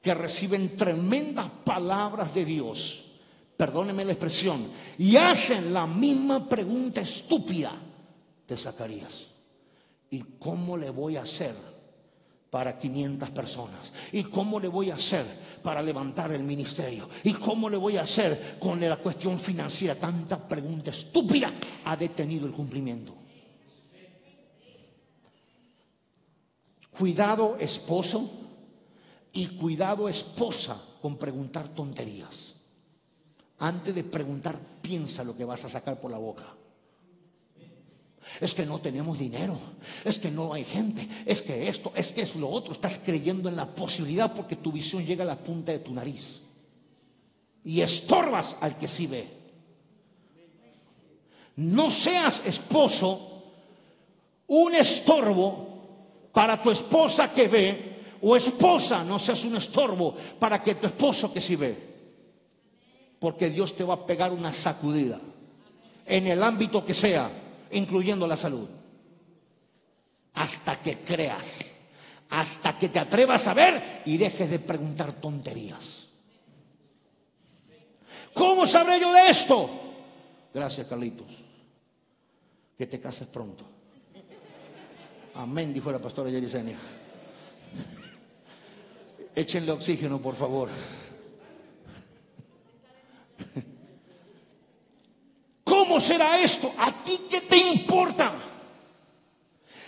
que 0.00 0.14
reciben 0.14 0.74
tremendas 0.74 1.50
palabras 1.66 2.32
de 2.32 2.46
Dios, 2.46 3.04
perdóneme 3.58 4.06
la 4.06 4.12
expresión, 4.12 4.68
y 4.96 5.16
hacen 5.16 5.74
la 5.74 5.86
misma 5.86 6.48
pregunta 6.48 7.02
estúpida 7.02 7.72
de 8.48 8.56
Zacarías. 8.56 9.28
¿Y 10.10 10.20
cómo 10.38 10.78
le 10.78 10.88
voy 10.88 11.16
a 11.16 11.22
hacer 11.24 11.54
para 12.50 12.78
500 12.78 13.30
personas? 13.30 13.92
¿Y 14.12 14.24
cómo 14.24 14.58
le 14.58 14.68
voy 14.68 14.90
a 14.90 14.94
hacer 14.94 15.24
para 15.62 15.82
levantar 15.82 16.32
el 16.32 16.42
ministerio? 16.42 17.08
¿Y 17.24 17.32
cómo 17.34 17.68
le 17.68 17.76
voy 17.76 17.96
a 17.96 18.02
hacer 18.02 18.58
con 18.58 18.80
la 18.80 18.96
cuestión 18.96 19.38
financiera? 19.38 19.94
Tanta 19.94 20.48
pregunta 20.48 20.90
estúpida 20.90 21.52
ha 21.84 21.96
detenido 21.96 22.46
el 22.46 22.52
cumplimiento. 22.52 23.14
Cuidado 26.98 27.56
esposo 27.60 28.28
y 29.32 29.46
cuidado 29.46 30.08
esposa 30.08 30.82
con 31.00 31.16
preguntar 31.16 31.68
tonterías. 31.68 32.54
Antes 33.60 33.94
de 33.94 34.04
preguntar, 34.04 34.58
piensa 34.82 35.22
lo 35.22 35.36
que 35.36 35.44
vas 35.44 35.64
a 35.64 35.68
sacar 35.68 36.00
por 36.00 36.10
la 36.10 36.18
boca. 36.18 36.57
Es 38.40 38.54
que 38.54 38.66
no 38.66 38.80
tenemos 38.80 39.18
dinero, 39.18 39.58
es 40.04 40.18
que 40.18 40.30
no 40.30 40.52
hay 40.52 40.64
gente, 40.64 41.08
es 41.26 41.42
que 41.42 41.68
esto, 41.68 41.92
es 41.94 42.12
que 42.12 42.22
es 42.22 42.36
lo 42.36 42.48
otro. 42.48 42.72
Estás 42.72 43.00
creyendo 43.04 43.48
en 43.48 43.56
la 43.56 43.66
posibilidad 43.66 44.32
porque 44.32 44.56
tu 44.56 44.70
visión 44.70 45.04
llega 45.04 45.24
a 45.24 45.26
la 45.26 45.38
punta 45.38 45.72
de 45.72 45.78
tu 45.80 45.92
nariz. 45.92 46.42
Y 47.64 47.80
estorbas 47.80 48.56
al 48.60 48.78
que 48.78 48.88
sí 48.88 49.06
ve. 49.06 49.28
No 51.56 51.90
seas 51.90 52.42
esposo 52.46 53.42
un 54.46 54.74
estorbo 54.74 56.30
para 56.32 56.62
tu 56.62 56.70
esposa 56.70 57.32
que 57.32 57.48
ve, 57.48 57.98
o 58.20 58.36
esposa, 58.36 59.04
no 59.04 59.18
seas 59.18 59.44
un 59.44 59.56
estorbo 59.56 60.14
para 60.38 60.62
que 60.62 60.76
tu 60.76 60.86
esposo 60.86 61.32
que 61.32 61.40
sí 61.40 61.56
ve. 61.56 61.76
Porque 63.18 63.50
Dios 63.50 63.74
te 63.74 63.84
va 63.84 63.94
a 63.94 64.06
pegar 64.06 64.32
una 64.32 64.52
sacudida 64.52 65.20
en 66.06 66.26
el 66.26 66.42
ámbito 66.42 66.84
que 66.84 66.94
sea 66.94 67.30
incluyendo 67.72 68.26
la 68.26 68.36
salud. 68.36 68.68
Hasta 70.34 70.80
que 70.80 70.98
creas, 70.98 71.60
hasta 72.30 72.78
que 72.78 72.88
te 72.88 72.98
atrevas 72.98 73.46
a 73.46 73.54
ver 73.54 74.02
y 74.04 74.16
dejes 74.16 74.50
de 74.50 74.58
preguntar 74.58 75.12
tonterías. 75.14 76.06
¿Cómo 78.34 78.66
sabré 78.66 79.00
yo 79.00 79.12
de 79.12 79.30
esto? 79.30 79.68
Gracias, 80.54 80.86
Carlitos. 80.86 81.26
Que 82.76 82.86
te 82.86 83.00
cases 83.00 83.26
pronto. 83.26 83.64
Amén, 85.34 85.72
dijo 85.74 85.90
la 85.90 85.98
pastora 85.98 86.30
Yerisenia. 86.30 86.78
Échenle 89.34 89.72
oxígeno, 89.72 90.20
por 90.20 90.34
favor. 90.34 90.68
¿Cómo 95.88 96.00
será 96.00 96.38
esto? 96.38 96.70
¿A 96.76 97.02
ti 97.02 97.18
qué 97.30 97.40
te 97.40 97.56
importa? 97.56 98.30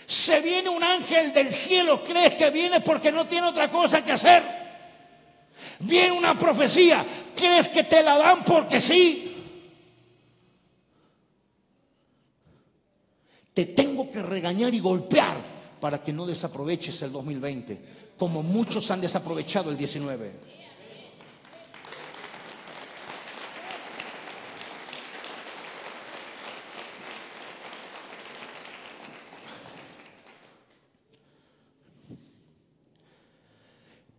Se 0.07 0.41
viene 0.41 0.67
un 0.67 0.81
ángel 0.81 1.31
del 1.31 1.53
cielo, 1.53 2.03
crees 2.03 2.33
que 2.33 2.49
viene 2.49 2.81
porque 2.81 3.11
no 3.11 3.27
tiene 3.27 3.45
otra 3.45 3.69
cosa 3.69 4.03
que 4.03 4.13
hacer. 4.13 4.41
Viene 5.81 6.13
una 6.13 6.35
profecía, 6.39 7.05
crees 7.35 7.69
que 7.69 7.83
te 7.83 8.01
la 8.01 8.17
dan 8.17 8.43
porque 8.43 8.81
sí. 8.81 9.31
Te 13.53 13.65
tengo 13.65 14.09
que 14.09 14.23
regañar 14.23 14.73
y 14.73 14.79
golpear 14.79 15.37
para 15.79 16.03
que 16.03 16.11
no 16.11 16.25
desaproveches 16.25 16.99
el 17.03 17.11
2020, 17.11 17.79
como 18.17 18.41
muchos 18.41 18.89
han 18.89 19.01
desaprovechado 19.01 19.69
el 19.69 19.77
19. 19.77 20.51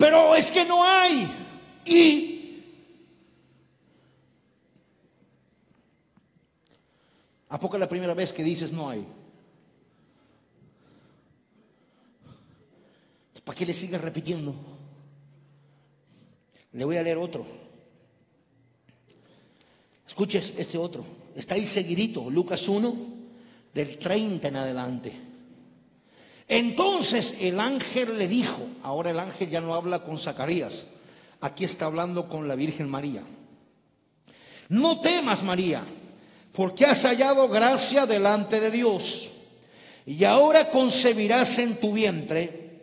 Pero 0.03 0.35
es 0.35 0.51
hay. 1.13 1.29
Y 1.85 2.33
¿A 7.53 7.61
poco 7.61 7.77
es 7.77 7.81
la 7.81 7.89
primera 7.89 8.15
vez 8.15 8.33
que 8.33 8.43
dices 8.43 8.73
no 8.73 8.89
hay? 8.89 9.07
¿Para 13.45 13.59
qué 13.59 13.67
le 13.67 13.75
sigues 13.75 14.01
repitiendo? 14.01 14.55
Le 16.73 16.85
voy 16.87 16.97
a 16.97 17.03
leer 17.03 17.19
otro. 17.19 17.45
Escuches 20.07 20.55
este 20.57 20.79
otro. 20.79 21.05
Está 21.37 21.55
ahí 21.55 21.67
seguidito, 21.67 22.31
Lucas 22.31 22.67
1, 22.67 22.97
del 23.75 23.99
30 23.99 24.49
en 24.49 24.57
adelante. 24.57 25.13
Entonces 26.49 27.37
el 27.41 27.61
ángel 27.61 28.17
le 28.17 28.29
dijo, 28.29 28.67
ahora 28.83 29.11
el 29.11 29.19
ángel 29.19 29.51
ya 29.51 29.61
no 29.61 29.75
habla 29.75 30.05
con 30.05 30.19
Zacarías, 30.19 30.87
aquí 31.43 31.65
está 31.65 31.87
hablando 31.87 32.29
con 32.29 32.49
la 32.49 32.55
Virgen 32.55 32.89
María. 32.89 33.23
No 34.69 35.01
temas, 35.01 35.43
María, 35.43 35.85
porque 36.53 36.87
has 36.87 37.03
hallado 37.03 37.49
gracia 37.49 38.07
delante 38.07 38.61
de 38.61 38.71
Dios. 38.71 39.29
Y 40.07 40.25
ahora 40.25 40.71
concebirás 40.71 41.59
en 41.59 41.79
tu 41.79 41.93
vientre 41.93 42.81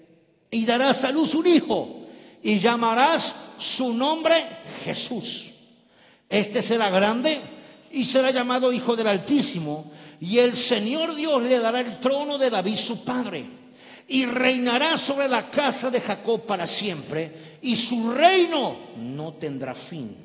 y 0.52 0.66
darás 0.66 1.04
a 1.04 1.12
luz 1.12 1.34
un 1.36 1.48
hijo 1.48 2.06
y 2.44 2.60
llamarás 2.60 3.34
su 3.58 3.94
nombre 3.94 4.36
Jesús. 4.84 5.48
Este 6.30 6.62
será 6.62 6.90
grande 6.90 7.40
y 7.92 8.04
será 8.06 8.32
llamado 8.32 8.72
Hijo 8.72 8.96
del 8.96 9.08
Altísimo 9.08 9.92
y 10.22 10.38
el 10.38 10.56
Señor 10.56 11.16
Dios 11.16 11.42
le 11.42 11.60
dará 11.60 11.80
el 11.80 12.00
trono 12.00 12.38
de 12.38 12.50
David 12.50 12.76
su 12.76 13.04
padre 13.04 13.46
y 14.08 14.26
reinará 14.26 14.98
sobre 14.98 15.28
la 15.28 15.50
casa 15.50 15.90
de 15.90 16.02
Jacob 16.02 16.46
para 16.46 16.68
siempre 16.68 17.49
y 17.62 17.76
su 17.76 18.12
reino 18.12 18.76
no 18.98 19.34
tendrá 19.34 19.76
fin. 19.76 20.16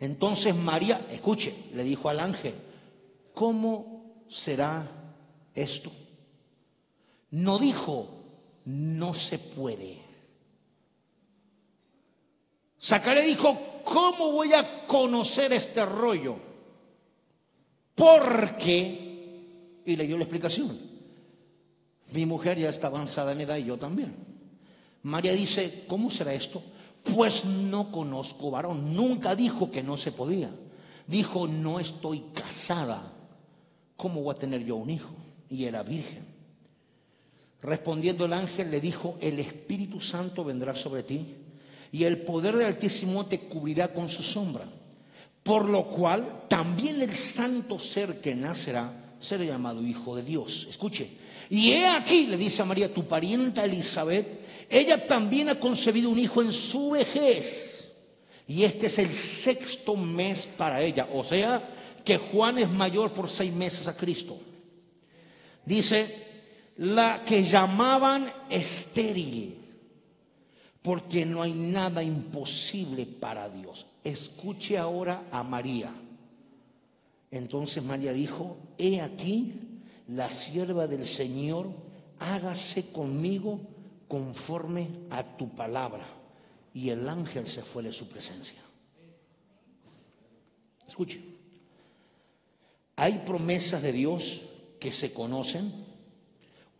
Entonces 0.00 0.54
María, 0.54 1.00
escuche, 1.10 1.54
le 1.74 1.82
dijo 1.84 2.08
al 2.08 2.20
ángel, 2.20 2.54
¿cómo 3.34 4.24
será 4.28 4.86
esto? 5.54 5.90
No 7.30 7.58
dijo, 7.58 8.08
no 8.64 9.14
se 9.14 9.38
puede. 9.38 9.98
Sacaré 12.78 13.26
dijo, 13.26 13.80
¿cómo 13.84 14.32
voy 14.32 14.52
a 14.52 14.86
conocer 14.86 15.52
este 15.52 15.84
rollo? 15.84 16.36
Porque, 17.94 19.80
y 19.84 19.96
le 19.96 20.06
dio 20.06 20.16
la 20.16 20.24
explicación, 20.24 20.78
mi 22.12 22.24
mujer 22.24 22.58
ya 22.58 22.68
está 22.68 22.86
avanzada 22.86 23.32
en 23.32 23.40
edad 23.40 23.56
y 23.56 23.64
yo 23.64 23.76
también. 23.76 24.37
María 25.02 25.32
dice, 25.32 25.84
¿cómo 25.86 26.10
será 26.10 26.34
esto? 26.34 26.62
Pues 27.02 27.44
no 27.44 27.90
conozco 27.90 28.50
varón. 28.50 28.94
Nunca 28.94 29.34
dijo 29.34 29.70
que 29.70 29.82
no 29.82 29.96
se 29.96 30.12
podía. 30.12 30.50
Dijo, 31.06 31.46
no 31.46 31.80
estoy 31.80 32.24
casada. 32.34 33.12
¿Cómo 33.96 34.22
voy 34.22 34.34
a 34.34 34.38
tener 34.38 34.64
yo 34.64 34.76
un 34.76 34.90
hijo? 34.90 35.14
Y 35.48 35.64
era 35.64 35.82
virgen. 35.82 36.26
Respondiendo 37.62 38.24
el 38.24 38.32
ángel 38.32 38.70
le 38.70 38.80
dijo, 38.80 39.16
el 39.20 39.40
Espíritu 39.40 40.00
Santo 40.00 40.44
vendrá 40.44 40.76
sobre 40.76 41.02
ti 41.02 41.34
y 41.90 42.04
el 42.04 42.22
poder 42.22 42.56
del 42.56 42.66
Altísimo 42.66 43.26
te 43.26 43.40
cubrirá 43.40 43.88
con 43.88 44.08
su 44.08 44.22
sombra. 44.22 44.64
Por 45.42 45.66
lo 45.66 45.84
cual 45.86 46.44
también 46.48 47.00
el 47.00 47.14
santo 47.14 47.78
ser 47.78 48.20
que 48.20 48.34
nacerá 48.34 48.92
será 49.18 49.44
llamado 49.44 49.82
Hijo 49.82 50.14
de 50.14 50.22
Dios. 50.22 50.66
Escuche, 50.68 51.10
y 51.50 51.70
he 51.70 51.86
aquí, 51.86 52.26
le 52.26 52.36
dice 52.36 52.62
a 52.62 52.66
María, 52.66 52.92
tu 52.92 53.08
parienta 53.08 53.64
Elizabeth, 53.64 54.46
ella 54.68 55.06
también 55.06 55.48
ha 55.48 55.58
concebido 55.58 56.10
un 56.10 56.18
hijo 56.18 56.42
en 56.42 56.52
su 56.52 56.90
vejez. 56.90 57.92
Y 58.46 58.64
este 58.64 58.86
es 58.86 58.98
el 58.98 59.12
sexto 59.12 59.96
mes 59.96 60.46
para 60.46 60.80
ella. 60.82 61.08
O 61.12 61.22
sea, 61.24 61.62
que 62.04 62.16
Juan 62.16 62.58
es 62.58 62.70
mayor 62.70 63.12
por 63.12 63.28
seis 63.28 63.52
meses 63.52 63.86
a 63.88 63.96
Cristo. 63.96 64.38
Dice, 65.64 66.26
la 66.78 67.24
que 67.26 67.44
llamaban 67.44 68.32
estéril, 68.48 69.56
porque 70.80 71.26
no 71.26 71.42
hay 71.42 71.52
nada 71.52 72.02
imposible 72.02 73.04
para 73.04 73.48
Dios. 73.48 73.86
Escuche 74.04 74.78
ahora 74.78 75.24
a 75.30 75.42
María. 75.42 75.92
Entonces 77.30 77.82
María 77.82 78.12
dijo, 78.12 78.56
he 78.78 79.00
aquí 79.02 79.52
la 80.08 80.30
sierva 80.30 80.86
del 80.86 81.04
Señor, 81.04 81.68
hágase 82.18 82.90
conmigo 82.90 83.60
conforme 84.08 84.88
a 85.10 85.22
tu 85.36 85.50
palabra. 85.50 86.06
Y 86.74 86.90
el 86.90 87.08
ángel 87.08 87.46
se 87.46 87.62
fue 87.62 87.82
de 87.82 87.92
su 87.92 88.08
presencia. 88.08 88.60
Escuche, 90.86 91.20
hay 92.96 93.22
promesas 93.24 93.82
de 93.82 93.92
Dios 93.92 94.40
que 94.80 94.90
se 94.90 95.12
conocen, 95.12 95.72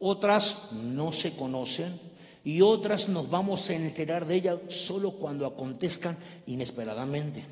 otras 0.00 0.72
no 0.72 1.12
se 1.12 1.36
conocen 1.36 2.00
y 2.44 2.62
otras 2.62 3.08
nos 3.08 3.28
vamos 3.28 3.68
a 3.68 3.74
enterar 3.74 4.26
de 4.26 4.36
ellas 4.36 4.58
solo 4.68 5.12
cuando 5.12 5.46
acontezcan 5.46 6.16
inesperadamente. 6.46 7.44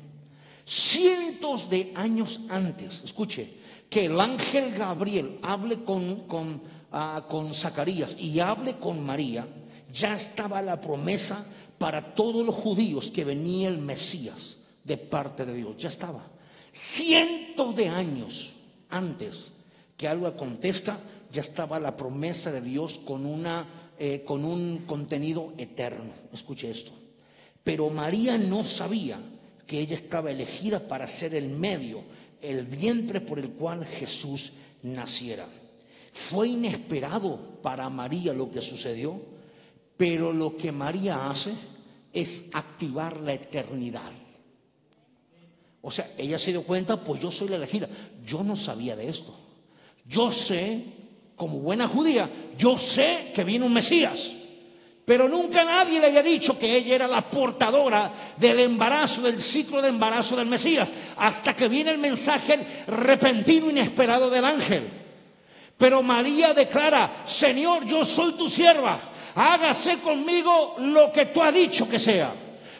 Cientos 0.65 1.69
de 1.69 1.91
años 1.95 2.41
antes, 2.49 3.03
escuche, 3.03 3.53
que 3.89 4.05
el 4.05 4.19
ángel 4.19 4.73
Gabriel 4.73 5.39
hable 5.41 5.83
con, 5.83 6.27
con, 6.27 6.61
ah, 6.91 7.25
con 7.29 7.53
Zacarías 7.53 8.17
y 8.19 8.39
hable 8.39 8.77
con 8.77 9.05
María, 9.05 9.47
ya 9.97 10.15
estaba 10.15 10.61
la 10.61 10.79
promesa 10.79 11.45
para 11.77 12.15
todos 12.15 12.45
los 12.45 12.55
judíos 12.55 13.11
que 13.11 13.23
venía 13.23 13.67
el 13.67 13.77
Mesías 13.77 14.57
de 14.83 14.97
parte 14.97 15.45
de 15.45 15.53
Dios, 15.53 15.77
ya 15.77 15.89
estaba. 15.89 16.23
Cientos 16.71 17.75
de 17.75 17.89
años 17.89 18.53
antes 18.89 19.51
que 19.95 20.07
algo 20.07 20.27
acontezca, 20.27 20.99
ya 21.31 21.41
estaba 21.41 21.79
la 21.79 21.97
promesa 21.97 22.51
de 22.51 22.61
Dios 22.61 22.99
con, 23.03 23.25
una, 23.25 23.65
eh, 23.99 24.23
con 24.25 24.45
un 24.45 24.85
contenido 24.85 25.53
eterno. 25.57 26.11
Escuche 26.31 26.69
esto. 26.69 26.91
Pero 27.63 27.89
María 27.89 28.37
no 28.37 28.63
sabía 28.63 29.19
que 29.65 29.79
ella 29.79 29.95
estaba 29.95 30.31
elegida 30.31 30.79
para 30.87 31.07
ser 31.07 31.35
el 31.35 31.49
medio, 31.49 32.01
el 32.41 32.65
vientre 32.65 33.19
por 33.19 33.39
el 33.39 33.49
cual 33.49 33.85
Jesús 33.85 34.53
naciera. 34.83 35.47
Fue 36.13 36.47
inesperado 36.47 37.59
para 37.61 37.89
María 37.89 38.33
lo 38.33 38.49
que 38.51 38.61
sucedió, 38.61 39.19
pero 39.97 40.31
lo 40.31 40.55
que 40.55 40.71
María 40.71 41.29
hace 41.29 41.53
es 42.13 42.45
activar 42.53 43.17
la 43.17 43.33
eternidad. 43.33 44.11
O 45.81 45.91
sea, 45.91 46.11
ella 46.17 46.37
se 46.37 46.51
dio 46.51 46.63
cuenta, 46.63 46.99
pues 46.99 47.21
yo 47.21 47.31
soy 47.31 47.49
la 47.49 47.55
elegida. 47.55 47.87
Yo 48.25 48.43
no 48.43 48.57
sabía 48.57 48.95
de 48.95 49.09
esto. 49.09 49.33
Yo 50.05 50.31
sé, 50.31 50.83
como 51.35 51.59
buena 51.59 51.87
judía, 51.87 52.29
yo 52.57 52.77
sé 52.77 53.31
que 53.33 53.43
viene 53.43 53.65
un 53.65 53.73
Mesías. 53.73 54.31
Pero 55.05 55.29
nunca 55.29 55.63
nadie 55.63 56.01
le 56.01 56.07
había 56.07 56.21
dicho 56.21 56.59
que 56.59 56.75
ella 56.75 56.95
era 56.95 57.07
la 57.07 57.21
portadora 57.21 58.11
del 58.35 58.59
embarazo, 58.59 59.21
del 59.21 59.39
ciclo 59.39 59.81
de 59.81 59.87
embarazo 59.87 60.35
del 60.35 60.47
Mesías, 60.47 60.89
hasta 61.15 61.55
que 61.55 61.69
viene 61.69 61.91
el 61.91 61.97
mensaje 61.97 62.59
repentino, 62.87 63.69
inesperado 63.69 64.29
del 64.29 64.43
ángel. 64.43 64.89
Pero 65.77 66.03
María 66.03 66.53
declara, 66.53 67.23
Señor, 67.25 67.85
yo 67.85 68.03
soy 68.03 68.33
tu 68.33 68.49
sierva, 68.49 68.99
hágase 69.37 69.99
conmigo 69.99 70.75
lo 70.79 71.11
que 71.11 71.27
tú 71.27 71.43
has 71.43 71.53
dicho 71.53 71.87
que 71.87 71.99
sea. 71.99 72.33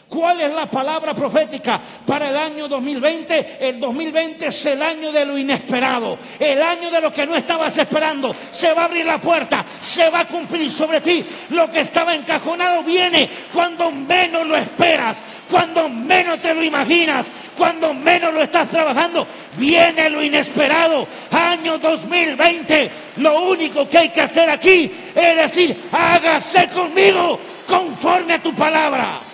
¿Cuál 0.08 0.40
es 0.40 0.54
la 0.54 0.64
palabra 0.64 1.12
profética 1.12 1.78
para 2.06 2.30
el 2.30 2.36
año 2.36 2.66
2020? 2.66 3.58
El 3.60 3.78
2020 3.78 4.46
es 4.46 4.66
el 4.66 4.80
año 4.80 5.12
de 5.12 5.26
lo 5.26 5.36
inesperado, 5.36 6.18
el 6.38 6.62
año 6.62 6.90
de 6.90 7.00
lo 7.02 7.12
que 7.12 7.26
no 7.26 7.36
estabas 7.36 7.76
esperando. 7.76 8.34
Se 8.50 8.72
va 8.72 8.82
a 8.82 8.84
abrir 8.86 9.04
la 9.04 9.20
puerta, 9.20 9.62
se 9.78 10.08
va 10.08 10.20
a 10.20 10.26
cumplir 10.26 10.72
sobre 10.72 11.02
ti. 11.02 11.22
Lo 11.50 11.70
que 11.70 11.80
estaba 11.80 12.14
encajonado 12.14 12.82
viene 12.84 13.28
cuando 13.52 13.90
menos 13.90 14.46
lo 14.46 14.56
esperas, 14.56 15.18
cuando 15.50 15.90
menos 15.90 16.40
te 16.40 16.54
lo 16.54 16.64
imaginas, 16.64 17.26
cuando 17.56 17.92
menos 17.92 18.32
lo 18.32 18.42
estás 18.42 18.66
trabajando. 18.70 19.26
Viene 19.58 20.08
lo 20.08 20.22
inesperado, 20.22 21.06
año 21.30 21.78
2020. 21.78 22.90
Lo 23.18 23.42
único 23.42 23.86
que 23.86 23.98
hay 23.98 24.08
que 24.08 24.22
hacer 24.22 24.48
aquí 24.48 24.90
es 25.14 25.36
decir, 25.36 25.76
hágase 25.92 26.66
conmigo 26.68 27.38
conforme 27.66 28.34
a 28.34 28.42
tu 28.42 28.54
palabra. 28.54 29.27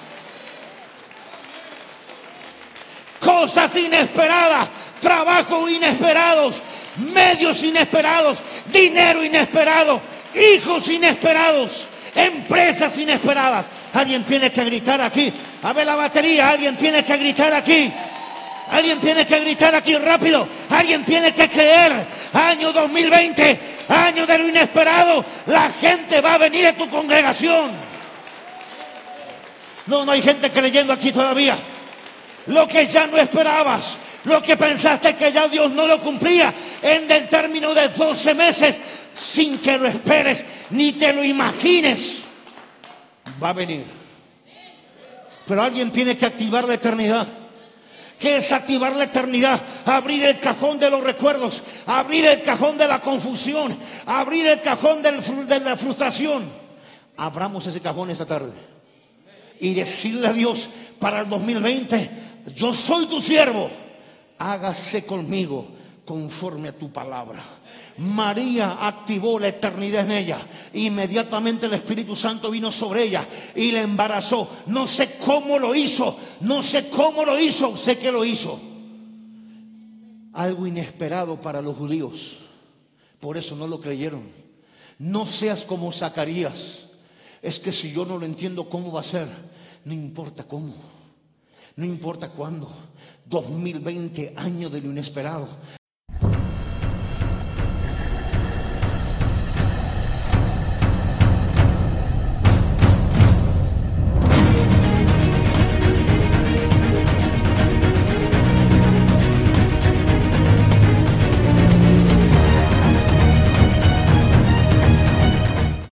Cosas 3.25 3.75
inesperadas, 3.77 4.69
trabajos 5.01 5.71
inesperados, 5.71 6.57
medios 7.15 7.63
inesperados, 7.63 8.39
dinero 8.67 9.25
inesperado, 9.25 10.01
hijos 10.35 10.89
inesperados, 10.89 11.87
empresas 12.15 12.97
inesperadas. 12.99 13.67
Alguien 13.95 14.25
tiene 14.25 14.53
que 14.53 14.65
gritar 14.65 15.01
aquí. 15.01 15.33
A 15.63 15.73
ver 15.73 15.87
la 15.87 15.97
batería, 15.97 16.51
alguien 16.51 16.77
tiene 16.77 17.05
que 17.05 17.17
gritar 17.17 17.53
aquí. 17.55 17.91
Alguien 18.71 18.99
tiene 18.99 19.27
que 19.27 19.41
gritar 19.41 19.75
aquí 19.75 19.95
rápido. 19.97 20.47
Alguien 20.71 21.05
tiene 21.05 21.33
que 21.33 21.49
creer. 21.49 22.07
Año 22.33 22.73
2020, 22.73 23.61
año 23.89 24.27
de 24.27 24.39
lo 24.39 24.49
inesperado. 24.49 25.25
La 25.47 25.71
gente 25.71 26.21
va 26.21 26.35
a 26.35 26.39
venir 26.39 26.67
a 26.67 26.73
tu 26.73 26.89
congregación. 26.89 27.71
No, 29.87 30.05
no 30.05 30.13
hay 30.13 30.23
gente 30.23 30.51
creyendo 30.51 30.93
aquí 30.93 31.13
todavía 31.13 31.57
lo 32.47 32.67
que 32.67 32.87
ya 32.87 33.07
no 33.07 33.17
esperabas, 33.17 33.97
lo 34.25 34.43
que 34.43 34.57
pensaste 34.57 35.17
que 35.17 35.33
ya 35.33 35.49
Dios 35.49 35.71
no 35.73 35.87
lo 35.87 36.01
cumplía 36.01 36.53
en 36.83 37.11
el 37.11 37.29
término 37.29 37.75
de 37.75 37.89
12 37.89 38.35
meses, 38.35 38.79
sin 39.15 39.59
que 39.59 39.79
lo 39.79 39.87
esperes 39.87 40.45
ni 40.71 40.93
te 40.93 41.13
lo 41.13 41.23
imagines, 41.23 42.23
va 43.43 43.51
a 43.51 43.55
venir. 43.55 43.85
Pero 45.47 45.63
alguien 45.63 45.91
tiene 45.91 46.17
que 46.17 46.27
activar 46.27 46.65
la 46.65 46.75
eternidad. 46.75 47.27
¿Qué 48.19 48.37
es 48.37 48.53
activar 48.53 48.95
la 48.97 49.05
eternidad? 49.05 49.61
Abrir 49.85 50.25
el 50.25 50.39
cajón 50.39 50.79
de 50.79 50.89
los 50.89 51.03
recuerdos, 51.03 51.63
abrir 51.85 52.25
el 52.25 52.43
cajón 52.43 52.79
de 52.79 52.89
la 52.89 53.01
confusión, 53.01 53.77
abrir 54.07 54.47
el 54.47 54.63
cajón 54.63 55.03
de 55.03 55.61
la 55.61 55.77
frustración. 55.77 56.45
Abramos 57.17 57.67
ese 57.67 57.81
cajón 57.81 58.11
esta 58.11 58.25
tarde 58.25 58.53
y 59.61 59.75
decirle 59.75 60.29
a 60.29 60.33
Dios 60.33 60.69
para 60.99 61.21
el 61.21 61.29
2020, 61.29 62.11
yo 62.55 62.75
soy 62.75 63.07
tu 63.07 63.21
siervo, 63.21 63.71
hágase 64.39 65.07
conmigo 65.07 65.69
conforme 66.05 66.69
a 66.69 66.79
tu 66.79 66.93
palabra. 66.93 67.43
María 67.97 68.87
activó 68.87 69.39
la 69.39 69.49
eternidad 69.49 70.05
en 70.05 70.11
ella. 70.11 70.39
Inmediatamente 70.73 71.67
el 71.67 71.75
Espíritu 71.75 72.17
Santo 72.17 72.51
vino 72.51 72.73
sobre 72.73 73.05
ella 73.05 73.27
y 73.55 73.71
la 73.71 73.83
embarazó. 73.83 74.49
No 74.67 74.87
sé 74.87 75.17
cómo 75.25 75.59
lo 75.59 75.75
hizo, 75.75 76.17
no 76.41 76.63
sé 76.63 76.89
cómo 76.89 77.25
lo 77.25 77.39
hizo, 77.39 77.77
sé 77.77 77.99
que 77.99 78.13
lo 78.13 78.25
hizo. 78.25 78.61
Algo 80.33 80.67
inesperado 80.67 81.41
para 81.41 81.63
los 81.63 81.77
judíos. 81.77 82.39
Por 83.21 83.39
eso 83.39 83.55
no 83.55 83.67
lo 83.67 83.81
creyeron. 83.81 84.23
No 84.99 85.27
seas 85.27 85.65
como 85.65 85.93
Zacarías. 85.93 86.87
Es 87.41 87.61
que 87.61 87.73
si 87.73 87.93
yo 87.93 88.05
no 88.05 88.19
lo 88.19 88.27
entiendo 88.27 88.69
cómo 88.69 88.91
va 88.91 89.01
a 89.01 89.05
ser, 89.05 89.29
no 89.85 89.93
importa 89.93 90.45
cómo. 90.45 90.75
No 91.77 91.85
importa 91.85 92.31
cuándo. 92.31 92.71
2020, 93.27 94.35
año 94.37 94.71
de 94.71 94.81
lo 94.81 94.91
inesperado. 94.91 95.49